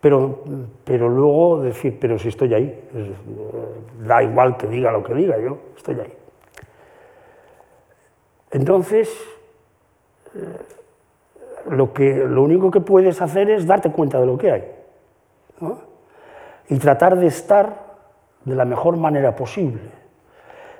pero, 0.00 0.40
pero 0.84 1.08
luego 1.08 1.60
decir, 1.62 1.98
pero 2.00 2.18
si 2.18 2.28
estoy 2.28 2.54
ahí, 2.54 2.88
da 4.06 4.22
igual 4.22 4.56
que 4.56 4.66
diga 4.66 4.90
lo 4.92 5.02
que 5.02 5.14
diga, 5.14 5.38
yo 5.38 5.58
estoy 5.76 6.00
ahí. 6.00 6.12
Entonces, 8.50 9.14
lo, 11.68 11.92
que, 11.92 12.24
lo 12.26 12.42
único 12.42 12.70
que 12.70 12.80
puedes 12.80 13.20
hacer 13.20 13.50
es 13.50 13.66
darte 13.66 13.92
cuenta 13.92 14.18
de 14.18 14.26
lo 14.26 14.38
que 14.38 14.50
hay 14.50 14.64
y 16.68 16.78
tratar 16.78 17.18
de 17.18 17.26
estar 17.26 17.90
de 18.44 18.54
la 18.54 18.64
mejor 18.64 18.96
manera 18.96 19.36
posible. 19.36 19.80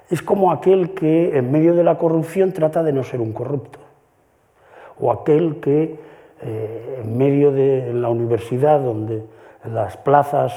Es 0.09 0.23
como 0.23 0.51
aquel 0.51 0.95
que 0.95 1.37
en 1.37 1.53
medio 1.53 1.75
de 1.75 1.85
la 1.85 1.99
corrupción 1.99 2.53
trata 2.53 2.83
de 2.83 2.93
no 2.93 3.05
ser 3.05 3.21
un 3.21 3.33
corrupto, 3.33 3.79
o 4.99 5.13
aquel 5.13 5.61
que 5.61 5.99
eh, 6.43 7.01
en 7.03 7.19
medio 7.19 7.53
de 7.53 7.93
la 7.93 8.09
universidad, 8.09 8.81
donde 8.81 9.25
las 9.65 9.97
plazas 9.97 10.53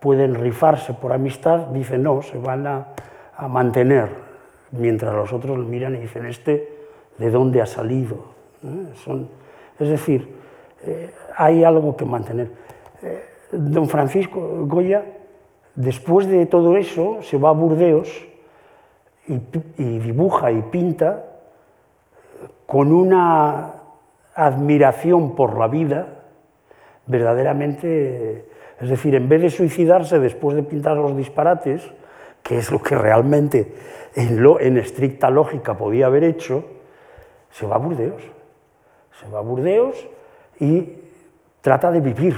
pueden 0.00 0.34
rifarse 0.34 0.94
por 0.94 1.12
amistad, 1.12 1.68
dice 1.68 1.98
no, 1.98 2.22
se 2.22 2.38
van 2.38 2.66
a, 2.66 2.88
a 3.36 3.48
mantener, 3.48 4.08
mientras 4.72 5.14
los 5.14 5.32
otros 5.32 5.58
miran 5.58 5.94
y 5.94 5.98
dicen, 5.98 6.26
este, 6.26 6.76
¿de 7.18 7.30
dónde 7.30 7.62
ha 7.62 7.66
salido? 7.66 8.16
¿Eh? 8.64 8.92
Son, 9.04 9.28
es 9.78 9.88
decir, 9.88 10.34
eh, 10.84 11.10
hay 11.36 11.64
algo 11.64 11.96
que 11.96 12.04
mantener. 12.04 12.50
Eh, 13.02 13.24
don 13.52 13.88
Francisco 13.88 14.66
Goya, 14.66 15.04
después 15.74 16.26
de 16.26 16.46
todo 16.46 16.76
eso, 16.76 17.22
se 17.22 17.38
va 17.38 17.50
a 17.50 17.52
Burdeos 17.52 18.26
y, 19.26 19.34
y 19.78 19.98
dibuja 19.98 20.50
y 20.50 20.62
pinta 20.62 21.24
con 22.66 22.92
una 22.92 23.77
admiración 24.38 25.34
por 25.34 25.58
la 25.58 25.66
vida, 25.66 26.06
verdaderamente, 27.06 28.46
es 28.80 28.88
decir, 28.88 29.16
en 29.16 29.28
vez 29.28 29.42
de 29.42 29.50
suicidarse 29.50 30.20
después 30.20 30.54
de 30.54 30.62
pintar 30.62 30.96
los 30.96 31.16
disparates, 31.16 31.82
que 32.44 32.58
es 32.58 32.70
lo 32.70 32.80
que 32.80 32.94
realmente 32.94 33.74
en, 34.14 34.40
lo, 34.40 34.60
en 34.60 34.78
estricta 34.78 35.28
lógica 35.28 35.76
podía 35.76 36.06
haber 36.06 36.22
hecho, 36.22 36.64
se 37.50 37.66
va 37.66 37.76
a 37.76 37.78
Burdeos. 37.78 38.22
Se 39.20 39.28
va 39.28 39.40
a 39.40 39.42
Burdeos 39.42 40.06
y 40.60 40.92
trata 41.60 41.90
de 41.90 42.00
vivir 42.00 42.36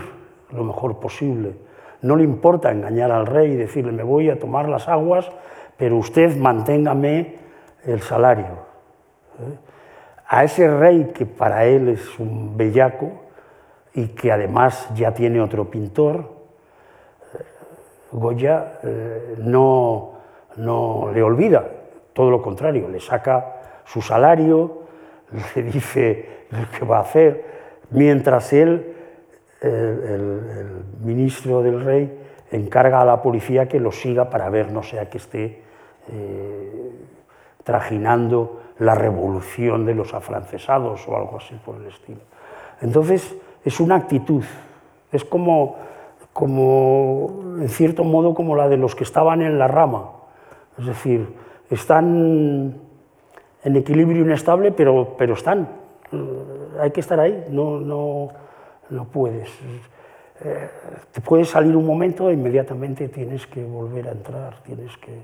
lo 0.53 0.65
mejor 0.65 0.99
posible. 1.01 1.53
No 2.01 2.17
le 2.17 2.25
importa 2.25 2.73
engañar 2.73 3.11
al 3.11 3.27
rey 3.27 3.53
y 3.53 3.57
decirle, 3.57 3.93
me 3.93 4.03
voy 4.03 4.31
a 4.31 4.39
tomar 4.39 4.71
las 4.71 4.89
aguas, 4.89 5.31
pero 5.77 5.99
usted 5.99 6.35
manténgame 6.39 7.37
el 7.85 8.01
salario. 8.01 8.71
¿Eh? 9.39 9.70
A 10.33 10.45
ese 10.45 10.71
rey 10.71 11.11
que 11.13 11.27
para 11.27 11.65
él 11.65 11.89
es 11.89 12.21
un 12.21 12.57
bellaco 12.57 13.11
y 13.95 14.11
que 14.11 14.31
además 14.31 14.89
ya 14.95 15.13
tiene 15.13 15.41
otro 15.41 15.69
pintor, 15.69 16.25
Goya 18.13 18.79
eh, 18.85 19.35
no, 19.39 20.13
no 20.57 21.11
le 21.13 21.21
olvida, 21.21 21.69
todo 22.13 22.31
lo 22.31 22.41
contrario, 22.41 22.89
le 22.89 23.01
saca 23.01 23.57
su 23.85 24.03
salario, 24.03 24.83
le 25.57 25.63
dice 25.65 26.47
lo 26.51 26.79
que 26.79 26.85
va 26.85 26.99
a 26.99 27.03
hacer, 27.03 27.45
mientras 27.91 28.53
él, 28.53 28.95
el, 29.61 29.71
el, 29.71 30.11
el, 30.11 30.85
ministro 31.03 31.61
del 31.61 31.85
rey, 31.85 32.21
encarga 32.53 33.01
a 33.01 33.05
la 33.05 33.21
policía 33.21 33.67
que 33.67 33.81
lo 33.81 33.91
siga 33.91 34.31
para 34.31 34.49
ver, 34.49 34.71
no 34.71 34.85
sea 34.85 35.11
que 35.11 35.19
esté 35.19 35.63
eh, 36.09 36.93
trajinando 37.65 38.61
la 38.81 38.95
revolución 38.95 39.85
de 39.85 39.95
los 39.95 40.15
afrancesados 40.15 41.07
o 41.07 41.17
algo 41.17 41.37
así 41.37 41.55
por 41.65 41.77
el 41.77 41.87
estilo. 41.87 42.21
Entonces, 42.81 43.37
es 43.63 43.79
una 43.79 43.97
actitud, 43.97 44.43
es 45.13 45.23
como, 45.23 45.77
como, 46.33 47.59
en 47.61 47.69
cierto 47.69 48.05
modo, 48.05 48.35
como 48.35 48.57
la 48.57 48.69
de 48.69 48.79
los 48.79 48.95
que 48.95 49.05
estaban 49.05 49.43
en 49.43 49.59
la 49.59 49.69
rama, 49.69 50.11
es 50.79 50.87
decir, 50.87 51.29
están 51.69 52.75
en 53.63 53.77
equilibrio 53.77 54.23
inestable, 54.23 54.73
pero, 54.73 55.15
pero 55.19 55.35
están. 55.35 55.69
Hay 56.81 56.91
que 56.91 57.01
estar 57.01 57.21
ahí, 57.21 57.49
no, 57.51 57.79
no, 57.81 58.31
no 58.89 59.05
puedes. 59.05 59.51
eh, 60.43 60.71
te 61.13 61.21
puede 61.21 61.45
salir 61.45 61.77
un 61.77 61.85
momento 61.85 62.31
e 62.31 62.33
inmediatamente 62.33 63.09
tienes 63.09 63.47
que 63.47 63.63
volver 63.63 64.09
a 64.09 64.13
entrar, 64.13 64.63
tienes 64.63 64.97
que 64.97 65.23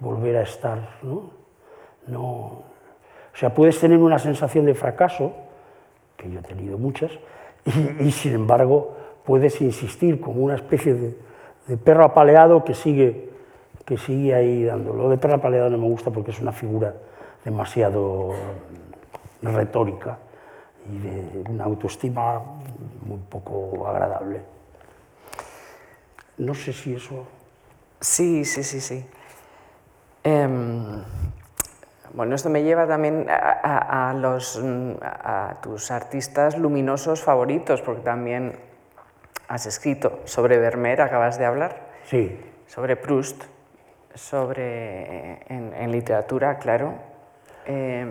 volver 0.00 0.36
a 0.36 0.42
estar. 0.42 0.98
¿no? 1.02 1.30
No, 2.06 2.69
sea, 3.40 3.54
puedes 3.54 3.80
tener 3.80 3.98
una 3.98 4.18
sensación 4.18 4.66
de 4.66 4.74
fracaso, 4.74 5.32
que 6.18 6.30
yo 6.30 6.40
he 6.40 6.42
tenido 6.42 6.76
muchas, 6.76 7.10
y, 8.00 8.10
sin 8.10 8.34
embargo 8.34 8.96
puedes 9.24 9.60
insistir 9.62 10.20
como 10.20 10.42
una 10.42 10.56
especie 10.56 10.94
de, 10.94 11.76
perro 11.78 12.04
apaleado 12.04 12.64
que 12.64 12.74
sigue, 12.74 13.30
que 13.86 13.96
sigue 13.96 14.34
ahí 14.34 14.64
dando. 14.64 14.92
Lo 14.92 15.08
de 15.08 15.16
perro 15.16 15.36
apaleado 15.36 15.70
no 15.70 15.78
me 15.78 15.86
gusta 15.86 16.10
porque 16.10 16.32
es 16.32 16.40
una 16.40 16.52
figura 16.52 16.94
demasiado 17.44 18.34
retórica 19.40 20.18
y 20.92 20.98
de 20.98 21.50
una 21.50 21.64
autoestima 21.64 22.42
muy 23.06 23.18
poco 23.30 23.86
agradable. 23.86 24.40
No 26.38 26.54
sé 26.54 26.72
si 26.72 26.94
eso... 26.94 27.24
Sí, 28.00 28.44
sí, 28.44 28.64
sí, 28.64 28.80
sí. 28.80 29.06
Em, 30.24 31.02
bueno, 32.14 32.34
esto 32.34 32.50
me 32.50 32.62
lleva 32.62 32.86
también 32.86 33.26
a, 33.28 34.10
a, 34.10 34.14
los, 34.14 34.60
a 35.02 35.56
tus 35.62 35.90
artistas 35.90 36.58
luminosos 36.58 37.22
favoritos, 37.22 37.82
porque 37.82 38.02
también 38.02 38.56
has 39.48 39.66
escrito 39.66 40.20
sobre 40.24 40.58
Vermeer, 40.58 41.02
acabas 41.02 41.38
de 41.38 41.44
hablar. 41.44 41.90
Sí. 42.04 42.38
Sobre 42.66 42.96
Proust, 42.96 43.44
sobre 44.14 45.42
en, 45.52 45.72
en 45.74 45.92
literatura, 45.92 46.58
claro. 46.58 46.94
Eh, 47.66 48.06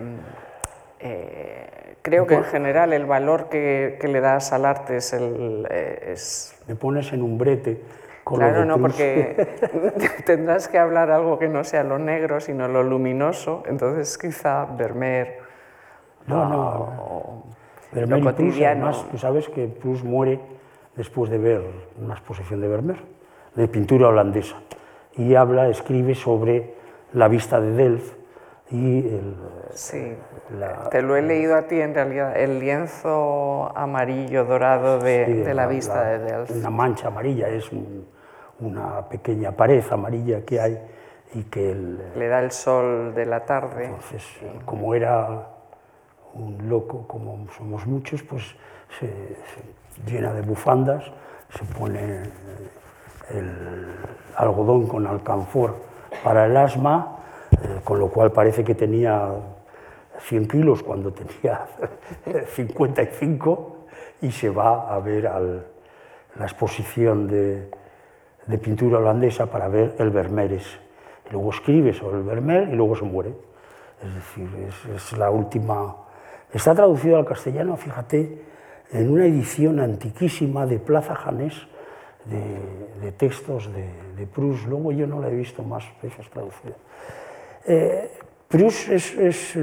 eh, 1.00 1.96
creo 2.02 2.26
que 2.26 2.34
en 2.34 2.44
general 2.44 2.92
el 2.92 3.06
valor 3.06 3.48
que, 3.48 3.98
que 4.00 4.08
le 4.08 4.20
das 4.20 4.52
al 4.52 4.64
arte 4.64 4.96
es 4.98 5.12
el... 5.12 5.66
Eh, 5.70 6.12
es... 6.12 6.54
Me 6.66 6.74
pones 6.74 7.12
en 7.12 7.22
un 7.22 7.38
brete. 7.38 7.82
Claro, 8.24 8.64
no, 8.64 8.78
porque 8.78 9.48
tendrás 10.26 10.68
que 10.68 10.78
hablar 10.78 11.10
algo 11.10 11.38
que 11.38 11.48
no 11.48 11.64
sea 11.64 11.82
lo 11.84 11.98
negro, 11.98 12.40
sino 12.40 12.68
lo 12.68 12.82
luminoso. 12.82 13.62
Entonces 13.66 14.16
quizá 14.18 14.64
Vermeer... 14.66 15.38
No, 16.26 16.48
no. 16.48 16.58
o- 16.60 17.44
Vermeer 17.92 18.20
y 18.20 18.24
lo 18.24 18.34
Proust, 18.34 18.62
además, 18.62 19.06
tú 19.10 19.18
sabes 19.18 19.48
que 19.48 19.66
Proust 19.66 20.04
muere 20.04 20.38
después 20.94 21.28
de 21.30 21.38
ver 21.38 21.62
una 22.00 22.14
exposición 22.14 22.60
de 22.60 22.68
Vermeer, 22.68 23.00
de 23.56 23.66
pintura 23.66 24.08
holandesa, 24.08 24.56
y 25.16 25.34
habla, 25.34 25.68
escribe 25.68 26.14
sobre 26.14 26.74
la 27.14 27.26
vista 27.26 27.60
de 27.60 27.72
Delft 27.72 28.14
y 28.70 28.98
el, 29.08 29.36
Sí, 29.74 30.14
la- 30.58 30.88
te 30.90 31.02
lo 31.02 31.16
he 31.16 31.22
leído 31.22 31.56
a 31.56 31.62
ti 31.62 31.80
en 31.80 31.94
realidad, 31.94 32.36
el 32.36 32.58
lienzo 32.60 33.70
amarillo 33.76 34.44
dorado 34.44 34.98
de, 34.98 35.26
sí, 35.26 35.32
de 35.34 35.54
la, 35.54 35.66
vista 35.66 36.04
de 36.04 36.18
Delft. 36.18 36.50
Una 36.56 36.70
mancha 36.70 37.08
amarilla, 37.08 37.48
es 37.48 37.70
un- 37.72 38.06
una 38.60 39.08
pequeña 39.08 39.52
pared 39.52 39.82
amarilla 39.90 40.44
que 40.44 40.60
hay 40.60 40.78
y 41.34 41.44
que 41.44 41.70
el, 41.72 41.98
Le 42.16 42.28
da 42.28 42.40
el 42.40 42.50
sol 42.50 43.14
de 43.14 43.24
la 43.26 43.44
tarde. 43.46 43.86
Entonces, 43.86 44.24
como 44.64 44.94
era 44.94 45.46
un 46.34 46.68
loco, 46.68 47.06
como 47.06 47.46
somos 47.56 47.86
muchos, 47.86 48.22
pues 48.22 48.44
se, 48.98 49.06
se 49.06 50.10
llena 50.10 50.32
de 50.32 50.42
bufandas, 50.42 51.04
se 51.50 51.64
pone 51.78 52.00
eh, 52.00 52.30
el 53.30 53.52
algodón 54.36 54.86
con 54.86 55.06
alcanfor 55.06 55.76
para 56.24 56.46
el 56.46 56.56
asma, 56.56 57.16
eh, 57.52 57.80
con 57.84 57.98
lo 57.98 58.08
cual 58.08 58.32
parece 58.32 58.64
que 58.64 58.74
tenía 58.74 59.28
100 60.20 60.48
kilos 60.48 60.82
cuando 60.82 61.12
tenía 61.12 61.66
55 62.54 63.76
y 64.22 64.30
se 64.30 64.50
va 64.50 64.94
a 64.94 64.98
ver 65.00 65.26
al- 65.26 65.66
la 66.38 66.44
exposición 66.44 67.26
de, 67.26 67.70
pintura 68.62 68.98
holandesa 68.98 69.46
para 69.46 69.68
ver 69.68 69.94
el 69.98 70.10
Vermeeres. 70.10 70.66
Luego 71.30 71.50
escribe 71.50 71.92
sobre 71.92 72.18
el 72.18 72.24
Vermeer 72.24 72.68
y 72.68 72.76
luego 72.76 72.96
se 72.96 73.04
muere. 73.04 73.32
Es 74.02 74.14
decir, 74.14 74.48
es, 74.94 75.12
la 75.18 75.30
última... 75.30 75.96
Está 76.52 76.74
traducido 76.74 77.16
al 77.16 77.24
castellano, 77.26 77.76
fíjate, 77.76 78.42
en 78.92 79.10
una 79.10 79.24
edición 79.26 79.78
antiquísima 79.78 80.66
de 80.66 80.78
Plaza 80.80 81.14
Janés 81.14 81.54
de, 82.24 83.12
textos 83.12 83.72
de, 83.72 83.88
de 84.16 84.26
Proust. 84.26 84.66
Luego 84.66 84.90
yo 84.90 85.06
no 85.06 85.20
la 85.20 85.28
he 85.28 85.34
visto 85.34 85.62
más 85.62 85.84
veces 86.02 86.28
traducida. 86.30 86.74
Eh, 87.66 88.10
Proust 88.48 88.88
es, 88.88 89.56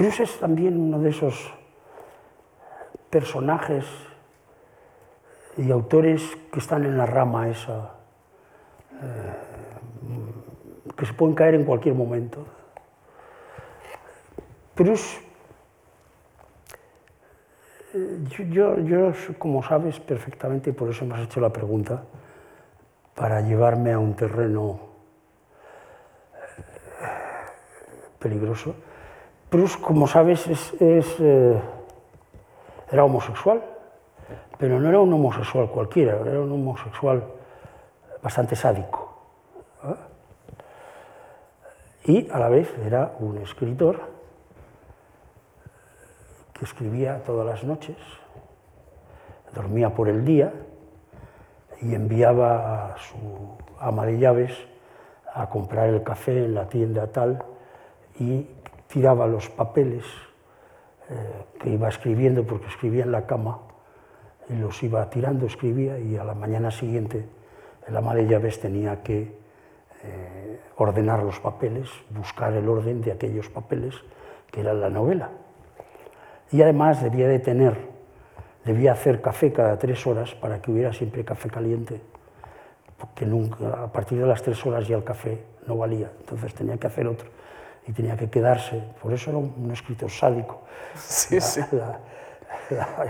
Proust 0.00 0.20
es 0.20 0.38
también 0.38 0.80
uno 0.80 0.98
de 0.98 1.10
esos 1.10 1.52
personajes 3.10 3.84
y 5.58 5.70
autores 5.70 6.22
que 6.50 6.58
están 6.58 6.86
en 6.86 6.96
la 6.96 7.04
rama 7.04 7.50
esa, 7.50 7.96
eh, 8.94 9.34
que 10.96 11.04
se 11.04 11.12
pueden 11.12 11.34
caer 11.34 11.54
en 11.54 11.66
cualquier 11.66 11.94
momento. 11.94 12.46
Proust, 14.74 15.20
eh, 17.92 18.20
yo, 18.30 18.44
yo, 18.44 18.78
yo, 18.78 19.12
como 19.38 19.62
sabes 19.62 20.00
perfectamente, 20.00 20.72
por 20.72 20.88
eso 20.88 21.04
me 21.04 21.14
has 21.14 21.24
hecho 21.24 21.42
la 21.42 21.52
pregunta, 21.52 22.04
para 23.14 23.42
llevarme 23.42 23.92
a 23.92 23.98
un 23.98 24.16
terreno 24.16 24.80
eh, 26.32 26.62
peligroso. 28.18 28.74
Proust, 29.50 29.80
como 29.80 30.06
sabes, 30.06 30.46
es, 30.46 30.72
eh, 31.18 31.60
era 32.90 33.04
homosexual, 33.04 33.60
pero 34.56 34.78
no 34.78 34.88
era 34.88 35.00
un 35.00 35.12
homosexual 35.12 35.68
cualquiera, 35.68 36.20
era 36.24 36.40
un 36.40 36.52
homosexual 36.52 37.24
bastante 38.22 38.54
sádico. 38.54 39.12
¿eh? 39.82 39.96
Y 42.04 42.30
a 42.30 42.38
la 42.38 42.48
vez 42.48 42.72
era 42.86 43.16
un 43.18 43.38
escritor 43.38 44.00
que 46.52 46.64
escribía 46.64 47.20
todas 47.24 47.44
las 47.44 47.64
noches, 47.64 47.96
dormía 49.52 49.90
por 49.90 50.08
el 50.08 50.24
día 50.24 50.52
y 51.80 51.92
enviaba 51.92 52.92
a 52.92 52.98
su 52.98 53.16
ama 53.80 54.06
de 54.06 54.16
llaves 54.16 54.52
a 55.34 55.48
comprar 55.48 55.88
el 55.88 56.04
café 56.04 56.44
en 56.44 56.54
la 56.54 56.68
tienda 56.68 57.08
tal 57.08 57.42
y 58.20 58.46
tiraba 58.90 59.26
los 59.26 59.48
papeles 59.48 60.04
eh, 61.08 61.14
que 61.60 61.70
iba 61.70 61.88
escribiendo 61.88 62.44
porque 62.44 62.66
escribía 62.66 63.04
en 63.04 63.12
la 63.12 63.26
cama 63.26 63.60
y 64.48 64.54
los 64.54 64.82
iba 64.82 65.08
tirando, 65.10 65.46
escribía 65.46 65.98
y 65.98 66.16
a 66.16 66.24
la 66.24 66.34
mañana 66.34 66.70
siguiente 66.70 67.24
el 67.86 67.96
ama 67.96 68.14
de 68.14 68.26
llaves 68.26 68.60
tenía 68.60 69.02
que 69.02 69.38
eh, 70.02 70.60
ordenar 70.76 71.22
los 71.22 71.38
papeles, 71.40 71.88
buscar 72.10 72.52
el 72.52 72.68
orden 72.68 73.00
de 73.00 73.12
aquellos 73.12 73.48
papeles 73.48 73.94
que 74.50 74.60
eran 74.60 74.80
la 74.80 74.90
novela. 74.90 75.30
Y 76.50 76.62
además 76.62 77.02
debía 77.02 77.28
de 77.28 77.38
tener, 77.38 77.76
debía 78.64 78.92
hacer 78.92 79.20
café 79.20 79.52
cada 79.52 79.78
tres 79.78 80.04
horas 80.06 80.34
para 80.34 80.60
que 80.60 80.72
hubiera 80.72 80.92
siempre 80.92 81.24
café 81.24 81.48
caliente, 81.48 82.00
porque 82.98 83.24
nunca, 83.24 83.84
a 83.84 83.92
partir 83.92 84.18
de 84.18 84.26
las 84.26 84.42
tres 84.42 84.64
horas 84.66 84.88
ya 84.88 84.96
el 84.96 85.04
café 85.04 85.44
no 85.66 85.76
valía, 85.76 86.10
entonces 86.18 86.54
tenía 86.54 86.76
que 86.76 86.88
hacer 86.88 87.06
otro 87.06 87.39
y 87.90 87.92
tenía 87.92 88.16
que 88.16 88.30
quedarse, 88.30 88.80
por 89.02 89.12
eso 89.12 89.30
era 89.30 89.38
un 89.38 89.70
escritor 89.72 90.10
sádico. 90.10 90.60
Sí, 90.94 91.34
la, 91.34 91.40
sí. 91.40 91.60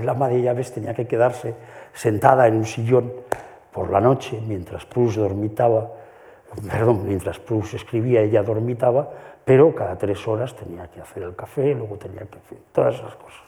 la, 0.03 0.13
ama 0.13 0.29
de 0.29 0.41
llaves 0.41 0.73
tenía 0.73 0.95
que 0.95 1.07
quedarse 1.07 1.55
sentada 1.93 2.47
en 2.47 2.57
un 2.57 2.65
sillón 2.65 3.13
por 3.73 3.91
la 3.91 4.01
noche 4.01 4.41
mientras 4.47 4.87
Proust 4.87 5.19
dormitaba, 5.19 5.91
perdón, 6.67 7.07
mientras 7.07 7.39
Proust 7.39 7.75
escribía 7.75 8.23
ella 8.23 8.43
dormitaba, 8.43 9.11
pero 9.45 9.75
cada 9.75 9.99
tres 9.99 10.27
horas 10.27 10.57
tenía 10.57 10.89
que 10.89 11.03
hacer 11.03 11.25
el 11.25 11.37
café, 11.37 11.75
luego 11.75 11.99
tenía 11.99 12.25
que 12.25 12.39
hacer 12.39 12.59
todas 12.73 12.95
esas 12.95 13.15
cosas. 13.17 13.43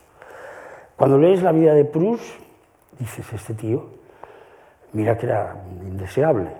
Cuando 0.97 1.17
lees 1.17 1.43
la 1.43 1.53
vida 1.53 1.73
de 1.73 1.87
Proust, 1.87 2.25
dices, 2.99 3.33
este 3.33 3.55
tío, 3.55 3.87
mira 4.93 5.17
que 5.17 5.27
era 5.27 5.57
indeseable. 5.83 6.51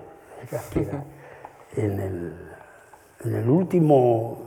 Era 0.49 1.03
en, 1.77 1.99
el, 1.99 2.52
en, 3.25 3.35
el 3.35 3.49
último, 3.49 4.39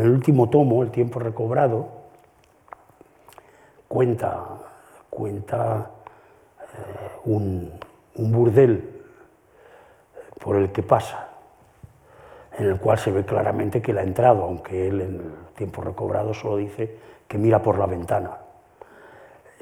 el 0.00 0.10
último 0.10 0.48
tomo, 0.48 0.82
El 0.82 0.90
tiempo 0.90 1.18
recobrado, 1.18 1.88
cuenta, 3.88 4.46
cuenta 5.08 5.90
eh, 6.60 7.10
un, 7.24 7.72
un 8.16 8.32
burdel 8.32 9.02
por 10.38 10.56
el 10.56 10.72
que 10.72 10.82
pasa, 10.82 11.28
en 12.58 12.66
el 12.66 12.80
cual 12.80 12.98
se 12.98 13.10
ve 13.10 13.24
claramente 13.24 13.82
que 13.82 13.92
él 13.92 13.98
ha 13.98 14.02
entrado, 14.02 14.44
aunque 14.44 14.88
él 14.88 15.00
en 15.00 15.14
el 15.16 15.54
tiempo 15.54 15.82
recobrado 15.82 16.32
solo 16.34 16.56
dice 16.56 16.96
que 17.28 17.38
mira 17.38 17.62
por 17.62 17.78
la 17.78 17.86
ventana. 17.86 18.38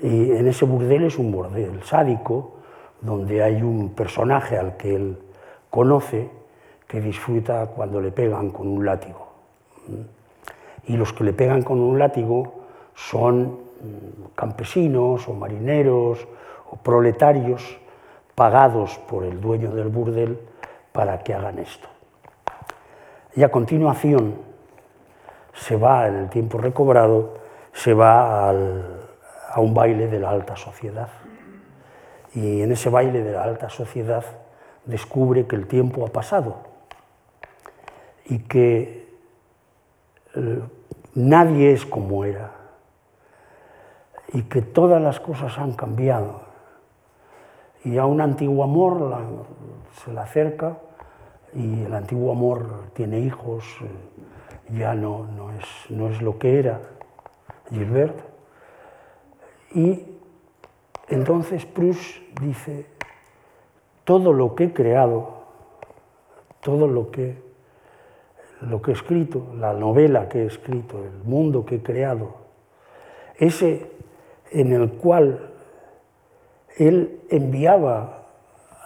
Y 0.00 0.30
en 0.30 0.46
ese 0.46 0.64
burdel 0.64 1.04
es 1.04 1.18
un 1.18 1.32
burdel 1.32 1.82
sádico, 1.82 2.54
donde 3.00 3.42
hay 3.42 3.62
un 3.62 3.94
personaje 3.94 4.56
al 4.56 4.76
que 4.76 4.94
él 4.94 5.18
conoce 5.70 6.30
que 6.88 7.00
disfruta 7.02 7.66
cuando 7.66 8.00
le 8.00 8.10
pegan 8.10 8.50
con 8.50 8.66
un 8.66 8.84
látigo. 8.84 9.28
Y 10.86 10.96
los 10.96 11.12
que 11.12 11.22
le 11.22 11.34
pegan 11.34 11.62
con 11.62 11.78
un 11.78 11.98
látigo 11.98 12.64
son 12.94 13.42
mm, 13.42 14.34
campesinos 14.34 15.28
o 15.28 15.34
marineros 15.34 16.26
o 16.70 16.76
proletarios 16.76 17.78
pagados 18.34 18.98
por 19.06 19.24
el 19.24 19.38
dueño 19.40 19.70
del 19.70 19.88
burdel 19.88 20.38
para 20.92 21.18
que 21.18 21.34
hagan 21.34 21.58
esto. 21.58 21.88
Y 23.36 23.42
a 23.42 23.50
continuación 23.50 24.36
se 25.52 25.76
va, 25.76 26.08
en 26.08 26.16
el 26.16 26.30
tiempo 26.30 26.56
recobrado, 26.56 27.34
se 27.74 27.92
va 27.92 28.48
a 28.48 29.60
un 29.60 29.74
baile 29.74 30.08
de 30.08 30.20
la 30.20 30.30
alta 30.30 30.56
sociedad. 30.56 31.08
Y 32.34 32.62
en 32.62 32.72
ese 32.72 32.88
baile 32.88 33.22
de 33.22 33.32
la 33.32 33.42
alta 33.44 33.68
sociedad 33.68 34.24
descubre 34.86 35.46
que 35.46 35.56
el 35.56 35.66
tiempo 35.66 36.06
ha 36.06 36.08
pasado 36.08 36.67
y 38.28 38.38
que 38.40 39.08
eh, 40.34 40.60
nadie 41.14 41.72
es 41.72 41.86
como 41.86 42.24
era 42.24 42.52
y 44.32 44.42
que 44.42 44.62
todas 44.62 45.00
las 45.00 45.20
cosas 45.20 45.58
han 45.58 45.72
cambiado 45.72 46.42
y 47.84 47.96
a 47.96 48.06
un 48.06 48.20
antiguo 48.20 48.64
amor 48.64 49.46
se 50.04 50.12
le 50.12 50.20
acerca 50.20 50.78
y 51.54 51.84
el 51.84 51.94
antiguo 51.94 52.32
amor 52.32 52.90
tiene 52.92 53.20
hijos, 53.20 53.64
eh, 53.82 54.76
ya 54.78 54.94
no, 54.94 55.26
no, 55.26 55.50
es, 55.52 55.66
no 55.88 56.08
es 56.08 56.20
lo 56.20 56.38
que 56.38 56.58
era 56.58 56.80
Gilbert. 57.70 58.18
Y 59.74 60.04
entonces 61.08 61.64
Proust 61.64 62.18
dice, 62.40 62.86
todo 64.04 64.32
lo 64.32 64.54
que 64.54 64.64
he 64.64 64.72
creado, 64.72 65.44
todo 66.60 66.86
lo 66.86 67.10
que, 67.10 67.47
lo 68.62 68.82
que 68.82 68.90
he 68.90 68.94
escrito, 68.94 69.46
la 69.58 69.72
novela 69.72 70.28
que 70.28 70.42
he 70.42 70.46
escrito, 70.46 71.04
el 71.04 71.24
mundo 71.24 71.64
que 71.64 71.76
he 71.76 71.82
creado, 71.82 72.36
ese 73.36 73.90
en 74.50 74.72
el 74.72 74.92
cual 74.92 75.50
él 76.76 77.20
enviaba 77.30 78.26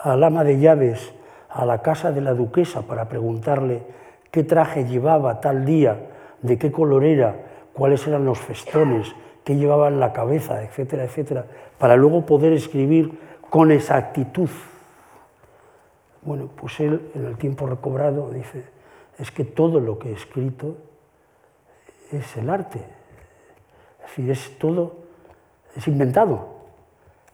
al 0.02 0.22
ama 0.24 0.44
de 0.44 0.58
llaves 0.58 1.12
a 1.48 1.64
la 1.64 1.82
casa 1.82 2.12
de 2.12 2.20
la 2.20 2.34
duquesa 2.34 2.82
para 2.82 3.08
preguntarle 3.08 3.82
qué 4.30 4.42
traje 4.42 4.84
llevaba 4.84 5.40
tal 5.40 5.64
día, 5.64 6.08
de 6.40 6.58
qué 6.58 6.72
color 6.72 7.04
era, 7.04 7.36
cuáles 7.72 8.06
eran 8.06 8.24
los 8.24 8.38
festones, 8.38 9.14
qué 9.44 9.56
llevaba 9.56 9.88
en 9.88 10.00
la 10.00 10.12
cabeza, 10.12 10.62
etcétera, 10.62 11.04
etcétera, 11.04 11.46
para 11.78 11.96
luego 11.96 12.26
poder 12.26 12.52
escribir 12.52 13.18
con 13.50 13.70
exactitud. 13.70 14.48
Bueno, 16.22 16.48
pues 16.56 16.80
él 16.80 17.10
en 17.14 17.26
el 17.26 17.36
tiempo 17.36 17.66
recobrado 17.66 18.30
dice, 18.30 18.64
es 19.18 19.30
que 19.30 19.44
todo 19.44 19.80
lo 19.80 19.98
que 19.98 20.10
he 20.10 20.12
escrito 20.12 20.76
es 22.10 22.36
el 22.36 22.50
arte, 22.50 22.80
es 23.98 24.08
decir, 24.08 24.30
es 24.30 24.58
todo, 24.58 24.96
es 25.76 25.86
inventado 25.88 26.48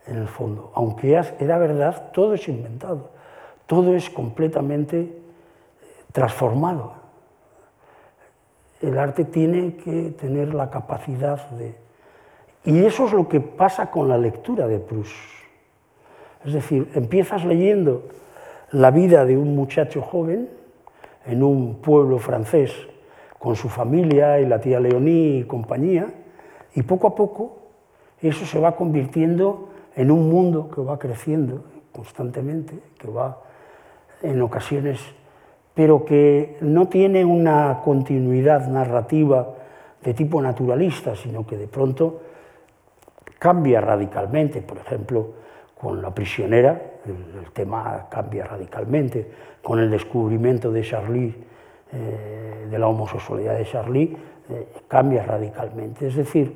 en 0.07 0.19
el 0.19 0.29
fondo. 0.29 0.71
Aunque 0.75 1.13
era 1.13 1.59
verdad, 1.59 2.11
todo 2.13 2.35
es 2.35 2.49
inventado, 2.49 3.11
todo 3.67 3.95
es 3.95 4.09
completamente 4.11 5.01
eh, 5.01 5.13
transformado. 6.13 6.95
El 8.81 8.99
arte 8.99 9.25
tiene 9.25 9.77
que 9.77 10.11
tener 10.13 10.55
la 10.55 10.71
capacidad 10.71 11.49
de... 11.51 11.75
Y 12.65 12.85
eso 12.85 13.07
es 13.07 13.13
lo 13.13 13.29
que 13.29 13.41
pasa 13.41 13.91
con 13.91 14.09
la 14.09 14.19
lectura 14.19 14.69
de 14.69 14.79
Proust. 14.79 15.13
Es 16.45 16.53
decir, 16.53 16.91
empiezas 16.95 17.45
leyendo 17.45 18.05
la 18.71 18.91
vida 18.91 19.25
de 19.25 19.37
un 19.37 19.57
muchacho 19.57 20.03
joven 20.03 20.49
en 21.29 21.43
un 21.43 21.77
pueblo 21.77 22.19
francés 22.19 22.73
con 23.39 23.55
su 23.55 23.69
familia 23.69 24.41
y 24.41 24.47
la 24.47 24.61
tía 24.61 24.81
Leonie 24.81 25.39
y 25.39 25.45
compañía, 25.45 26.09
y 26.75 26.83
poco 26.83 27.07
a 27.07 27.15
poco 27.15 27.59
eso 28.21 28.45
se 28.45 28.59
va 28.59 28.75
convirtiendo 28.75 29.69
en 29.95 30.11
un 30.11 30.29
mundo 30.29 30.71
que 30.75 30.81
va 30.81 30.99
creciendo 30.99 31.65
constantemente, 31.93 32.79
que 32.99 33.09
va 33.09 33.43
en 34.23 34.41
ocasiones, 34.43 35.01
pero 35.75 36.05
que 36.05 36.57
no 36.61 36.89
tiene 36.89 37.25
una 37.25 37.81
continuidad 37.85 38.67
narrativa 38.69 39.55
de 40.03 40.15
tipo 40.15 40.41
naturalista, 40.43 41.15
sino 41.15 41.47
que 41.47 41.57
de 41.57 41.69
pronto 41.69 42.21
cambia 43.39 43.81
radicalmente. 43.81 44.63
Por 44.63 44.79
ejemplo, 44.79 45.31
con 45.81 46.03
La 46.03 46.13
prisionera, 46.13 46.98
el, 47.09 47.51
tema 47.53 48.07
cambia 48.11 48.45
radicalmente. 48.47 49.31
Con 49.63 49.79
el 49.79 49.91
descubrimiento 49.91 50.71
de 50.71 50.83
Charlie, 50.83 51.35
eh, 51.93 52.67
de 52.71 52.79
la 52.79 52.87
homosexualidad 52.87 53.57
de 53.57 53.65
Charlie, 53.65 54.17
eh, 54.51 54.69
cambia 54.87 55.25
radicalmente. 55.25 56.07
Es 56.07 56.17
decir, 56.17 56.55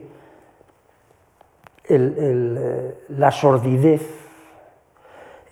eh, 1.88 2.94
la 3.08 3.30
sordidez 3.30 4.08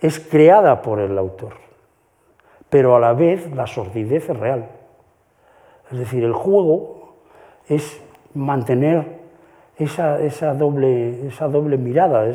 es 0.01 0.21
creada 0.21 0.81
por 0.81 1.01
el 1.01 1.19
autor, 1.19 1.55
pero 2.69 2.97
a 2.97 3.01
la 3.01 3.13
vez 3.13 3.51
la 3.55 3.67
sordidez 3.67 4.31
es 4.31 4.37
real. 4.37 4.69
Es 5.91 5.99
decir, 5.99 6.25
el 6.25 6.33
juego 6.33 7.17
es 7.69 8.01
mantener 8.35 9.21
esa, 9.77 10.55
doble, 10.55 11.27
esa 11.27 11.49
doble 11.49 11.77
mirada. 11.79 12.27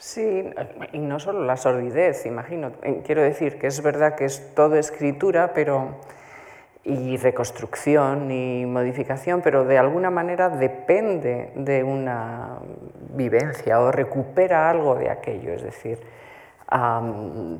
Sí, 0.00 0.50
y 0.92 0.98
no 0.98 1.20
solo 1.20 1.44
la 1.44 1.58
sordidez, 1.58 2.24
imagino. 2.24 2.72
Quiero 3.04 3.20
decir 3.20 3.58
que 3.58 3.66
es 3.66 3.82
verdad 3.82 4.14
que 4.14 4.24
es 4.24 4.54
todo 4.54 4.76
escritura, 4.76 5.52
pero 5.52 5.88
y 6.84 7.18
reconstrucción 7.18 8.30
y 8.30 8.64
modificación, 8.64 9.42
pero 9.42 9.66
de 9.66 9.76
alguna 9.76 10.10
manera 10.10 10.48
depende 10.48 11.50
de 11.54 11.84
una 11.84 12.60
vivencia 13.14 13.78
o 13.78 13.92
recupera 13.92 14.70
algo 14.70 14.94
de 14.94 15.10
aquello, 15.10 15.52
es 15.52 15.64
decir, 15.64 15.98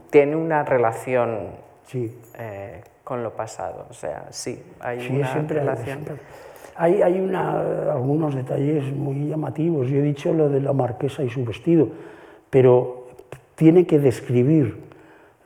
tiene 0.09 0.35
una 0.35 0.65
relación 0.65 1.49
eh, 1.93 2.81
con 3.05 3.23
lo 3.23 3.35
pasado, 3.35 3.87
o 3.91 3.93
sea, 3.93 4.29
sí, 4.31 4.63
hay 4.81 5.07
una 5.11 5.35
relación. 5.43 6.07
Hay, 6.77 7.03
hay 7.03 7.21
una, 7.21 7.93
algunos 7.93 8.35
detalles 8.35 8.85
muy 8.95 9.29
llamativos, 9.29 9.89
yo 9.89 9.99
he 9.99 10.03
dicho 10.03 10.33
lo 10.33 10.49
de 10.49 10.63
la 10.63 10.73
marquesa 10.73 11.23
y 11.23 11.29
su 11.29 11.45
vestido, 11.45 11.91
pero 12.51 13.07
tiene 13.55 13.87
que 13.87 13.99
describir 13.99 14.83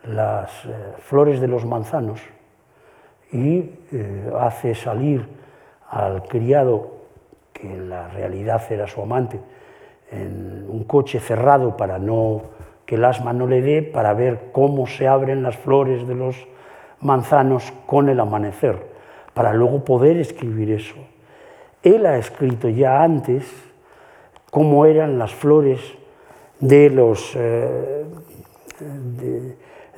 las 0.04 0.50
eh, 0.64 0.68
flores 0.98 1.40
de 1.40 1.48
los 1.48 1.64
manzanos, 1.64 2.20
y 3.32 3.70
eh, 3.90 4.30
hace 4.38 4.74
salir 4.74 5.26
al 5.90 6.22
criado, 6.24 6.92
que 7.52 7.72
en 7.72 7.88
la 7.88 8.08
realidad 8.08 8.62
era 8.70 8.86
su 8.86 9.02
amante, 9.02 9.40
en 10.10 10.66
un 10.68 10.84
coche 10.84 11.20
cerrado 11.20 11.76
para 11.76 11.98
no, 11.98 12.42
que 12.86 12.94
el 12.94 13.04
asma 13.04 13.32
no 13.32 13.46
le 13.46 13.62
dé, 13.62 13.82
para 13.82 14.14
ver 14.14 14.50
cómo 14.52 14.86
se 14.86 15.08
abren 15.08 15.42
las 15.42 15.56
flores 15.56 16.06
de 16.06 16.14
los 16.14 16.46
manzanos 17.00 17.72
con 17.86 18.08
el 18.08 18.20
amanecer, 18.20 18.78
para 19.34 19.52
luego 19.52 19.84
poder 19.84 20.16
escribir 20.18 20.70
eso. 20.70 20.96
Él 21.82 22.06
ha 22.06 22.16
escrito 22.16 22.68
ya 22.68 23.02
antes 23.02 23.44
cómo 24.50 24.86
eran 24.86 25.18
las 25.18 25.34
flores 25.34 25.80
de 26.60 26.90
los, 26.90 27.34
eh, 27.36 28.04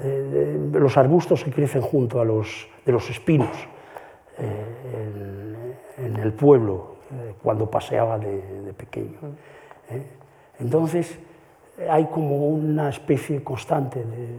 eh, 0.00 0.70
los 0.72 0.96
arbustos 0.96 1.44
que 1.44 1.50
crecen 1.50 1.82
junto 1.82 2.20
a 2.20 2.24
los 2.24 2.68
de 2.84 2.92
los 2.92 3.10
espinos 3.10 3.56
eh, 4.38 5.74
en, 5.98 6.16
el 6.16 6.32
pueblo 6.32 6.96
cuando 7.42 7.70
paseaba 7.70 8.18
de, 8.18 8.72
pequeño. 8.76 9.18
Entonces 10.58 11.18
hay 11.88 12.06
como 12.06 12.48
una 12.48 12.90
especie 12.90 13.42
constante 13.42 14.04
de 14.04 14.38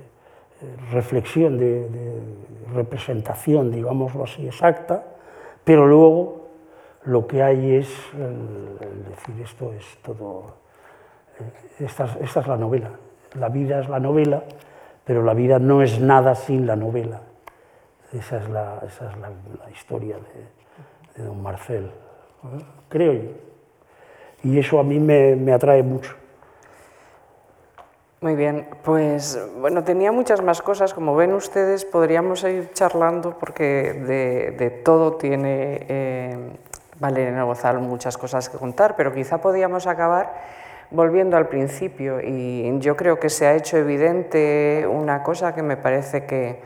reflexión, 0.91 1.57
de, 1.57 1.87
representación, 2.73 3.71
digámoslo 3.71 4.25
así, 4.25 4.45
exacta, 4.45 5.03
pero 5.63 5.87
luego 5.87 6.47
lo 7.03 7.25
que 7.25 7.41
hay 7.41 7.75
es 7.75 7.87
decir 8.13 9.41
esto 9.43 9.73
es 9.73 9.85
todo, 10.03 10.55
esta, 11.79 12.05
es 12.21 12.47
la 12.47 12.57
novela, 12.57 12.91
la 13.33 13.49
vida 13.49 13.79
es 13.79 13.89
la 13.89 13.99
novela, 13.99 14.43
pero 15.03 15.23
la 15.23 15.33
vida 15.33 15.59
no 15.59 15.81
es 15.81 15.99
nada 15.99 16.35
sin 16.35 16.65
la 16.65 16.75
novela. 16.75 17.21
Esa 18.13 18.37
es 18.37 18.49
la, 18.49 18.81
esa 18.85 19.11
es 19.11 19.17
la, 19.17 19.69
historia 19.71 20.17
de, 21.15 21.23
don 21.23 21.41
Marcel, 21.41 21.91
creo 22.89 23.13
yo. 23.13 23.31
Y 24.43 24.59
eso 24.59 24.79
a 24.79 24.83
mí 24.83 24.99
me, 24.99 25.35
me 25.35 25.53
atrae 25.53 25.83
mucho. 25.83 26.15
Muy 28.19 28.35
bien, 28.35 28.67
pues 28.83 29.39
bueno, 29.59 29.83
tenía 29.83 30.11
muchas 30.11 30.41
más 30.41 30.63
cosas, 30.63 30.93
como 30.93 31.15
ven 31.15 31.33
ustedes, 31.33 31.85
podríamos 31.85 32.43
ir 32.43 32.71
charlando 32.73 33.37
porque 33.37 33.93
de, 33.93 34.55
de 34.57 34.69
todo 34.71 35.17
tiene 35.17 35.85
eh, 35.87 36.57
Valeria 36.99 37.43
Bozal 37.43 37.79
muchas 37.79 38.17
cosas 38.17 38.49
que 38.49 38.57
contar, 38.57 38.95
pero 38.95 39.13
quizá 39.13 39.39
podíamos 39.39 39.85
acabar 39.85 40.33
volviendo 40.91 41.37
al 41.37 41.47
principio 41.47 42.19
y 42.21 42.79
yo 42.79 42.95
creo 42.95 43.19
que 43.19 43.29
se 43.29 43.45
ha 43.45 43.55
hecho 43.55 43.77
evidente 43.77 44.87
una 44.89 45.23
cosa 45.23 45.53
que 45.53 45.63
me 45.63 45.77
parece 45.77 46.25
que 46.25 46.61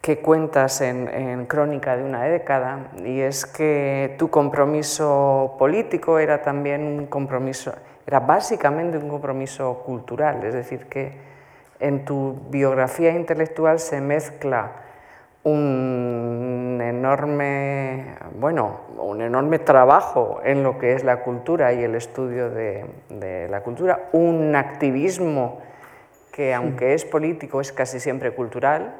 que 0.00 0.20
cuentas 0.20 0.80
en, 0.80 1.46
Crónica 1.46 1.96
de 1.96 2.04
una 2.04 2.22
década 2.22 2.90
y 3.04 3.20
es 3.20 3.46
que 3.46 4.14
tu 4.18 4.30
compromiso 4.30 5.56
político 5.58 6.18
era 6.18 6.42
también 6.42 6.82
un 6.82 7.06
compromiso, 7.06 7.74
era 8.06 8.20
básicamente 8.20 8.96
un 8.96 9.08
compromiso 9.08 9.82
cultural, 9.84 10.44
es 10.44 10.54
decir, 10.54 10.86
que 10.86 11.12
en 11.80 12.04
tu 12.04 12.38
biografía 12.48 13.10
intelectual 13.10 13.78
se 13.78 14.00
mezcla 14.00 14.72
un 15.44 16.80
enorme, 16.82 18.16
bueno, 18.38 18.80
un 18.98 19.22
enorme 19.22 19.58
trabajo 19.58 20.40
en 20.44 20.62
lo 20.62 20.78
que 20.78 20.92
es 20.92 21.04
la 21.04 21.22
cultura 21.22 21.72
y 21.72 21.82
el 21.82 21.94
estudio 21.94 22.50
de, 22.50 22.84
de 23.08 23.48
la 23.48 23.62
cultura, 23.62 24.08
un 24.12 24.54
activismo 24.56 25.60
que 26.32 26.54
aunque 26.54 26.94
es 26.94 27.04
político 27.04 27.60
es 27.60 27.72
casi 27.72 27.98
siempre 27.98 28.32
cultural, 28.32 28.94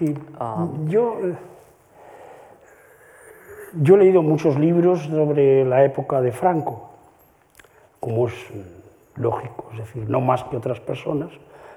Sí, 0.00 0.14
ah. 0.38 0.66
yo, 0.86 1.18
yo 3.74 3.94
he 3.96 3.98
leído 3.98 4.22
muchos 4.22 4.58
libros 4.58 5.02
sobre 5.02 5.62
la 5.66 5.84
época 5.84 6.22
de 6.22 6.32
Franco, 6.32 6.90
como 8.00 8.28
es 8.28 8.34
lógico, 9.16 9.68
es 9.72 9.78
decir, 9.80 10.08
no 10.08 10.22
más 10.22 10.44
que 10.44 10.56
otras 10.56 10.80
personas, 10.80 11.30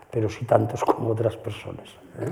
pero 0.10 0.30
sí 0.30 0.46
tantos 0.46 0.86
como 0.86 1.10
otras 1.10 1.36
personas. 1.36 1.90
¿eh? 2.20 2.30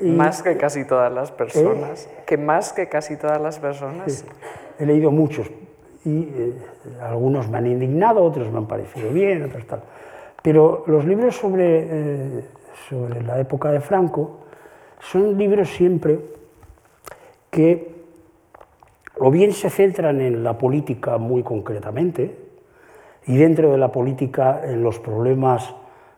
Más 0.00 0.42
que 0.42 0.56
casi 0.56 0.84
todas 0.84 1.12
las 1.12 1.30
personas. 1.30 2.06
¿Eh? 2.06 2.22
Que 2.26 2.36
más 2.36 2.72
que 2.72 2.88
casi 2.88 3.16
todas 3.16 3.40
las 3.40 3.58
personas. 3.58 4.24
He 4.78 4.86
leído 4.86 5.10
muchos 5.10 5.50
y 6.04 6.22
eh, 6.22 6.52
algunos 7.00 7.48
me 7.48 7.58
han 7.58 7.66
indignado, 7.66 8.22
otros 8.22 8.50
me 8.50 8.58
han 8.58 8.66
parecido 8.66 9.10
bien, 9.10 9.44
otros 9.44 9.66
tal. 9.66 9.82
Pero 10.42 10.84
los 10.86 11.04
libros 11.04 11.36
sobre, 11.36 12.44
sobre 12.88 13.22
la 13.22 13.40
época 13.40 13.70
de 13.70 13.80
Franco 13.80 14.40
son 15.00 15.38
libros 15.38 15.70
siempre 15.70 16.18
que 17.50 17.94
o 19.18 19.30
bien 19.30 19.52
se 19.52 19.70
centran 19.70 20.20
en 20.20 20.42
la 20.42 20.58
política 20.58 21.18
muy 21.18 21.42
concretamente 21.42 22.36
y 23.26 23.36
dentro 23.36 23.70
de 23.70 23.78
la 23.78 23.92
política 23.92 24.62
en 24.64 24.82
los 24.82 24.98
problemas 24.98 25.74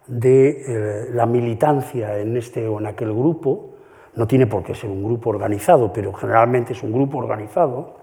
de 0.06 0.48
eh, 0.48 1.10
la 1.12 1.26
militancia 1.26 2.18
en 2.18 2.36
este 2.36 2.66
o 2.68 2.78
en 2.78 2.86
aquel 2.86 3.12
grupo, 3.12 3.70
no 4.14 4.26
tiene 4.26 4.46
por 4.46 4.62
qué 4.62 4.74
ser 4.74 4.90
un 4.90 5.04
grupo 5.04 5.30
organizado, 5.30 5.92
pero 5.92 6.12
generalmente 6.12 6.72
es 6.72 6.82
un 6.82 6.92
grupo 6.92 7.18
organizado, 7.18 7.96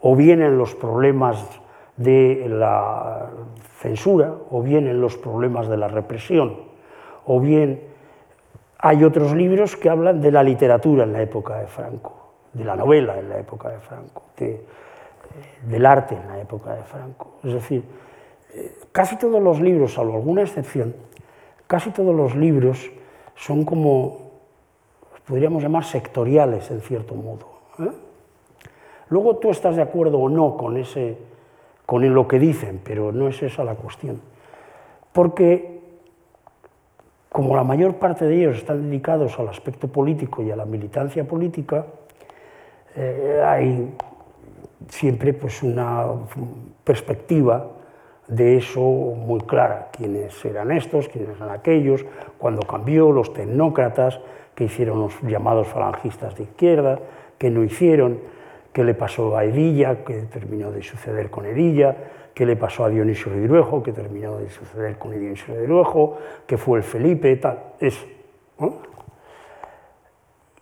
o 0.00 0.16
bien 0.16 0.42
en 0.42 0.56
los 0.56 0.74
problemas 0.74 1.44
de 1.96 2.46
la 2.48 3.30
censura, 3.78 4.34
o 4.50 4.62
bien 4.62 4.86
en 4.86 5.00
los 5.00 5.16
problemas 5.16 5.68
de 5.68 5.76
la 5.76 5.88
represión, 5.88 6.56
o 7.26 7.40
bien 7.40 7.80
hay 8.78 9.04
otros 9.04 9.34
libros 9.34 9.76
que 9.76 9.90
hablan 9.90 10.20
de 10.20 10.30
la 10.30 10.42
literatura 10.42 11.04
en 11.04 11.12
la 11.12 11.22
época 11.22 11.56
de 11.58 11.66
Franco, 11.66 12.30
de 12.52 12.64
la 12.64 12.76
novela 12.76 13.18
en 13.18 13.28
la 13.28 13.38
época 13.38 13.70
de 13.70 13.78
Franco, 13.80 14.22
eh, 14.38 14.64
del 15.66 15.84
arte 15.84 16.14
en 16.14 16.28
la 16.28 16.40
época 16.40 16.74
de 16.74 16.82
Franco. 16.82 17.34
Es 17.42 17.52
decir, 17.54 17.84
casi 18.92 19.16
todos 19.16 19.42
los 19.42 19.60
libros, 19.60 19.94
salvo 19.94 20.14
alguna 20.14 20.42
excepción, 20.42 20.94
casi 21.66 21.90
todos 21.90 22.14
los 22.14 22.34
libros 22.34 22.90
son 23.34 23.64
como, 23.64 24.30
podríamos 25.26 25.62
llamar 25.62 25.84
sectoriales 25.84 26.70
en 26.70 26.80
cierto 26.80 27.14
modo. 27.14 27.46
¿eh? 27.78 27.92
Luego 29.08 29.36
tú 29.36 29.50
estás 29.50 29.76
de 29.76 29.82
acuerdo 29.82 30.18
o 30.18 30.28
no 30.28 30.56
con, 30.56 30.76
ese, 30.76 31.18
con 31.84 32.12
lo 32.12 32.26
que 32.26 32.38
dicen, 32.38 32.80
pero 32.82 33.12
no 33.12 33.28
es 33.28 33.42
esa 33.42 33.64
la 33.64 33.74
cuestión. 33.74 34.20
Porque 35.12 35.76
como 37.28 37.54
la 37.54 37.64
mayor 37.64 37.96
parte 37.96 38.24
de 38.24 38.38
ellos 38.38 38.56
están 38.56 38.88
dedicados 38.88 39.38
al 39.38 39.48
aspecto 39.48 39.88
político 39.88 40.42
y 40.42 40.50
a 40.50 40.56
la 40.56 40.64
militancia 40.64 41.24
política, 41.24 41.84
eh, 42.96 43.42
hay 43.44 43.94
siempre 44.88 45.34
pues, 45.34 45.62
una 45.62 46.06
perspectiva 46.82 47.68
de 48.28 48.56
eso 48.56 48.80
muy 48.80 49.40
clara, 49.40 49.88
quiénes 49.92 50.44
eran 50.44 50.72
estos, 50.72 51.08
quiénes 51.08 51.36
eran 51.36 51.50
aquellos, 51.50 52.04
cuando 52.38 52.62
cambió, 52.62 53.12
los 53.12 53.32
tecnócratas, 53.32 54.20
que 54.54 54.64
hicieron 54.64 55.00
los 55.00 55.20
llamados 55.22 55.68
falangistas 55.68 56.34
de 56.36 56.44
izquierda, 56.44 56.98
que 57.38 57.50
no 57.50 57.62
hicieron, 57.62 58.18
qué 58.72 58.84
le 58.84 58.94
pasó 58.94 59.36
a 59.36 59.44
Edilla, 59.44 60.04
qué 60.04 60.22
terminó 60.22 60.70
de 60.70 60.82
suceder 60.82 61.30
con 61.30 61.46
Edilla, 61.46 61.96
qué 62.34 62.46
le 62.46 62.56
pasó 62.56 62.84
a 62.84 62.88
Dionisio 62.88 63.32
de 63.32 63.42
Iruejo, 63.42 63.82
que 63.82 63.92
terminó 63.92 64.38
de 64.38 64.50
suceder 64.50 64.98
con 64.98 65.12
Dionisio 65.12 65.54
de 65.54 65.64
Iruejo, 65.64 66.18
que 66.46 66.58
fue 66.58 66.78
el 66.78 66.84
Felipe, 66.84 67.36
tal, 67.36 67.58
eso. 67.80 68.06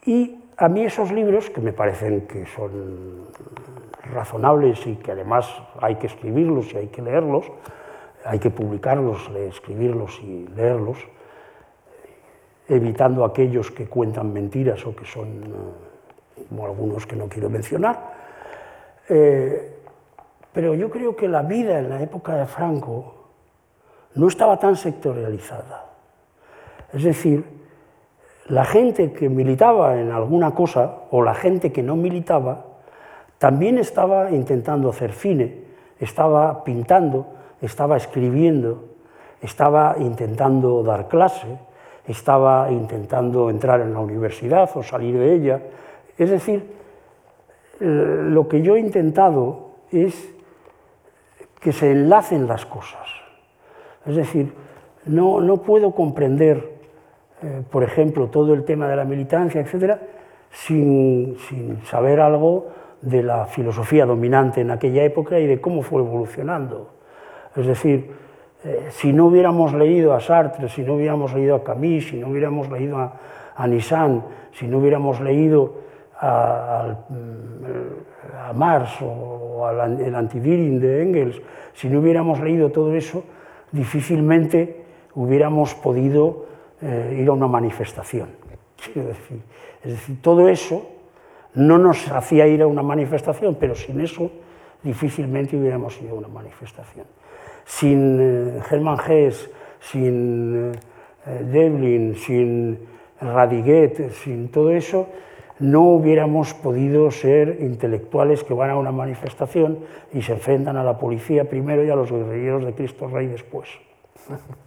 Y 0.06 0.38
a 0.56 0.68
mí 0.68 0.84
esos 0.84 1.10
libros, 1.10 1.50
que 1.50 1.60
me 1.60 1.72
parecen 1.72 2.22
que 2.22 2.46
son 2.46 3.26
razonables 4.10 4.86
y 4.86 4.96
que 4.96 5.12
además 5.12 5.50
hay 5.80 5.96
que 5.96 6.06
escribirlos 6.06 6.72
y 6.72 6.76
hay 6.76 6.86
que 6.88 7.02
leerlos, 7.02 7.50
hay 8.24 8.38
que 8.38 8.50
publicarlos, 8.50 9.30
escribirlos 9.30 10.20
y 10.22 10.46
leerlos, 10.48 10.98
evitando 12.68 13.24
aquellos 13.24 13.70
que 13.70 13.86
cuentan 13.86 14.32
mentiras 14.32 14.86
o 14.86 14.96
que 14.96 15.04
son, 15.04 15.28
eh, 15.44 16.44
como 16.48 16.66
algunos 16.66 17.06
que 17.06 17.16
no 17.16 17.28
quiero 17.28 17.50
mencionar, 17.50 18.14
eh, 19.08 19.76
pero 20.52 20.74
yo 20.74 20.88
creo 20.88 21.14
que 21.14 21.28
la 21.28 21.42
vida 21.42 21.78
en 21.78 21.90
la 21.90 22.00
época 22.00 22.36
de 22.36 22.46
Franco 22.46 23.14
no 24.14 24.28
estaba 24.28 24.58
tan 24.58 24.76
sectorializada. 24.76 25.86
Es 26.92 27.02
decir, 27.02 27.44
la 28.46 28.64
gente 28.64 29.12
que 29.12 29.28
militaba 29.28 29.98
en 30.00 30.12
alguna 30.12 30.54
cosa 30.54 30.98
o 31.10 31.22
la 31.22 31.34
gente 31.34 31.72
que 31.72 31.82
no 31.82 31.96
militaba 31.96 32.73
también 33.44 33.76
estaba 33.76 34.30
intentando 34.30 34.88
hacer 34.88 35.12
cine, 35.12 35.54
estaba 36.00 36.64
pintando, 36.64 37.26
estaba 37.60 37.98
escribiendo, 37.98 38.86
estaba 39.42 39.96
intentando 39.98 40.82
dar 40.82 41.08
clase, 41.08 41.58
estaba 42.08 42.72
intentando 42.72 43.50
entrar 43.50 43.82
en 43.82 43.92
la 43.92 44.00
universidad 44.00 44.70
o 44.74 44.82
salir 44.82 45.18
de 45.18 45.34
ella. 45.34 45.60
Es 46.16 46.30
decir, 46.30 46.72
eh, 47.80 47.84
lo 48.30 48.48
que 48.48 48.62
yo 48.62 48.76
he 48.76 48.80
intentado 48.80 49.72
es 49.92 50.26
que 51.60 51.74
se 51.74 51.90
enlacen 51.90 52.48
las 52.48 52.64
cosas. 52.64 53.06
Es 54.06 54.16
decir, 54.16 54.54
no, 55.04 55.42
no 55.42 55.58
puedo 55.58 55.94
comprender, 55.94 56.78
eh, 57.42 57.62
por 57.70 57.82
ejemplo, 57.82 58.28
todo 58.28 58.54
el 58.54 58.64
tema 58.64 58.88
de 58.88 58.96
la 58.96 59.04
militancia, 59.04 59.60
etcétera, 59.60 60.00
sin, 60.50 61.36
sin, 61.46 61.84
saber 61.84 62.20
algo 62.20 62.83
de 63.04 63.22
la 63.22 63.46
filosofía 63.46 64.06
dominante 64.06 64.60
en 64.60 64.70
aquella 64.70 65.04
época 65.04 65.38
y 65.38 65.46
de 65.46 65.60
cómo 65.60 65.82
fue 65.82 66.00
evolucionando. 66.00 66.90
Es 67.54 67.66
decir, 67.66 68.10
eh, 68.64 68.88
si 68.90 69.12
no 69.12 69.26
hubiéramos 69.26 69.74
leído 69.74 70.14
a 70.14 70.20
Sartre, 70.20 70.68
si 70.68 70.82
no 70.82 70.94
hubiéramos 70.94 71.34
leído 71.34 71.56
a 71.56 71.64
Camus, 71.64 72.08
si 72.08 72.16
no 72.16 72.28
hubiéramos 72.28 72.70
leído 72.70 72.98
a, 72.98 73.12
a 73.54 73.66
Nissan, 73.66 74.24
si 74.52 74.66
no 74.66 74.78
hubiéramos 74.78 75.20
leído 75.20 75.74
a, 76.18 76.96
a 78.48 78.52
Marx 78.54 79.02
o 79.02 79.66
al 79.66 80.00
el 80.00 80.14
antiviring 80.14 80.80
de 80.80 81.02
Engels, 81.02 81.42
si 81.74 81.88
no 81.88 82.00
hubiéramos 82.00 82.40
leído 82.40 82.70
todo 82.70 82.94
eso, 82.94 83.24
difícilmente 83.72 84.84
hubiéramos 85.14 85.74
podido 85.74 86.46
eh, 86.80 87.18
ir 87.20 87.28
a 87.28 87.32
una 87.32 87.48
manifestación. 87.48 88.28
Decir, 88.94 89.40
es 89.82 89.90
decir, 89.92 90.22
todo 90.22 90.48
eso 90.48 90.93
no 91.54 91.78
nos 91.78 92.10
hacía 92.10 92.46
ir 92.46 92.62
a 92.62 92.66
una 92.66 92.82
manifestación, 92.82 93.56
pero 93.58 93.74
sin 93.74 94.00
eso 94.00 94.30
difícilmente 94.82 95.56
hubiéramos 95.56 96.00
ido 96.00 96.14
a 96.14 96.18
una 96.18 96.28
manifestación. 96.28 97.06
Sin 97.64 98.18
eh, 98.20 98.60
Hesse, 99.08 99.50
sin 99.80 100.72
eh, 101.26 101.44
Devlin, 101.50 102.14
sin 102.16 102.78
Radiguet, 103.20 104.12
sin 104.12 104.48
todo 104.50 104.70
eso, 104.70 105.08
no 105.60 105.82
hubiéramos 105.82 106.52
podido 106.54 107.10
ser 107.10 107.58
intelectuales 107.60 108.42
que 108.42 108.54
van 108.54 108.70
a 108.70 108.76
una 108.76 108.92
manifestación 108.92 109.78
y 110.12 110.22
se 110.22 110.32
enfrentan 110.32 110.76
a 110.76 110.84
la 110.84 110.98
policía 110.98 111.48
primero 111.48 111.84
y 111.84 111.90
a 111.90 111.96
los 111.96 112.10
guerrilleros 112.10 112.64
de 112.64 112.74
Cristo 112.74 113.08
Rey 113.08 113.28
después. 113.28 113.68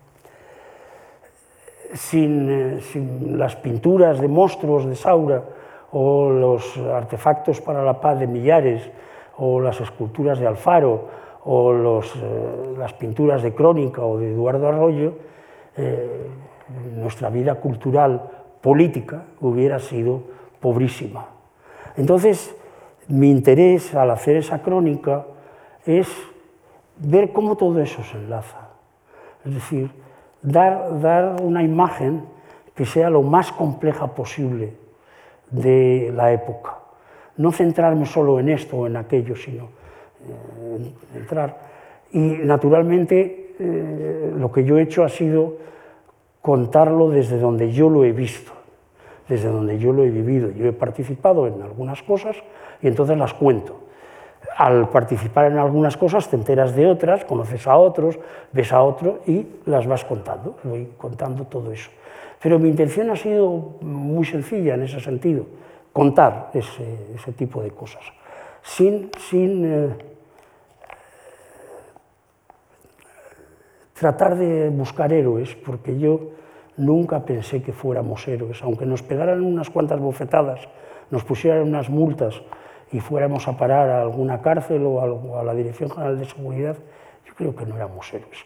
eh, 2.14 2.80
sin, 2.82 3.38
las 3.38 3.56
pinturas 3.58 4.20
de 4.20 4.28
monstruos 4.28 4.86
de 4.86 4.96
Saura 4.96 5.44
o 6.00 6.30
los 6.30 6.78
artefactos 6.78 7.60
para 7.60 7.84
la 7.84 8.00
paz 8.00 8.20
de 8.20 8.28
Millares 8.28 8.88
o 9.38 9.60
las 9.60 9.82
esculturas 9.82 10.38
de 10.38 10.46
Alfaro 10.46 11.08
o 11.44 11.74
eh, 11.74 12.76
las 12.78 12.94
pinturas 12.94 13.42
de 13.42 13.56
Crónica 13.56 14.04
o 14.04 14.20
de 14.20 14.32
Eduardo 14.32 14.68
Arroyo, 14.68 15.16
eh, 15.76 16.30
nuestra 16.96 17.32
vida 17.32 17.56
cultural 17.56 18.30
política 18.62 19.24
hubiera 19.42 19.80
sido 19.80 20.22
pobrísima. 20.60 21.26
Entonces, 21.96 22.56
mi 23.08 23.32
interés 23.32 23.96
al 23.96 24.12
hacer 24.12 24.38
esa 24.38 24.62
crónica 24.62 25.26
es 25.84 26.08
ver 26.98 27.32
cómo 27.32 27.58
todo 27.58 27.80
eso 27.80 28.04
se 28.04 28.18
enlaza. 28.18 28.70
Es 29.44 29.56
decir, 29.56 29.90
dar, 30.44 31.00
dar 31.02 31.42
una 31.42 31.64
imagen 31.64 32.26
que 32.76 32.86
sea 32.86 33.10
lo 33.10 33.24
más 33.24 33.52
compleja 33.52 34.14
posible 34.14 34.87
de 35.52 36.12
la 36.16 36.32
época. 36.32 36.78
No 37.38 37.52
centrarme 37.52 38.06
solo 38.06 38.40
en 38.40 38.50
esto 38.50 38.78
o 38.78 38.88
en 38.88 38.98
aquello, 38.98 39.36
sino 39.36 39.66
eh, 39.66 40.92
entrar. 41.16 41.58
Y 42.12 42.20
naturalmente 42.20 43.56
eh, 43.60 44.34
lo 44.36 44.52
que 44.52 44.64
yo 44.64 44.78
he 44.78 44.84
hecho 44.84 45.04
ha 45.04 45.10
sido 45.10 45.58
contarlo 46.42 47.10
desde 47.10 47.38
donde 47.38 47.72
yo 47.72 47.90
lo 47.90 48.06
he 48.06 48.12
visto, 48.12 48.52
desde 49.28 49.50
donde 49.50 49.78
yo 49.78 49.92
lo 49.92 50.04
he 50.04 50.10
vivido. 50.10 50.50
Yo 50.52 50.66
he 50.68 50.74
participado 50.74 51.48
en 51.48 51.62
algunas 51.62 52.02
cosas 52.04 52.38
y 52.82 52.88
entonces 52.88 53.18
las 53.18 53.34
cuento. 53.34 53.82
Al 54.56 54.90
participar 54.90 55.52
en 55.52 55.58
algunas 55.58 55.98
cosas 55.98 56.30
te 56.30 56.36
enteras 56.36 56.76
de 56.76 56.88
otras, 56.88 57.26
conoces 57.26 57.68
a 57.68 57.78
otros, 57.78 58.18
ves 58.52 58.72
a 58.72 58.82
otro 58.82 59.20
y 59.28 59.46
las 59.66 59.86
vas 59.86 60.06
contando, 60.06 60.58
voy 60.64 60.94
contando 60.98 61.46
todo 61.46 61.72
eso. 61.72 61.92
Pero 62.42 62.60
mi 62.60 62.70
intención 62.70 63.10
ha 63.10 63.16
sido 63.16 63.78
muy 63.82 64.26
sencilla 64.26 64.76
en 64.76 64.84
ese 64.84 65.00
sentido, 65.00 65.46
contar 65.92 66.52
ese, 66.54 67.32
tipo 67.36 67.62
de 67.62 67.72
cosas, 67.72 68.04
sin, 68.62 69.10
eh, 69.34 69.90
tratar 73.94 74.36
de 74.36 74.70
buscar 74.70 75.12
héroes, 75.12 75.56
porque 75.56 75.98
yo 75.98 76.32
nunca 76.78 77.26
pensé 77.26 77.64
que 77.64 77.74
fuéramos 77.74 78.28
héroes, 78.28 78.62
aunque 78.62 78.86
nos 78.86 79.02
pegaran 79.02 79.42
unas 79.42 79.72
cuantas 79.72 80.00
bofetadas, 80.00 80.68
nos 81.10 81.24
pusieran 81.24 81.64
unas 81.64 81.90
multas 81.90 82.40
y 82.92 83.00
fuéramos 83.00 83.48
a 83.48 83.58
parar 83.58 83.90
a 83.90 84.02
alguna 84.04 84.42
cárcel 84.42 84.86
o 84.86 85.40
a 85.40 85.44
la 85.44 85.56
Dirección 85.56 85.90
General 85.90 86.20
de 86.20 86.26
Seguridad, 86.26 86.78
yo 87.26 87.34
creo 87.34 87.56
que 87.56 87.66
no 87.66 87.76
éramos 87.76 88.14
héroes, 88.14 88.38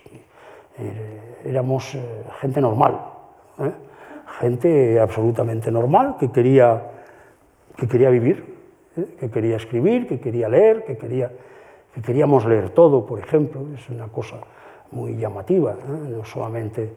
eh, 0.79 1.37
éramos 1.43 1.95
eh, 1.95 2.23
gente 2.39 2.61
normal, 2.61 2.97
¿eh? 3.65 3.71
gente 4.39 4.99
absolutamente 4.99 5.71
normal 5.71 6.15
que 6.19 6.31
quería, 6.31 6.81
que 7.77 7.87
quería 7.87 8.09
vivir, 8.09 8.55
que 9.19 9.29
quería 9.29 9.57
escribir, 9.57 10.07
que 10.07 10.19
quería 10.19 10.49
leer, 10.49 10.85
que, 10.85 10.97
quería, 10.97 11.31
que 11.93 12.01
queríamos 12.01 12.45
leer 12.45 12.69
todo, 12.69 13.05
por 13.05 13.19
ejemplo, 13.19 13.67
es 13.75 13.89
una 13.89 14.07
cosa 14.07 14.37
muy 14.91 15.15
llamativa, 15.15 15.75
no 16.09 16.25
solamente 16.25 16.93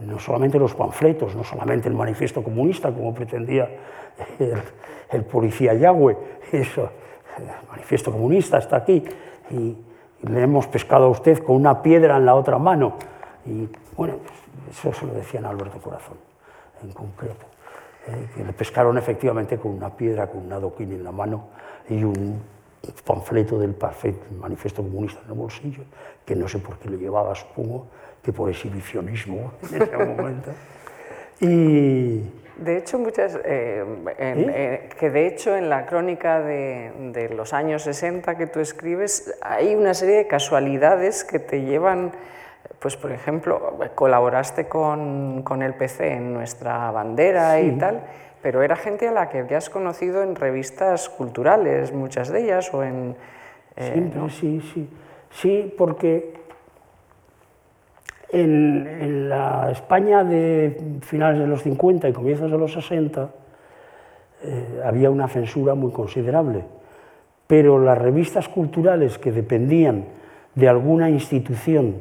no 0.00 0.18
solamente 0.18 0.58
los 0.58 0.74
panfletos, 0.74 1.34
no 1.34 1.42
solamente 1.42 1.88
el 1.88 1.94
manifiesto 1.94 2.42
comunista, 2.42 2.92
como 2.92 3.12
pretendía 3.14 3.68
el, 5.10 5.24
policía 5.24 5.74
Yagüe, 5.74 6.16
eso, 6.52 6.90
el 7.36 7.68
manifiesto 7.68 8.12
comunista 8.12 8.58
está 8.58 8.76
aquí, 8.76 9.02
y, 9.50 9.76
le 10.20 10.42
hemos 10.42 10.66
pescado 10.66 11.04
a 11.04 11.08
usted 11.10 11.38
con 11.44 11.54
una 11.54 11.80
piedra 11.80 12.16
en 12.16 12.26
la 12.26 12.34
otra 12.34 12.58
mano. 12.58 12.94
Y 13.46 13.68
bueno, 13.96 14.14
eso 14.70 14.92
se 14.92 15.06
lo 15.06 15.14
decían 15.14 15.44
a 15.44 15.50
Alberto 15.50 15.78
Corazón, 15.80 16.16
en 16.82 16.92
concreto, 16.92 17.46
eh, 18.06 18.28
que 18.34 18.44
le 18.44 18.52
pescaron 18.52 18.96
efectivamente 18.98 19.58
con 19.58 19.72
una 19.72 19.94
piedra, 19.94 20.28
con 20.28 20.46
un 20.46 20.52
adoquín 20.52 20.92
en 20.92 21.04
la 21.04 21.12
mano 21.12 21.48
y 21.88 22.02
un 22.04 22.40
panfleto 23.04 23.58
del 23.58 23.74
manifiesto 24.40 24.82
comunista 24.82 25.20
en 25.24 25.32
el 25.32 25.38
bolsillo, 25.38 25.82
que 26.24 26.36
no 26.36 26.48
sé 26.48 26.58
por 26.58 26.78
qué 26.78 26.88
lo 26.88 26.96
llevaba, 26.96 27.34
supongo, 27.34 27.86
que 28.22 28.32
por 28.32 28.48
exhibicionismo 28.48 29.52
en 29.72 29.82
ese 29.82 29.96
momento. 29.96 30.50
Y, 31.40 32.22
de 32.58 32.76
hecho, 32.76 32.98
muchas, 32.98 33.38
eh, 33.44 33.84
eh, 34.18 34.88
que 34.98 35.10
de 35.10 35.26
hecho 35.28 35.56
en 35.56 35.70
la 35.70 35.86
crónica 35.86 36.40
de, 36.40 36.90
de, 37.12 37.28
los 37.28 37.52
años 37.52 37.82
60 37.82 38.36
que 38.36 38.48
tú 38.48 38.58
escribes 38.58 39.32
hay 39.40 39.76
una 39.76 39.94
serie 39.94 40.16
de 40.16 40.26
casualidades 40.26 41.22
que 41.22 41.38
te 41.38 41.62
llevan, 41.62 42.10
pues 42.78 42.96
por 42.96 43.12
ejemplo, 43.12 43.78
colaboraste 43.94 44.68
con, 44.68 45.42
con 45.42 45.62
el 45.62 45.74
PC 45.74 46.14
en 46.14 46.34
nuestra 46.34 46.90
bandera 46.90 47.60
y 47.60 47.72
tal, 47.72 48.02
pero 48.42 48.62
era 48.62 48.76
gente 48.76 49.08
a 49.08 49.12
la 49.12 49.28
que 49.28 49.38
habías 49.38 49.68
conocido 49.68 50.22
en 50.22 50.36
revistas 50.36 51.08
culturales, 51.08 51.92
muchas 51.92 52.28
de 52.28 52.44
ellas, 52.44 52.72
o 52.72 52.84
en... 52.84 53.16
Eh, 53.76 54.10
sí, 54.30 54.60
sí. 54.60 54.88
Sí, 55.30 55.74
porque 55.76 56.34
en, 58.30 59.28
la 59.28 59.70
España 59.70 60.24
de 60.24 60.98
finales 61.02 61.40
de 61.40 61.46
los 61.46 61.62
50 61.62 62.08
y 62.08 62.12
comienzos 62.12 62.50
de 62.50 62.58
los 62.58 62.72
60 62.72 63.30
eh, 64.42 64.82
había 64.84 65.10
una 65.10 65.28
censura 65.28 65.74
muy 65.74 65.92
considerable, 65.92 66.64
pero 67.46 67.78
las 67.78 67.98
revistas 67.98 68.48
culturales 68.48 69.18
que 69.18 69.32
dependían 69.32 70.04
de 70.54 70.68
alguna 70.68 71.10
institución 71.10 71.96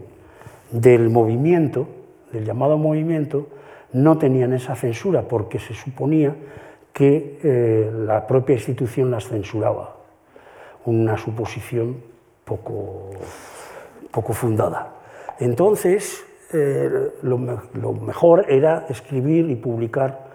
del 0.71 1.09
movimiento, 1.09 1.87
del 2.31 2.45
llamado 2.45 2.77
movimiento, 2.77 3.47
no 3.93 4.17
tenían 4.17 4.53
esa 4.53 4.75
censura 4.75 5.23
porque 5.23 5.59
se 5.59 5.73
suponía 5.73 6.35
que 6.93 7.39
eh, 7.43 7.91
la 7.93 8.25
propia 8.25 8.55
institución 8.55 9.11
las 9.11 9.27
censuraba, 9.27 9.97
una 10.85 11.17
suposición 11.17 11.97
poco, 12.43 13.11
poco 14.11 14.33
fundada. 14.33 14.95
Entonces, 15.39 16.25
eh, 16.53 17.11
lo, 17.21 17.37
mejor 17.37 18.45
era 18.47 18.85
escribir 18.89 19.49
y 19.49 19.55
publicar 19.55 20.27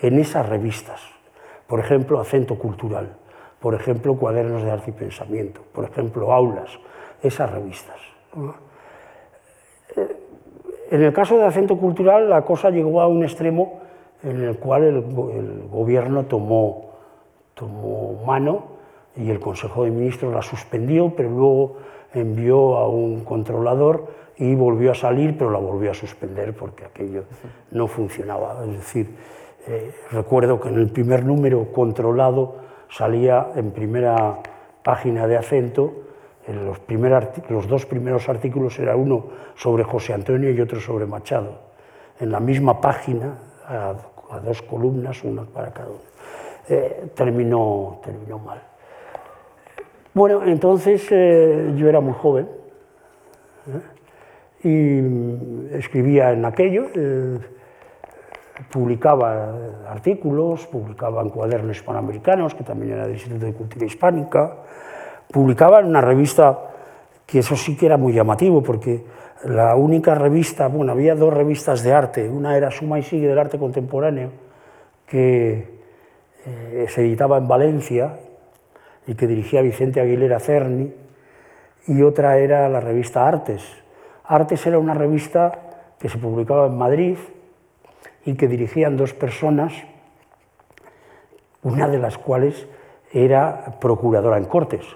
en 0.00 0.18
esas 0.18 0.48
revistas. 0.48 1.00
Por 1.66 1.80
ejemplo, 1.80 2.20
Acento 2.20 2.58
Cultural, 2.58 3.16
por 3.60 3.74
ejemplo, 3.74 4.16
Cuadernos 4.16 4.62
de 4.62 4.70
Arte 4.70 4.90
y 4.90 4.92
Pensamiento, 4.92 5.62
por 5.72 5.84
ejemplo, 5.84 6.32
Aulas, 6.32 6.70
esas 7.22 7.50
revistas. 7.50 7.96
En 10.90 11.02
el 11.02 11.12
caso 11.12 11.38
de 11.38 11.44
Acento 11.44 11.76
Cultural, 11.76 12.28
la 12.28 12.42
cosa 12.42 12.70
llegó 12.70 13.00
a 13.00 13.06
un 13.06 13.22
extremo 13.22 13.80
en 14.22 14.42
el 14.42 14.58
cual 14.58 14.84
el, 14.84 15.68
gobierno 15.70 16.24
tomó, 16.24 16.90
tomó 17.54 18.20
mano 18.26 18.64
y 19.16 19.30
el 19.30 19.40
Consejo 19.40 19.84
de 19.84 19.90
Ministros 19.90 20.34
la 20.34 20.42
suspendió, 20.42 21.12
pero 21.16 21.30
luego 21.30 21.76
envió 22.12 22.76
a 22.76 22.88
un 22.88 23.24
controlador 23.24 24.08
y 24.36 24.54
volvió 24.54 24.92
a 24.92 24.94
salir, 24.94 25.36
pero 25.38 25.50
la 25.50 25.58
volvió 25.58 25.90
a 25.90 25.94
suspender 25.94 26.54
porque 26.54 26.84
aquello 26.84 27.24
no 27.70 27.86
funcionaba. 27.86 28.64
Es 28.64 28.72
decir, 28.72 29.14
eh, 29.68 29.92
recuerdo 30.10 30.60
que 30.60 30.70
en 30.70 30.76
el 30.76 30.90
primer 30.90 31.24
número 31.24 31.70
controlado 31.72 32.56
salía 32.88 33.48
en 33.54 33.70
primera 33.70 34.38
página 34.82 35.26
de 35.26 35.36
acento, 35.36 35.92
los, 36.48 36.80
los 37.48 37.68
dos 37.68 37.86
primeros 37.86 38.28
artículos 38.28 38.78
era 38.78 38.96
uno 38.96 39.26
sobre 39.54 39.84
José 39.84 40.14
Antonio 40.14 40.50
y 40.50 40.60
otro 40.60 40.80
sobre 40.80 41.06
Machado, 41.06 41.60
en 42.18 42.32
la 42.32 42.40
misma 42.40 42.80
página, 42.80 43.38
a, 43.66 43.94
dos 44.44 44.62
columnas, 44.62 45.22
una 45.24 45.44
para 45.44 45.72
cada 45.72 45.88
uno. 45.88 46.00
Eh, 46.68 47.10
terminó, 47.14 48.00
terminó 48.02 48.38
mal. 48.38 48.62
Bueno, 50.14 50.44
entonces 50.44 51.06
eh, 51.10 51.72
yo 51.76 51.88
era 51.88 52.00
muy 52.00 52.14
joven 52.14 52.48
y 54.62 55.74
escribía 55.74 56.32
en 56.32 56.44
aquello, 56.44 56.86
eh, 56.94 57.38
publicaba 58.70 59.54
artículos, 59.88 60.66
publicaba 60.66 61.22
en 61.22 61.30
cuadernos 61.30 61.76
hispanoamericanos, 61.76 62.54
que 62.54 62.64
también 62.64 62.92
era 62.92 63.04
del 63.04 63.14
Instituto 63.14 63.46
de 63.46 63.54
Cultura 63.54 63.86
Hispánica, 63.86 64.56
publicaba 65.32 65.80
en 65.80 65.86
una 65.86 66.00
revista 66.00 66.58
que 67.26 67.40
eso 67.40 67.56
sí 67.56 67.76
que 67.76 67.86
era 67.86 67.96
muy 67.96 68.12
llamativo, 68.12 68.62
porque 68.62 69.04
la 69.44 69.76
única 69.76 70.14
revista, 70.14 70.68
bueno, 70.68 70.92
había 70.92 71.14
dos 71.14 71.32
revistas 71.32 71.82
de 71.82 71.92
arte, 71.92 72.28
una 72.28 72.56
era 72.56 72.70
Suma 72.70 72.98
y 72.98 73.02
Sigue 73.02 73.28
del 73.28 73.38
Arte 73.38 73.58
Contemporáneo, 73.58 74.30
que 75.06 75.80
eh, 76.46 76.86
se 76.88 77.02
editaba 77.02 77.38
en 77.38 77.48
Valencia 77.48 78.18
y 79.06 79.14
que 79.14 79.26
dirigía 79.26 79.62
Vicente 79.62 80.00
Aguilera 80.00 80.40
Cerni, 80.40 80.92
y 81.86 82.02
otra 82.02 82.38
era 82.38 82.68
la 82.68 82.80
revista 82.80 83.26
Artes, 83.26 83.62
Artes 84.24 84.64
era 84.66 84.78
una 84.78 84.94
revista 84.94 85.52
que 85.98 86.08
se 86.08 86.18
publicaba 86.18 86.66
en 86.66 86.78
Madrid 86.78 87.18
y 88.24 88.34
que 88.34 88.46
dirigían 88.46 88.96
dos 88.96 89.12
personas, 89.12 89.72
una 91.62 91.88
de 91.88 91.98
las 91.98 92.16
cuales 92.16 92.66
era 93.12 93.78
procuradora 93.80 94.38
en 94.38 94.44
Cortes, 94.44 94.86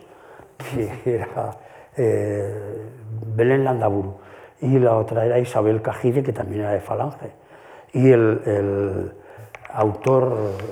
que 0.56 1.14
era 1.14 1.50
eh, 1.96 2.88
Belén 3.34 3.64
Landaburu, 3.64 4.16
y 4.60 4.78
la 4.78 4.96
otra 4.96 5.26
era 5.26 5.38
Isabel 5.38 5.82
Cajide, 5.82 6.22
que 6.22 6.32
también 6.32 6.62
era 6.62 6.72
de 6.72 6.80
Falange. 6.80 7.30
Y 7.92 8.10
el, 8.10 9.12
autor 9.70 10.32
eh, 10.32 10.64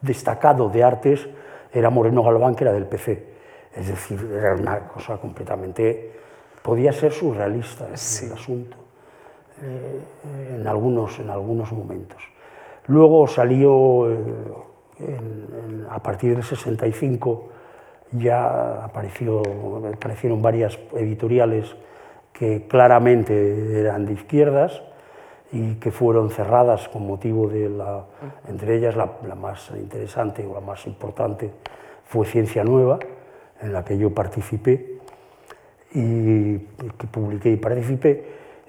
destacado 0.00 0.68
de 0.68 0.84
artes 0.84 1.28
era 1.72 1.90
Moreno 1.90 2.22
Galván, 2.22 2.54
que 2.54 2.64
era 2.64 2.72
del 2.72 2.86
PC. 2.86 3.32
Es 3.74 3.88
decir, 3.88 4.30
era 4.32 4.54
una 4.54 4.80
cosa 4.80 5.16
completamente 5.16 6.12
podía 6.62 6.92
ser 6.92 7.12
surrealista 7.12 7.88
el 7.88 8.32
asunto 8.32 8.76
eh, 9.62 10.00
en, 10.54 10.66
algunos, 10.66 11.18
en 11.18 11.28
algunos 11.28 11.72
momentos. 11.72 12.22
Luego 12.86 13.26
salió, 13.26 14.10
eh, 14.10 14.16
a 15.90 16.02
partir 16.02 16.34
del 16.34 16.44
65, 16.44 17.48
ya 18.12 18.84
aparecieron 18.84 20.42
varias 20.42 20.78
editoriales 20.94 21.74
que 22.32 22.66
claramente 22.66 23.80
eran 23.80 24.06
de 24.06 24.14
izquierdas 24.14 24.82
y 25.52 25.74
que 25.74 25.90
fueron 25.90 26.30
cerradas 26.30 26.88
con 26.88 27.06
motivo 27.06 27.48
de 27.48 27.68
la, 27.68 28.04
entre 28.48 28.76
ellas 28.76 28.96
la, 28.96 29.34
más 29.34 29.70
interesante 29.76 30.46
o 30.46 30.54
la 30.54 30.60
más 30.60 30.86
importante 30.86 31.50
fue 32.06 32.26
Ciencia 32.26 32.64
Nueva, 32.64 32.98
en 33.60 33.72
la 33.72 33.84
que 33.84 33.96
yo 33.98 34.10
participé 34.10 34.98
y 35.94 36.58
que 36.58 37.06
publiqué 37.10 37.50
y 37.50 37.56
participé, 37.56 38.24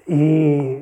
y, 0.06 0.78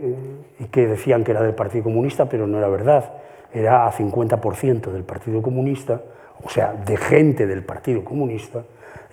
que 0.70 0.86
decían 0.86 1.24
que 1.24 1.32
era 1.32 1.42
del 1.42 1.54
Partido 1.54 1.84
Comunista, 1.84 2.28
pero 2.28 2.46
no 2.46 2.58
era 2.58 2.68
verdad, 2.68 3.12
era 3.52 3.86
a 3.86 3.92
50% 3.92 4.90
del 4.90 5.04
Partido 5.04 5.42
Comunista, 5.42 6.02
o 6.42 6.48
sea, 6.48 6.72
de 6.72 6.96
gente 6.96 7.46
del 7.46 7.64
Partido 7.64 8.04
Comunista 8.04 8.64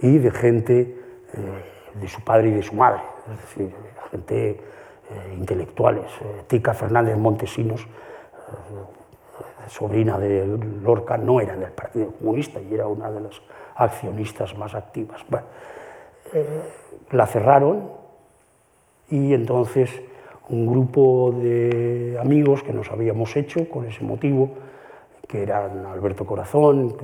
y 0.01 0.17
de 0.17 0.31
gente 0.31 0.81
eh, 0.81 1.99
de 1.99 2.07
su 2.07 2.21
padre 2.21 2.49
y 2.49 2.53
de 2.53 2.63
su 2.63 2.75
madre, 2.75 3.01
es 3.31 3.41
decir, 3.41 3.73
gente 4.11 4.49
eh, 4.51 5.33
intelectuales. 5.35 6.05
Eh, 6.21 6.43
Tica 6.47 6.73
Fernández 6.73 7.17
Montesinos, 7.17 7.81
eh, 7.81 7.87
sobrina 9.67 10.19
de 10.19 10.45
Lorca, 10.83 11.17
no 11.17 11.41
era 11.41 11.55
del 11.55 11.71
Partido 11.71 12.11
Comunista 12.11 12.59
y 12.61 12.73
era 12.73 12.87
una 12.87 13.09
de 13.11 13.21
las 13.21 13.41
accionistas 13.75 14.55
más 14.57 14.75
activas. 14.75 15.25
la 17.11 17.25
cerraron 17.25 17.89
y 19.09 19.33
entonces 19.33 19.89
un 20.49 20.67
grupo 20.67 21.31
de 21.31 22.17
amigos 22.21 22.61
que 22.61 22.73
nos 22.73 22.91
habíamos 22.91 23.35
hecho 23.35 23.67
con 23.67 23.85
ese 23.85 24.03
motivo, 24.03 24.51
que 25.29 25.43
eran 25.43 25.85
Alberto 25.85 26.25
Corazón, 26.25 26.97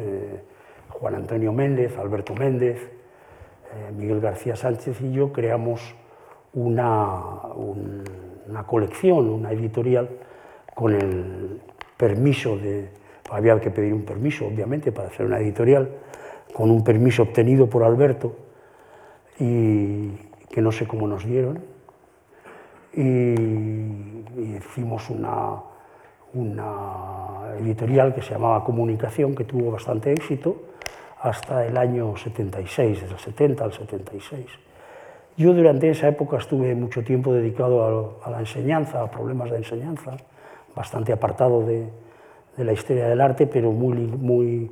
Juan 0.90 1.16
Antonio 1.16 1.54
Méndez, 1.54 1.96
Alberto 2.00 2.34
Méndez, 2.34 2.92
Miguel 3.96 4.20
García 4.20 4.56
Sánchez 4.56 5.00
y 5.02 5.14
yo, 5.14 5.32
creamos 5.32 5.96
una, 6.54 7.20
una 8.48 8.64
colección, 8.66 9.30
una 9.30 9.52
editorial, 9.52 10.10
con 10.74 10.94
el 10.94 11.62
permiso 11.98 12.58
de... 12.58 12.90
Había 13.30 13.60
que 13.60 13.72
pedir 13.72 13.94
un 13.94 14.06
permiso, 14.06 14.48
obviamente, 14.48 14.92
para 14.92 15.10
hacer 15.10 15.26
una 15.26 15.40
editorial, 15.40 15.90
con 16.54 16.72
un 16.72 16.84
permiso 16.84 17.24
obtenido 17.24 17.70
por 17.70 17.84
Alberto, 17.84 18.36
y 19.40 20.10
que 20.50 20.62
no 20.62 20.72
sé 20.72 20.88
cómo 20.88 21.08
nos 21.08 21.26
dieron, 21.26 21.60
y, 22.94 23.36
hicimos 24.58 25.10
una, 25.10 25.75
una 26.36 27.56
editorial 27.60 28.14
que 28.14 28.22
se 28.22 28.32
llamaba 28.32 28.64
Comunicación, 28.64 29.34
que 29.34 29.46
tuvo 29.46 29.72
bastante 29.72 30.12
éxito, 30.12 30.58
hasta 31.22 31.66
el 31.66 31.78
año 31.78 32.16
76, 32.16 33.02
desde 33.02 33.14
el 33.14 33.20
70 33.20 33.64
al 33.64 33.74
76. 33.74 34.46
Yo 35.38 35.54
durante 35.54 35.90
esa 35.90 36.08
época 36.08 36.38
estuve 36.38 36.76
mucho 36.76 37.04
tiempo 37.04 37.34
dedicado 37.34 38.20
a, 38.24 38.30
la 38.30 38.40
enseñanza, 38.40 39.02
a 39.02 39.12
problemas 39.12 39.50
de 39.52 39.58
enseñanza, 39.58 40.18
bastante 40.76 41.12
apartado 41.12 41.66
de, 41.66 41.90
la 42.58 42.72
historia 42.72 43.08
del 43.08 43.20
arte, 43.20 43.48
pero 43.48 43.72
muy, 43.72 43.98
muy 43.98 44.72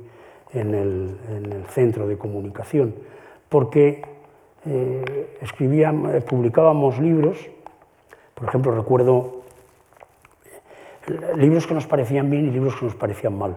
en, 0.54 0.74
el, 0.74 1.64
centro 1.68 2.06
de 2.06 2.16
comunicación, 2.16 2.94
porque 3.48 4.02
eh, 4.64 5.38
eh, 5.40 6.20
publicábamos 6.26 6.98
libros, 6.98 7.50
por 8.34 8.48
ejemplo, 8.48 8.74
recuerdo 8.74 9.43
libros 11.36 11.66
que 11.66 11.74
nos 11.74 11.86
parecían 11.86 12.30
bien 12.30 12.48
y 12.48 12.50
libros 12.50 12.76
que 12.76 12.86
nos 12.86 12.94
parecían 12.94 13.36
mal. 13.36 13.56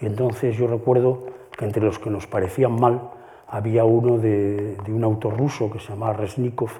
Y 0.00 0.06
entonces 0.06 0.56
yo 0.56 0.66
recuerdo 0.66 1.26
que 1.56 1.64
entre 1.64 1.82
los 1.82 1.98
que 1.98 2.10
nos 2.10 2.26
parecían 2.26 2.78
mal 2.78 3.10
había 3.48 3.84
uno 3.84 4.18
de, 4.18 4.76
un 4.88 5.04
autor 5.04 5.36
ruso 5.36 5.70
que 5.70 5.78
se 5.78 5.88
llamaba 5.88 6.14
Resnikov, 6.14 6.70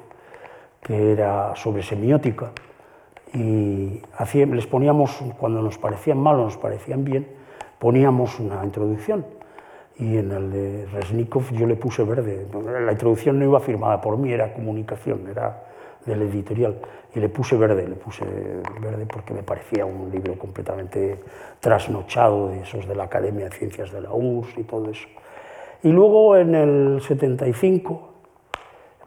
que 0.83 1.13
era 1.13 1.55
sobre 1.57 1.83
semiótica, 1.83 2.53
y 3.33 4.03
les 4.35 4.67
poníamos, 4.67 5.23
cuando 5.39 5.61
nos 5.63 5.79
parecían 5.79 6.19
mal 6.19 6.37
o 6.37 6.45
nos 6.45 6.57
parecían 6.57 7.05
bien, 7.05 7.29
poníamos 7.79 8.39
una 8.41 8.65
introducción. 8.65 9.27
Y 9.99 10.19
en 10.19 10.31
el 10.31 10.51
de 10.51 10.87
Resnikov 10.93 11.51
yo 11.53 11.67
le 11.67 11.77
puse 11.77 12.03
verde. 12.05 12.47
La 12.85 12.93
introducción 12.93 13.39
no 13.39 13.45
iba 13.45 13.61
firmada 13.61 14.01
por 14.01 14.17
mí, 14.17 14.33
era 14.33 14.53
comunicación, 14.53 15.27
era 15.29 15.65
del 16.07 16.23
editorial. 16.23 16.79
Y 17.15 17.21
le 17.21 17.29
puse 17.29 17.57
verde, 17.57 17.87
le 17.87 17.97
puse 17.97 18.25
verde 18.81 19.07
porque 19.07 19.35
me 19.35 19.43
parecía 19.43 19.85
un 19.85 20.11
libro 20.11 20.39
completamente 20.39 21.19
trasnochado, 21.61 22.49
de 22.49 22.61
esos 22.61 22.87
de 22.87 22.95
la 22.95 23.05
Academia 23.05 23.47
de 23.47 23.51
Ciencias 23.51 23.91
de 23.91 24.01
la 24.01 24.13
URSS 24.13 24.59
y 24.59 24.63
todo 24.65 24.91
eso. 24.91 25.09
Y 25.83 25.91
luego 25.91 26.37
en 26.37 26.55
el 26.55 27.01
75 27.03 28.13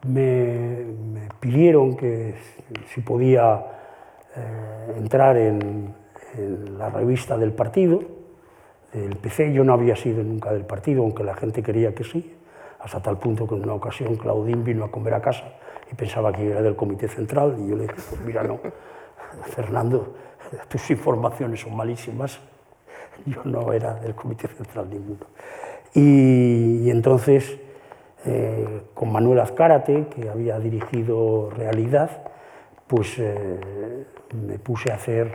me, 0.07 0.85
pidieron 1.39 1.95
que 1.95 2.35
si 2.93 3.01
podía 3.01 3.63
eh, 4.35 4.93
entrar 4.97 5.37
en, 5.37 5.97
la 6.77 6.89
revista 6.91 7.37
del 7.37 7.51
partido, 7.51 8.01
del 8.93 9.15
PC. 9.15 9.51
Yo 9.51 9.63
no 9.63 9.73
había 9.73 9.95
sido 9.95 10.23
nunca 10.23 10.53
del 10.53 10.63
partido, 10.63 11.01
aunque 11.01 11.23
la 11.23 11.33
gente 11.33 11.63
quería 11.63 11.93
que 11.95 12.03
sí, 12.03 12.33
hasta 12.79 13.01
tal 13.01 13.17
punto 13.17 13.47
que 13.47 13.55
en 13.55 13.63
una 13.63 13.73
ocasión 13.73 14.15
Claudín 14.15 14.63
vino 14.63 14.85
a 14.85 14.91
comer 14.91 15.15
a 15.15 15.21
casa 15.21 15.58
y 15.91 15.95
pensaba 15.95 16.31
que 16.31 16.45
yo 16.45 16.51
era 16.51 16.61
del 16.61 16.75
Comité 16.75 17.07
Central 17.07 17.55
y 17.59 17.69
yo 17.69 17.75
le 17.75 17.83
dije, 17.83 17.95
pues 18.09 18.21
mira, 18.21 18.43
no, 18.43 18.59
Fernando, 19.55 20.15
tus 20.67 20.89
informaciones 20.91 21.61
son 21.61 21.75
malísimas, 21.75 22.39
yo 23.25 23.41
no 23.45 23.73
era 23.73 23.95
del 23.95 24.15
Comité 24.15 24.47
Central 24.47 24.89
ninguno. 24.89 25.25
Y, 25.93 26.89
entonces, 26.89 27.57
eh, 28.25 28.81
con 28.93 29.11
Manuel 29.11 29.39
Azcárate, 29.39 30.07
que 30.07 30.29
había 30.29 30.59
dirigido 30.59 31.49
Realidad, 31.49 32.09
pues 32.87 33.17
eh, 33.17 33.59
me 34.33 34.59
puse 34.59 34.91
a 34.91 34.95
hacer 34.95 35.27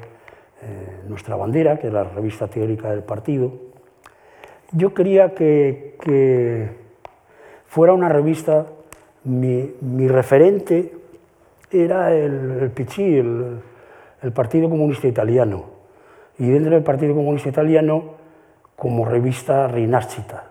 eh, 0.62 1.00
nuestra 1.08 1.36
bandera, 1.36 1.78
que 1.78 1.88
es 1.88 1.92
la 1.92 2.04
revista 2.04 2.48
teórica 2.48 2.90
del 2.90 3.02
partido. 3.02 3.52
Yo 4.72 4.94
quería 4.94 5.34
que, 5.34 6.68
fuera 7.66 7.92
una 7.92 8.08
revista, 8.08 8.66
mi, 9.24 10.08
referente 10.08 10.92
era 11.70 12.14
el, 12.14 12.72
el 12.76 12.88
el, 12.98 13.60
el 14.22 14.32
Partido 14.32 14.70
Comunista 14.70 15.06
Italiano. 15.08 15.64
Y 16.38 16.48
dentro 16.48 16.72
del 16.72 16.82
Partido 16.82 17.14
Comunista 17.14 17.48
Italiano 17.48 18.14
como 18.76 19.04
revista 19.04 19.68
Rinascita, 19.68 20.44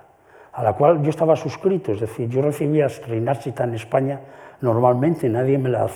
a 0.54 0.64
la 0.64 0.74
cual 0.74 1.02
yo 1.04 1.10
estaba 1.10 1.36
suscrito, 1.36 1.92
es 1.92 2.00
decir, 2.00 2.30
yo 2.30 2.42
recibía 2.42 2.88
Rinascita 2.88 3.64
en 3.66 3.76
España 3.76 4.20
normalmente, 4.62 5.28
nadie 5.28 5.58
me 5.58 5.70
la, 5.70 5.90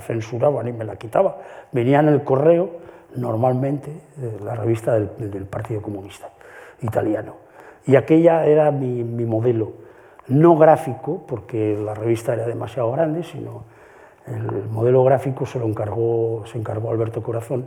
censuraba 0.00 0.62
ni 0.62 0.72
me 0.72 0.84
la 0.84 0.96
quitaba, 0.96 1.38
venía 1.72 2.00
en 2.00 2.08
el 2.08 2.22
correo 2.22 2.70
normalmente 3.16 3.90
la 4.44 4.54
revista 4.54 4.94
del, 4.94 5.46
Partido 5.46 5.80
Comunista 5.80 6.28
Italiano. 6.82 7.36
Y 7.86 7.96
aquella 7.96 8.44
era 8.44 8.70
mi, 8.70 9.02
modelo, 9.02 9.72
no 10.30 10.56
gráfico, 10.56 11.22
porque 11.26 11.76
la 11.76 11.94
revista 11.94 12.32
era 12.32 12.46
demasiado 12.46 12.90
grande, 12.92 13.22
sino 13.22 13.64
el 14.26 14.68
modelo 14.70 15.04
gráfico 15.04 15.44
se 15.44 15.58
lo 15.58 15.66
encargó, 15.66 16.44
se 16.46 16.58
encargó 16.58 16.90
Alberto 16.90 17.22
Corazón, 17.22 17.66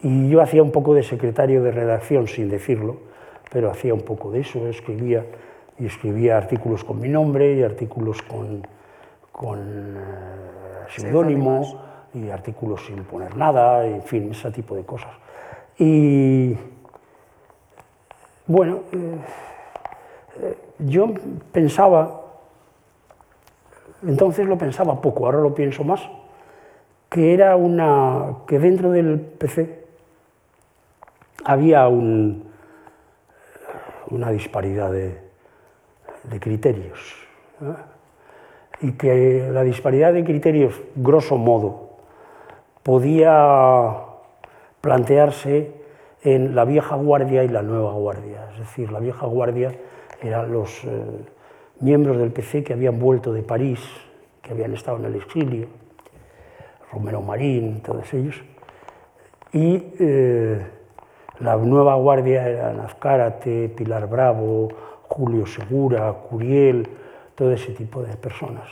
y 0.00 0.28
yo 0.28 0.40
hacía 0.40 0.62
un 0.62 0.72
poco 0.72 0.94
de 0.94 1.02
secretario 1.02 1.62
de 1.62 1.70
redacción 1.70 2.26
sin 2.26 2.48
decirlo, 2.48 2.96
pero 3.52 3.70
hacía 3.70 3.94
un 3.94 4.02
poco 4.02 4.30
de 4.30 4.40
eso, 4.40 4.66
escribía 4.68 5.24
y 5.78 5.86
escribía 5.86 6.36
artículos 6.36 6.84
con 6.84 7.00
mi 7.00 7.08
nombre 7.08 7.54
y 7.54 7.62
artículos 7.62 8.22
con, 8.22 8.66
con 9.30 9.58
eh, 9.58 10.88
seudónimo 10.88 11.80
y 12.14 12.30
artículos 12.30 12.84
sin 12.86 13.04
poner 13.04 13.36
nada, 13.36 13.86
en 13.86 14.02
fin, 14.02 14.30
ese 14.30 14.50
tipo 14.50 14.74
de 14.76 14.84
cosas. 14.84 15.12
Y 15.78 16.56
bueno, 18.46 18.80
eh, 18.92 18.96
eh, 18.96 19.51
yo 20.78 21.14
pensaba, 21.52 22.22
entonces 24.02 24.46
lo 24.46 24.58
pensaba 24.58 25.00
poco, 25.00 25.26
ahora 25.26 25.40
lo 25.40 25.54
pienso 25.54 25.84
más, 25.84 26.00
que 27.08 27.34
era 27.34 27.56
una, 27.56 28.38
que 28.46 28.58
dentro 28.58 28.90
del 28.90 29.20
PC 29.20 29.84
había 31.44 31.86
un, 31.88 32.50
una 34.10 34.30
disparidad 34.30 34.90
de, 34.90 35.20
criterios. 36.40 36.98
Y 38.80 38.92
que 38.92 39.48
la 39.52 39.62
disparidad 39.62 40.12
de 40.12 40.24
criterios, 40.24 40.80
grosso 40.96 41.36
modo, 41.36 41.90
podía 42.82 43.92
plantearse 44.80 45.81
en 46.22 46.54
la 46.54 46.64
vieja 46.64 46.96
guardia 46.96 47.44
y 47.44 47.48
la 47.48 47.62
nueva 47.62 47.92
guardia. 47.92 48.48
Es 48.52 48.58
decir, 48.60 48.92
la 48.92 49.00
vieja 49.00 49.26
guardia 49.26 49.72
eran 50.22 50.52
los 50.52 50.84
eh, 50.84 50.88
miembros 51.80 52.18
del 52.18 52.32
PC 52.32 52.62
que 52.62 52.72
habían 52.72 52.98
vuelto 52.98 53.32
de 53.32 53.42
París, 53.42 53.80
que 54.40 54.52
habían 54.52 54.72
estado 54.74 54.98
en 54.98 55.06
el 55.06 55.16
exilio, 55.16 55.66
Romero 56.92 57.22
Marín, 57.22 57.80
todos 57.82 58.12
ellos, 58.14 58.42
y 59.52 59.82
eh, 59.98 60.64
la 61.40 61.56
nueva 61.56 61.94
guardia 61.96 62.48
era 62.48 62.72
Nazcárate, 62.72 63.68
Pilar 63.68 64.08
Bravo, 64.08 64.68
Julio 65.08 65.46
Segura, 65.46 66.12
Curiel, 66.12 66.88
todo 67.34 67.52
ese 67.52 67.72
tipo 67.72 68.02
de 68.02 68.16
personas. 68.16 68.68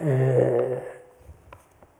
Eh, 0.00 0.78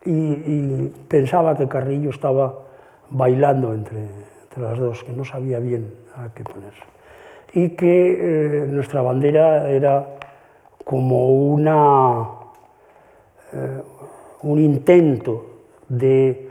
y, 0.05 0.87
pensaba 1.07 1.57
que 1.57 1.67
Carrillo 1.67 2.11
estaba 2.11 2.66
bailando 3.09 3.73
entre, 3.73 3.99
entre, 4.43 4.61
las 4.61 4.77
dos, 4.77 5.03
que 5.03 5.13
no 5.13 5.23
sabía 5.23 5.59
bien 5.59 5.93
a 6.15 6.33
qué 6.33 6.43
ponerse. 6.43 6.83
Y 7.53 7.69
que 7.69 8.63
eh, 8.63 8.67
nuestra 8.67 9.01
bandera 9.01 9.69
era 9.69 10.07
como 10.83 11.29
una, 11.29 12.27
eh, 13.53 13.81
un 14.43 14.59
intento 14.59 15.45
de 15.89 16.49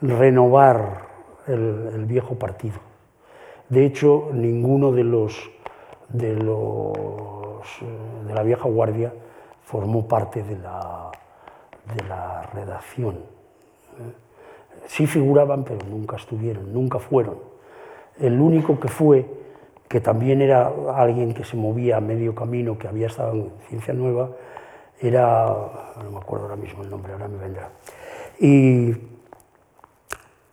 renovar 0.00 1.06
el, 1.46 1.90
el, 1.94 2.04
viejo 2.04 2.34
partido. 2.38 2.76
De 3.68 3.86
hecho, 3.86 4.30
ninguno 4.32 4.92
de 4.92 5.04
los, 5.04 5.50
de 6.08 6.34
los 6.36 7.64
eh, 7.82 8.26
de 8.26 8.34
la 8.34 8.42
vieja 8.42 8.68
guardia 8.68 9.12
formó 9.64 10.06
parte 10.06 10.42
de 10.42 10.58
la, 10.58 11.10
de 11.94 12.04
la 12.08 12.42
redacción. 12.54 13.18
Sí 14.86 15.06
figuraban, 15.06 15.64
pero 15.64 15.84
nunca 15.88 16.16
estuvieron, 16.16 16.72
nunca 16.72 16.98
fueron. 16.98 17.36
El 18.18 18.40
único 18.40 18.78
que 18.78 18.88
fue, 18.88 19.26
que 19.88 20.00
también 20.00 20.42
era 20.42 20.72
alguien 20.94 21.34
que 21.34 21.44
se 21.44 21.56
movía 21.56 21.96
a 21.96 22.00
medio 22.00 22.34
camino, 22.34 22.78
que 22.78 22.88
había 22.88 23.06
estado 23.06 23.32
en 23.32 23.52
Ciencia 23.68 23.94
Nueva, 23.94 24.30
era, 25.00 25.46
no 26.02 26.10
me 26.10 26.18
acuerdo 26.18 26.46
ahora 26.46 26.56
mismo 26.56 26.82
el 26.82 26.90
nombre, 26.90 27.12
ahora 27.12 27.28
me 27.28 27.38
vendrá. 27.38 27.70
Y, 28.38 28.94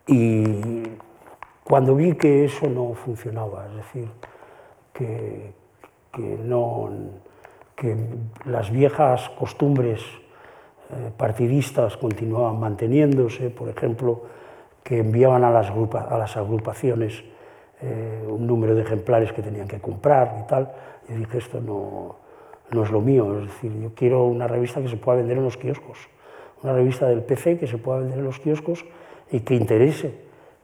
y 0.07 0.83
cuando 1.63 1.95
vi 1.95 2.15
que 2.15 2.45
eso 2.45 2.67
no 2.67 2.93
funcionaba, 2.93 3.67
es 3.67 3.75
decir, 3.75 4.09
que, 4.93 5.53
que, 6.11 6.37
no, 6.43 6.89
que 7.75 7.95
las 8.45 8.71
viejas 8.71 9.29
costumbres 9.39 10.01
partidistas 11.18 11.97
continuaban 11.97 12.59
manteniéndose, 12.59 13.49
por 13.49 13.69
ejemplo, 13.69 14.23
que 14.84 14.99
enviaban 14.99 15.43
a 15.43 15.51
las, 15.51 16.38
agrupaciones 16.38 17.23
eh, 17.81 18.23
un 18.27 18.45
número 18.47 18.76
de 18.76 18.81
ejemplares 18.81 19.31
que 19.31 19.41
tenían 19.41 19.68
que 19.68 19.80
comprar 19.80 20.38
y 20.43 20.47
tal. 20.47 20.72
Y 21.09 21.13
dije, 21.13 21.38
esto 21.38 21.61
no, 21.61 22.15
no 22.72 22.84
es 22.84 22.91
lo 22.91 23.01
mío, 23.01 23.38
es 23.39 23.47
decir, 23.47 23.72
yo 23.81 23.91
quiero 23.93 24.26
una 24.26 24.47
revista 24.47 24.81
que 24.81 24.88
se 24.88 24.97
pueda 24.97 25.18
vender 25.18 25.38
en 25.38 25.43
los 25.43 25.57
kioscos, 25.57 25.97
una 26.63 26.73
revista 26.73 27.07
del 27.07 27.23
PC 27.23 27.57
que 27.57 27.68
se 27.68 27.77
pueda 27.77 27.99
vender 27.99 28.19
en 28.19 28.26
los 28.26 28.39
kioscos 28.39 28.85
y 29.31 29.41
que 29.41 29.55
interese, 29.55 30.13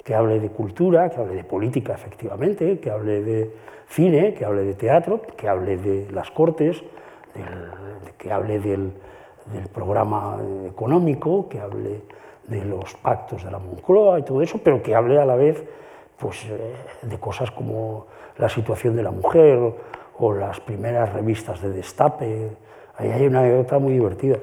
que 0.04 0.16
hable 0.16 0.40
de 0.40 0.50
cultura, 0.50 1.10
que 1.10 1.20
hable 1.20 1.36
de 1.36 1.44
política, 1.44 1.94
efectivamente, 1.94 2.80
que 2.80 2.90
hable 2.90 3.22
de 3.22 3.52
cine, 3.90 4.34
que 4.34 4.46
hable 4.46 4.64
de 4.64 4.74
teatro, 4.74 5.22
que 5.36 5.48
hable 5.48 5.78
de 5.78 6.10
las 6.12 6.32
cortes, 6.32 6.82
que 8.18 8.32
hable 8.32 8.60
del, 8.60 8.94
del 9.52 9.68
programa 9.68 10.38
económico, 10.68 11.48
que 11.48 11.60
hable 11.60 12.02
de 12.48 12.64
los 12.66 12.94
pactos 12.96 13.44
de 13.44 13.52
la 13.52 13.60
Moncloa 13.60 14.20
y 14.20 14.24
todo 14.24 14.42
eso, 14.42 14.60
pero 14.64 14.82
que 14.82 14.96
hable 14.96 15.20
a 15.20 15.26
la 15.26 15.36
vez 15.36 15.64
pues, 16.18 16.46
eh, 16.46 16.76
de 17.02 17.20
cosas 17.20 17.52
como 17.52 18.08
la 18.38 18.50
situación 18.50 18.96
de 18.96 19.04
la 19.04 19.12
mujer 19.12 19.60
o 20.20 20.34
las 20.34 20.60
primeras 20.60 21.14
revistas 21.14 21.62
de 21.62 21.70
Destape. 21.70 22.52
Ahí 22.98 23.12
hay 23.12 23.28
una 23.28 23.42
anécdota 23.42 23.80
muy 23.80 23.94
divertida, 23.94 24.38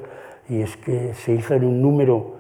y 0.48 0.60
es 0.60 0.76
que 0.76 1.14
se 1.14 1.32
hizo 1.32 1.54
en 1.54 1.64
un 1.64 1.80
número 1.80 2.34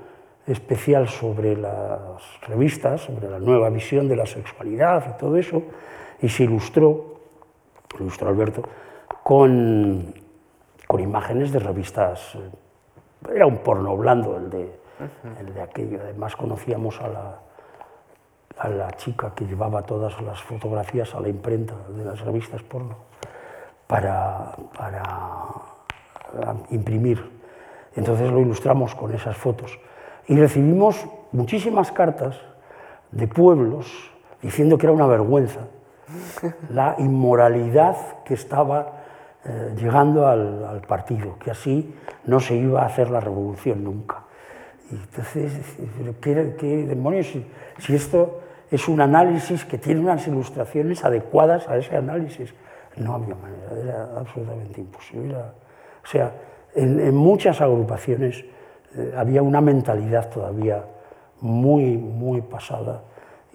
especial 0.46 1.08
sobre 1.08 1.56
las 1.56 2.40
revistas, 2.46 3.00
sobre 3.00 3.30
la 3.30 3.38
nueva 3.38 3.70
visión 3.70 4.08
de 4.08 4.16
la 4.16 4.26
sexualidad 4.26 5.14
y 5.14 5.18
todo 5.18 5.36
eso, 5.36 5.62
y 6.20 6.28
se 6.28 6.44
ilustró, 6.44 7.16
ilustró 7.98 8.28
Alberto, 8.28 8.62
con 9.22 10.23
con 10.94 11.00
imágenes 11.00 11.50
de 11.50 11.58
revistas. 11.58 12.36
Eh, 12.36 13.34
era 13.34 13.46
un 13.46 13.58
porno 13.58 13.96
blando 13.96 14.36
el 14.36 14.48
de, 14.48 14.78
el 15.40 15.52
de 15.52 15.60
aquello. 15.60 15.98
Además 16.00 16.36
conocíamos 16.36 17.00
a 17.00 17.08
la, 17.08 17.38
a 18.58 18.68
la 18.68 18.92
chica 18.92 19.32
que 19.34 19.44
llevaba 19.44 19.82
todas 19.82 20.20
las 20.22 20.40
fotografías 20.40 21.12
a 21.16 21.20
la 21.20 21.28
imprenta 21.28 21.74
de 21.88 22.04
las 22.04 22.20
revistas 22.20 22.62
porno 22.62 22.94
para, 23.88 24.54
para 24.78 25.02
imprimir. 26.70 27.28
Entonces 27.96 28.30
lo 28.30 28.38
ilustramos 28.38 28.94
con 28.94 29.12
esas 29.12 29.36
fotos. 29.36 29.76
Y 30.28 30.38
recibimos 30.38 31.04
muchísimas 31.32 31.90
cartas 31.90 32.40
de 33.10 33.26
pueblos 33.26 34.12
diciendo 34.40 34.78
que 34.78 34.86
era 34.86 34.92
una 34.92 35.08
vergüenza 35.08 35.66
la 36.70 36.94
inmoralidad 36.98 37.96
que 38.24 38.34
estaba 38.34 39.03
eh, 39.46 39.74
llegando 39.76 40.26
al, 40.26 40.80
partido, 40.88 41.38
que 41.38 41.50
así 41.50 41.94
no 42.24 42.40
se 42.40 42.54
iba 42.54 42.82
a 42.82 42.86
hacer 42.86 43.10
la 43.10 43.20
revolución 43.20 43.84
nunca. 43.84 44.22
Y 44.90 44.94
entonces, 44.94 45.52
¿qué, 46.22 46.34
demonios? 46.88 47.26
Si, 47.78 47.94
esto 47.94 48.40
es 48.70 48.88
un 48.88 49.02
análisis 49.02 49.66
que 49.66 49.76
tiene 49.76 50.00
unas 50.00 50.26
ilustraciones 50.26 51.04
adecuadas 51.04 51.68
a 51.68 51.76
ese 51.76 51.94
análisis, 51.94 52.54
no 52.96 53.14
había 53.14 53.34
manera, 53.34 53.82
era 53.82 54.18
absolutamente 54.18 54.80
imposible. 54.80 55.36
o 55.36 56.06
sea, 56.06 56.32
en, 56.74 57.14
muchas 57.14 57.60
agrupaciones 57.60 58.44
eh, 58.96 59.12
había 59.16 59.42
una 59.42 59.60
mentalidad 59.60 60.30
todavía 60.30 60.84
muy, 61.40 61.98
muy 61.98 62.40
pasada 62.40 63.02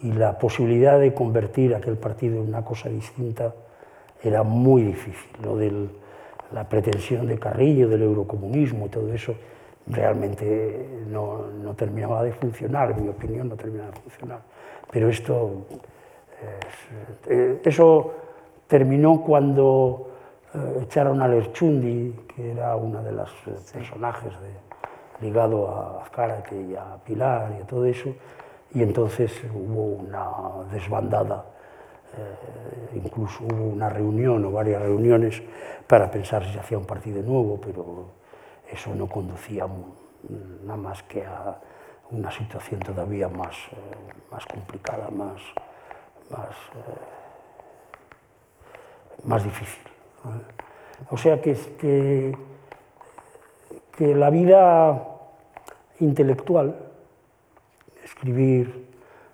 y 0.03 0.11
la 0.11 0.37
posibilidad 0.37 0.99
de 0.99 1.13
convertir 1.15 1.73
aquel 1.73 1.97
partido 1.97 2.41
en 2.41 2.49
una 2.49 2.63
cosa 2.63 2.89
distinta 2.89 3.53
era 4.21 4.43
muy 4.43 4.83
difícil. 4.83 5.29
Lo 5.43 5.55
de 5.55 5.87
la 6.51 6.67
pretensión 6.67 7.27
de 7.27 7.37
Carrillo, 7.37 7.87
del 7.87 8.01
eurocomunismo 8.01 8.87
y 8.87 8.89
todo 8.89 9.13
eso, 9.13 9.35
realmente 9.87 11.03
no, 11.07 11.47
no, 11.63 11.73
terminaba 11.73 12.23
de 12.23 12.31
funcionar, 12.33 12.91
en 12.91 13.03
mi 13.03 13.09
opinión 13.09 13.49
no 13.49 13.55
terminaba 13.55 13.91
de 13.91 13.99
funcionar. 13.99 14.39
Pero 14.91 15.09
esto, 15.09 15.65
eh, 17.27 17.61
eso 17.63 18.13
terminó 18.67 19.21
cuando 19.21 20.09
eh, 20.53 20.81
echaron 20.83 21.21
a 21.21 21.27
Lerchundi, 21.27 22.13
que 22.35 22.51
era 22.51 22.75
una 22.75 23.01
de 23.01 23.11
las 23.11 23.29
eh, 23.47 23.55
personajes 23.73 24.31
de, 24.41 25.27
ligado 25.27 25.67
a 25.67 26.01
Azcárate 26.03 26.59
y 26.61 26.75
a 26.75 26.97
Pilar 27.03 27.55
y 27.57 27.63
a 27.63 27.67
todo 27.67 27.85
eso, 27.85 28.13
y 28.73 28.81
entonces 28.81 29.31
hubo 29.53 29.83
una 29.83 30.71
desbandada 30.71 31.43
eh, 31.43 31.48
incluso 32.93 33.43
hubo 33.43 33.65
una 33.65 33.89
reunión 33.89 34.43
o 34.45 34.51
varias 34.51 34.81
reuniones 34.81 35.41
para 35.87 36.09
pensar 36.09 36.45
si 36.45 36.53
se 36.53 36.59
hacía 36.59 36.77
un 36.77 36.85
partido 36.85 37.21
nuevo, 37.21 37.59
pero 37.61 38.05
eso 38.71 38.93
no 38.95 39.07
conducía 39.07 39.67
nada 40.63 40.77
más 40.77 41.03
que 41.03 41.25
a 41.25 41.59
una 42.11 42.31
situación 42.31 42.79
todavía 42.79 43.27
más, 43.27 43.55
eh, 43.71 43.75
más 44.31 44.45
complicada, 44.45 45.09
más, 45.09 45.41
más, 46.29 46.49
eh, 46.49 46.97
más 49.23 49.43
difícil. 49.43 49.83
O 51.11 51.17
sea 51.17 51.39
que, 51.41 51.55
que 53.95 54.15
la 54.15 54.29
vida 54.29 55.07
intelectual, 55.99 56.75
escribir, 58.03 58.88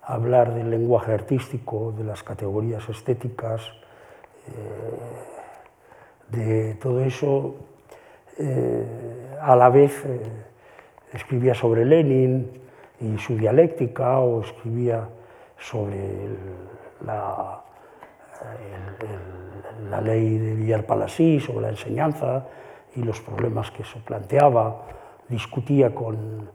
hablar 0.05 0.53
del 0.53 0.69
lenguaje 0.69 1.13
artístico, 1.13 1.93
de 1.97 2.03
las 2.03 2.21
categorías 2.23 2.87
estéticas, 2.89 3.61
eh, 4.47 5.31
de 6.29 6.75
todo 6.75 7.01
eso. 7.01 7.55
Eh, 8.37 9.37
a 9.41 9.55
la 9.55 9.69
vez 9.69 10.03
eh, 10.05 10.21
escribía 11.13 11.53
sobre 11.53 11.85
Lenin 11.85 12.61
y 12.99 13.17
su 13.17 13.37
dialéctica 13.37 14.19
o 14.19 14.41
escribía 14.41 15.07
sobre 15.57 16.27
la, 17.05 17.61
la, 19.89 20.01
ley 20.01 20.37
de 20.37 20.53
Villar 20.53 20.85
Palasí, 20.85 21.39
sobre 21.39 21.61
la 21.61 21.69
enseñanza 21.69 22.45
y 22.95 23.03
los 23.03 23.19
problemas 23.21 23.71
que 23.71 23.83
eso 23.83 23.99
planteaba. 24.05 24.83
Discutía 25.29 25.95
con 25.95 26.49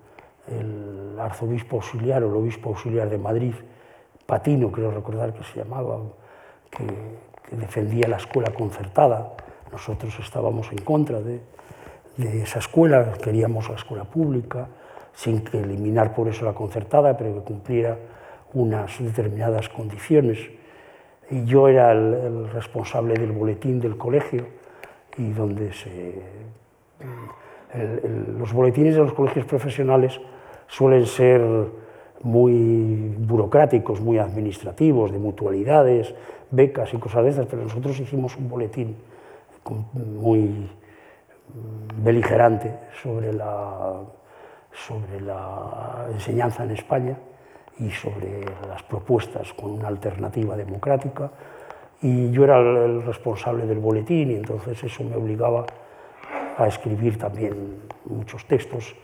el 0.51 1.19
arzobispo 1.19 1.77
auxiliar 1.77 2.23
o 2.25 2.29
el 2.29 2.37
obispo 2.37 2.71
auxiliar 2.71 3.09
de 3.09 3.19
Madrid, 3.19 3.55
Patino, 4.27 4.71
creo 4.71 4.91
recordar 4.91 5.33
que 5.33 5.43
se 5.45 5.59
llamaba, 5.59 5.99
que, 6.71 6.85
defendía 7.57 8.07
la 8.07 8.17
escuela 8.17 8.53
concertada. 8.53 9.33
Nosotros 9.73 10.17
estábamos 10.21 10.71
en 10.71 10.79
contra 10.79 11.21
de, 11.21 11.41
esa 12.17 12.61
escuela, 12.61 13.13
queríamos 13.23 13.69
la 13.69 13.75
escuela 13.75 14.05
pública, 14.05 14.69
sin 15.15 15.43
que 15.43 15.59
eliminar 15.59 16.15
por 16.15 16.29
eso 16.29 16.45
la 16.45 16.53
concertada, 16.53 17.17
pero 17.17 17.35
que 17.35 17.41
cumpliera 17.41 17.99
unas 18.55 19.03
determinadas 19.03 19.69
condiciones. 19.69 20.39
Y 21.29 21.45
yo 21.45 21.67
era 21.67 21.91
el, 21.91 22.51
responsable 22.51 23.15
del 23.15 23.33
boletín 23.33 23.81
del 23.81 23.97
colegio 23.97 24.47
y 25.17 25.31
donde 25.33 25.73
se, 25.73 26.23
los 28.39 28.53
boletines 28.53 28.95
de 28.95 29.01
los 29.01 29.13
colegios 29.13 29.45
profesionales 29.47 30.21
suelen 30.71 31.07
ser 31.07 31.43
muy 32.23 33.15
burocráticos, 33.19 34.01
muy 34.01 34.19
administrativos, 34.19 35.11
de 35.11 35.19
mutualidades, 35.19 36.15
becas 36.51 36.93
y 36.95 36.99
cosas 36.99 37.25
de 37.25 37.31
esas, 37.31 37.47
pero 37.47 37.63
nosotros 37.63 37.99
hicimos 37.99 38.37
un 38.37 38.49
boletín 38.49 38.97
muy 39.95 40.69
beligerante 42.03 42.79
sobre 43.03 43.33
la, 43.33 44.01
sobre 44.73 45.21
la 45.21 46.07
enseñanza 46.13 46.65
en 46.65 46.71
España 46.71 47.17
y 47.79 47.91
sobre 47.91 48.45
las 48.69 48.83
propuestas 48.85 49.53
con 49.55 49.73
una 49.73 49.89
alternativa 49.89 50.57
democrática. 50.57 51.31
Y 52.03 52.31
yo 52.31 52.45
era 52.45 52.59
el 52.59 53.03
responsable 53.03 53.67
del 53.67 53.79
boletín 53.79 54.31
y 54.31 54.35
entonces 54.35 54.83
eso 54.85 55.03
me 55.03 55.17
obligaba 55.17 55.67
a 56.57 56.67
escribir 56.67 57.19
también 57.19 57.81
muchos 58.05 58.45
textos 58.47 58.95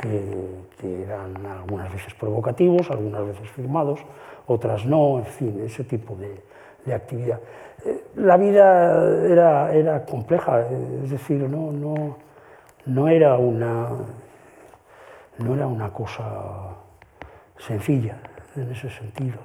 que, 0.00 1.02
eran 1.02 1.44
algunas 1.44 1.92
veces 1.92 2.14
provocativos, 2.14 2.90
algunas 2.90 3.26
veces 3.26 3.48
firmados, 3.50 4.00
otras 4.46 4.86
no, 4.86 5.18
en 5.18 5.26
fin, 5.26 5.60
ese 5.64 5.84
tipo 5.84 6.14
de, 6.14 6.40
de 6.84 6.94
actividad. 6.94 7.40
Eh, 7.84 8.04
la 8.16 8.36
vida 8.36 9.26
era, 9.26 9.74
era, 9.74 10.04
compleja, 10.04 10.66
es 11.02 11.10
decir, 11.10 11.38
no, 11.40 11.72
no, 11.72 12.16
no, 12.86 13.08
era 13.08 13.36
una, 13.36 13.88
no 15.38 15.54
era 15.54 15.66
una 15.66 15.92
cosa 15.92 16.24
sencilla 17.58 18.18
en 18.54 18.70
ese 18.70 18.90
sentido. 18.90 19.38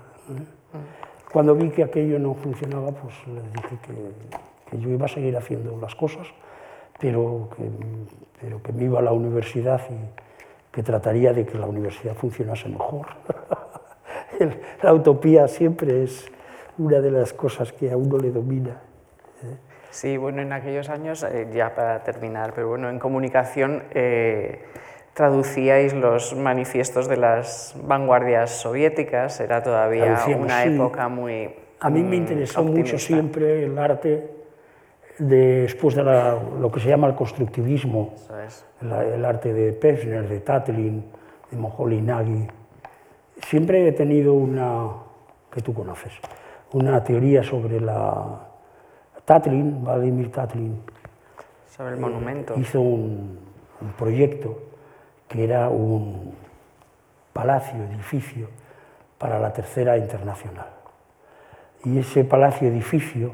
Cuando 1.31 1.55
vi 1.55 1.69
que 1.71 1.83
aquello 1.83 2.19
no 2.19 2.35
funcionaba, 2.35 2.91
pues 2.91 3.13
les 3.27 3.53
dije 3.53 3.77
que, 3.87 4.69
que 4.69 4.79
yo 4.79 4.89
iba 4.89 5.05
a 5.05 5.09
seguir 5.09 5.35
haciendo 5.35 5.77
las 5.81 5.95
cosas, 5.95 6.27
pero 6.99 7.49
que, 7.57 7.63
pero 8.39 8.61
que 8.61 8.71
me 8.71 8.83
iba 8.83 8.99
a 8.99 9.01
la 9.01 9.11
universidad 9.11 9.81
y, 9.89 10.23
que 10.73 10.81
trataría 10.81 11.33
de 11.33 11.45
que 11.45 11.57
la 11.57 11.67
universidad 11.67 12.15
funcionase 12.15 12.67
mejor. 12.67 13.05
la 14.81 14.93
utopía 14.93 15.47
siempre 15.47 16.03
es 16.03 16.25
una 16.79 16.99
de 16.99 17.11
las 17.11 17.31
cosas 17.31 17.71
que 17.71 17.91
a 17.91 17.95
uno 17.95 18.17
le 18.17 18.31
domina. 18.31 18.81
¿eh? 19.43 19.57
Sí, 19.91 20.17
bueno, 20.17 20.41
en 20.41 20.51
aquellos 20.51 20.89
años, 20.89 21.23
eh, 21.23 21.47
ya 21.53 21.75
para 21.75 22.03
terminar, 22.03 22.53
pero 22.55 22.69
bueno, 22.69 22.89
en 22.89 22.97
comunicación 22.97 23.83
eh, 23.91 24.63
traducíais 25.13 25.93
los 25.93 26.35
manifiestos 26.35 27.07
de 27.07 27.17
las 27.17 27.75
vanguardias 27.83 28.49
soviéticas, 28.49 29.39
era 29.39 29.61
todavía 29.61 30.25
una 30.35 30.63
época 30.65 31.07
muy... 31.07 31.53
A 31.81 31.91
mí 31.91 32.01
me 32.01 32.17
mm, 32.17 32.21
interesó 32.21 32.63
mucho 32.63 32.97
siempre 32.97 33.65
el 33.65 33.77
arte 33.77 34.42
después 35.17 35.95
de 35.95 36.03
lo 36.03 36.71
que 36.71 36.79
se 36.79 36.89
llama 36.89 37.07
el 37.07 37.15
constructivismo, 37.15 38.13
el 38.81 39.25
arte 39.25 39.53
de 39.53 39.73
Pevsner, 39.73 40.27
de 40.27 40.39
Tatlin, 40.39 41.03
de 41.51 41.57
Moholy-Nagy. 41.57 42.47
Siempre 43.47 43.87
he 43.87 43.91
tenido 43.91 44.33
una, 44.33 44.89
que 45.51 45.61
tú 45.61 45.73
conoces, 45.73 46.13
una 46.71 47.03
teoría 47.03 47.43
sobre 47.43 47.79
la 47.79 48.39
Tatlin, 49.25 49.83
Vladimir 49.83 50.31
Tatlin. 50.31 50.81
Sobre 51.67 51.93
el 51.93 51.99
monumento. 51.99 52.57
hizo 52.57 52.81
un, 52.81 53.39
un 53.81 53.91
proyecto 53.93 54.59
que 55.27 55.43
era 55.43 55.69
un 55.69 56.35
palacio, 57.31 57.83
edificio, 57.83 58.47
para 59.17 59.39
la 59.39 59.53
Tercera 59.53 59.97
Internacional. 59.97 60.67
Y 61.85 61.99
ese 61.99 62.23
palacio, 62.23 62.67
edificio, 62.67 63.33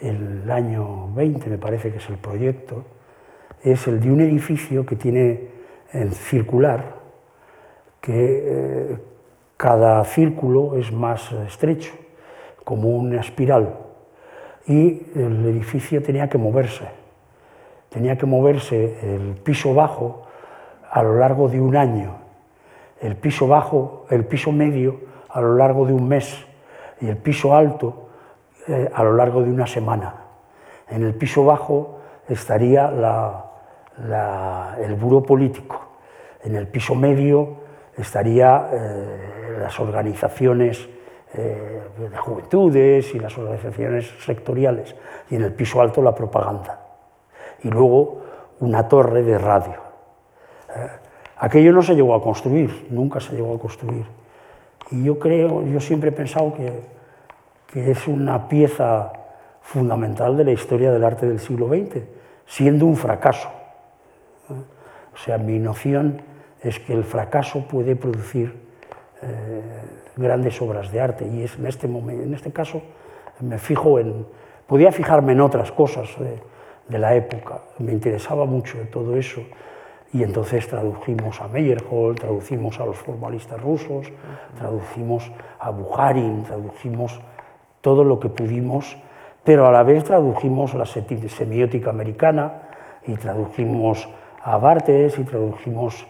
el 0.00 0.50
año 0.50 1.08
20, 1.14 1.48
me 1.50 1.58
parece 1.58 1.90
que 1.90 1.98
es 1.98 2.08
el 2.08 2.16
proyecto, 2.16 2.84
es 3.62 3.86
el 3.86 4.00
de 4.00 4.10
un 4.10 4.20
edificio 4.20 4.84
que 4.84 4.96
tiene 4.96 5.48
en 5.92 6.12
circular, 6.12 6.96
que 8.00 8.12
eh, 8.12 8.98
cada 9.56 10.04
círculo 10.04 10.76
es 10.76 10.92
más 10.92 11.32
estrecho, 11.32 11.92
como 12.64 12.90
una 12.90 13.20
espiral, 13.20 13.78
y 14.66 15.02
el 15.14 15.46
edificio 15.46 16.02
tenía 16.02 16.28
que 16.28 16.38
moverse. 16.38 16.84
Tenía 17.90 18.18
que 18.18 18.26
moverse 18.26 19.14
el 19.14 19.36
piso 19.36 19.74
bajo 19.74 20.26
a 20.90 21.02
lo 21.02 21.18
largo 21.18 21.48
de 21.48 21.60
un 21.60 21.76
año, 21.76 22.16
el 23.00 23.16
piso 23.16 23.46
bajo, 23.46 24.06
el 24.10 24.24
piso 24.24 24.50
medio 24.52 25.00
a 25.28 25.40
lo 25.40 25.56
largo 25.56 25.86
de 25.86 25.92
un 25.92 26.08
mes 26.08 26.44
y 27.00 27.08
el 27.08 27.16
piso 27.16 27.54
alto 27.54 28.03
eh, 28.66 28.90
a 28.94 29.02
lo 29.04 29.12
largo 29.12 29.42
de 29.42 29.50
una 29.50 29.66
semana. 29.66 30.14
En 30.88 31.02
el 31.02 31.14
piso 31.14 31.44
bajo 31.44 32.00
estaría 32.26 32.88
el 34.78 34.94
buro 34.94 35.22
político, 35.22 35.80
en 36.42 36.56
el 36.56 36.66
piso 36.68 36.94
medio 36.94 37.58
estaría 37.96 38.70
eh, 38.72 39.58
las 39.60 39.78
organizaciones 39.78 40.88
eh, 41.34 41.82
de 41.98 42.16
juventudes 42.16 43.14
y 43.14 43.18
las 43.18 43.36
organizaciones 43.36 44.10
sectoriales, 44.24 44.96
y 45.28 45.36
en 45.36 45.42
el 45.42 45.52
piso 45.52 45.82
alto 45.82 46.00
la 46.00 46.14
propaganda. 46.14 46.80
Y 47.62 47.68
luego 47.68 48.22
una 48.60 48.88
torre 48.88 49.22
de 49.22 49.36
radio. 49.36 49.74
aquello 51.36 51.72
no 51.72 51.82
se 51.82 51.94
llegó 51.94 52.14
a 52.14 52.22
construir, 52.22 52.86
nunca 52.90 53.20
se 53.20 53.34
llegó 53.34 53.54
a 53.56 53.58
construir. 53.58 54.06
Y 54.90 55.04
yo 55.04 55.18
creo, 55.18 55.62
yo 55.64 55.80
siempre 55.80 56.08
he 56.08 56.12
pensado 56.12 56.54
que 56.54 56.93
que 57.66 57.90
es 57.90 58.06
una 58.06 58.48
pieza 58.48 59.12
fundamental 59.60 60.36
de 60.36 60.44
la 60.44 60.52
historia 60.52 60.92
del 60.92 61.04
arte 61.04 61.26
del 61.26 61.40
siglo 61.40 61.68
XX, 61.68 62.02
siendo 62.46 62.86
un 62.86 62.96
fracaso. 62.96 63.48
O 64.48 65.16
sea, 65.16 65.38
mi 65.38 65.58
noción 65.58 66.22
es 66.62 66.80
que 66.80 66.92
el 66.92 67.04
fracaso 67.04 67.66
puede 67.66 67.96
producir 67.96 68.54
eh, 69.22 69.62
grandes 70.16 70.60
obras 70.60 70.90
de 70.92 71.00
arte 71.00 71.26
y 71.26 71.42
es 71.42 71.56
en 71.56 71.66
este, 71.66 71.88
momento, 71.88 72.22
en 72.22 72.34
este 72.34 72.52
caso 72.52 72.82
me 73.40 73.58
fijo 73.58 73.98
en... 73.98 74.26
Podía 74.66 74.92
fijarme 74.92 75.32
en 75.32 75.40
otras 75.40 75.72
cosas 75.72 76.08
de, 76.88 76.98
la 76.98 77.14
época, 77.14 77.62
me 77.78 77.92
interesaba 77.92 78.44
mucho 78.44 78.78
todo 78.90 79.16
eso 79.16 79.42
y 80.12 80.22
entonces 80.22 80.66
tradujimos 80.68 81.40
a 81.40 81.48
Meyerhold, 81.48 82.20
traducimos 82.20 82.78
a 82.80 82.86
los 82.86 82.96
formalistas 82.96 83.60
rusos, 83.60 84.10
traducimos 84.56 85.30
a 85.58 85.70
Bukharin, 85.70 86.44
tradujimos 86.44 87.20
todo 87.84 88.02
lo 88.02 88.18
que 88.18 88.30
pudimos, 88.30 88.96
pero 89.44 89.66
a 89.66 89.70
la 89.70 89.82
vez 89.82 90.04
tradujimos 90.04 90.72
la 90.72 90.86
semiótica 90.86 91.90
americana 91.90 92.62
y 93.06 93.12
tradujimos 93.12 94.08
a 94.42 94.56
Bartes 94.56 95.18
y 95.18 95.24
tradujimos 95.24 96.06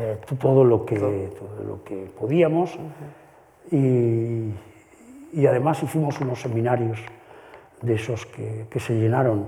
eh, 0.00 0.18
todo, 0.40 0.64
lo 0.64 0.84
que, 0.84 0.96
todo 0.96 1.64
lo 1.64 1.84
que 1.84 2.10
podíamos. 2.18 2.76
y, 3.70 4.50
y, 5.32 5.46
además 5.46 5.80
hicimos 5.84 6.20
unos 6.20 6.40
seminarios 6.40 6.98
de 7.82 7.94
esos 7.94 8.26
que, 8.26 8.66
que, 8.68 8.80
se 8.80 8.94
llenaron, 8.94 9.46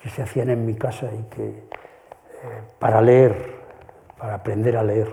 que 0.00 0.10
se 0.10 0.22
hacían 0.22 0.50
en 0.50 0.64
mi 0.64 0.74
casa 0.74 1.10
y 1.12 1.24
que 1.34 1.48
eh, 1.48 1.62
para 2.78 3.00
leer, 3.00 3.34
para 4.16 4.34
aprender 4.34 4.76
a 4.76 4.84
leer. 4.84 5.12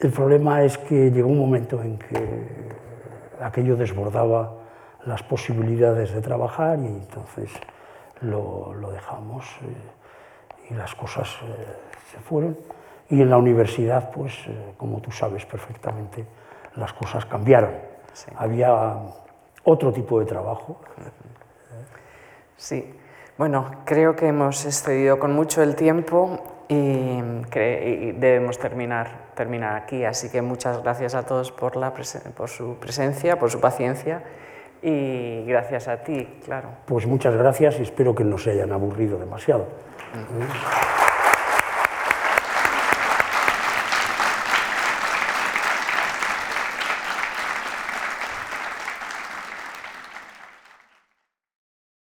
El 0.00 0.10
problema 0.10 0.64
es 0.64 0.76
que 0.78 1.12
llegó 1.12 1.28
un 1.28 1.38
momento 1.38 1.80
en 1.80 1.96
que 1.96 2.71
aquello 3.42 3.76
desbordaba 3.76 4.54
las 5.04 5.22
posibilidades 5.22 6.14
de 6.14 6.20
trabajar 6.20 6.78
y 6.78 6.86
entonces 6.86 7.50
lo, 8.20 8.74
dejamos 8.92 9.46
eh, 9.62 10.70
y 10.70 10.74
las 10.74 10.94
cosas 10.94 11.28
eh, 11.42 11.66
se 12.12 12.18
fueron. 12.18 12.56
Y 13.10 13.20
en 13.20 13.28
la 13.28 13.36
universidad, 13.36 14.10
pues, 14.10 14.32
eh, 14.46 14.74
como 14.76 15.00
tú 15.00 15.10
sabes 15.10 15.44
perfectamente, 15.44 16.24
las 16.76 16.92
cosas 16.92 17.26
cambiaron. 17.26 17.74
Había 18.36 18.96
otro 19.64 19.92
tipo 19.92 20.20
de 20.20 20.26
trabajo. 20.26 20.80
Sí, 22.56 22.94
bueno, 23.38 23.70
creo 23.84 24.14
que 24.14 24.28
hemos 24.28 24.64
excedido 24.64 25.18
con 25.18 25.34
mucho 25.34 25.62
el 25.62 25.74
tiempo 25.74 26.64
y, 26.68 27.20
debemos 28.12 28.58
terminar, 28.58 29.21
terminar 29.34 29.76
aquí. 29.76 30.04
Así 30.04 30.30
que 30.30 30.42
muchas 30.42 30.82
gracias 30.82 31.14
a 31.14 31.24
todos 31.24 31.52
por, 31.52 31.76
la 31.76 31.92
por 32.36 32.48
su 32.48 32.76
presencia, 32.76 33.38
por 33.38 33.50
su 33.50 33.60
paciencia 33.60 34.22
y 34.82 35.44
gracias 35.44 35.88
a 35.88 36.02
ti, 36.02 36.28
claro. 36.44 36.68
Pues 36.86 37.06
muchas 37.06 37.34
gracias 37.36 37.78
y 37.78 37.82
espero 37.82 38.14
que 38.14 38.24
no 38.24 38.36
se 38.36 38.50
hayan 38.50 38.72
aburrido 38.72 39.18
demasiado. 39.18 39.66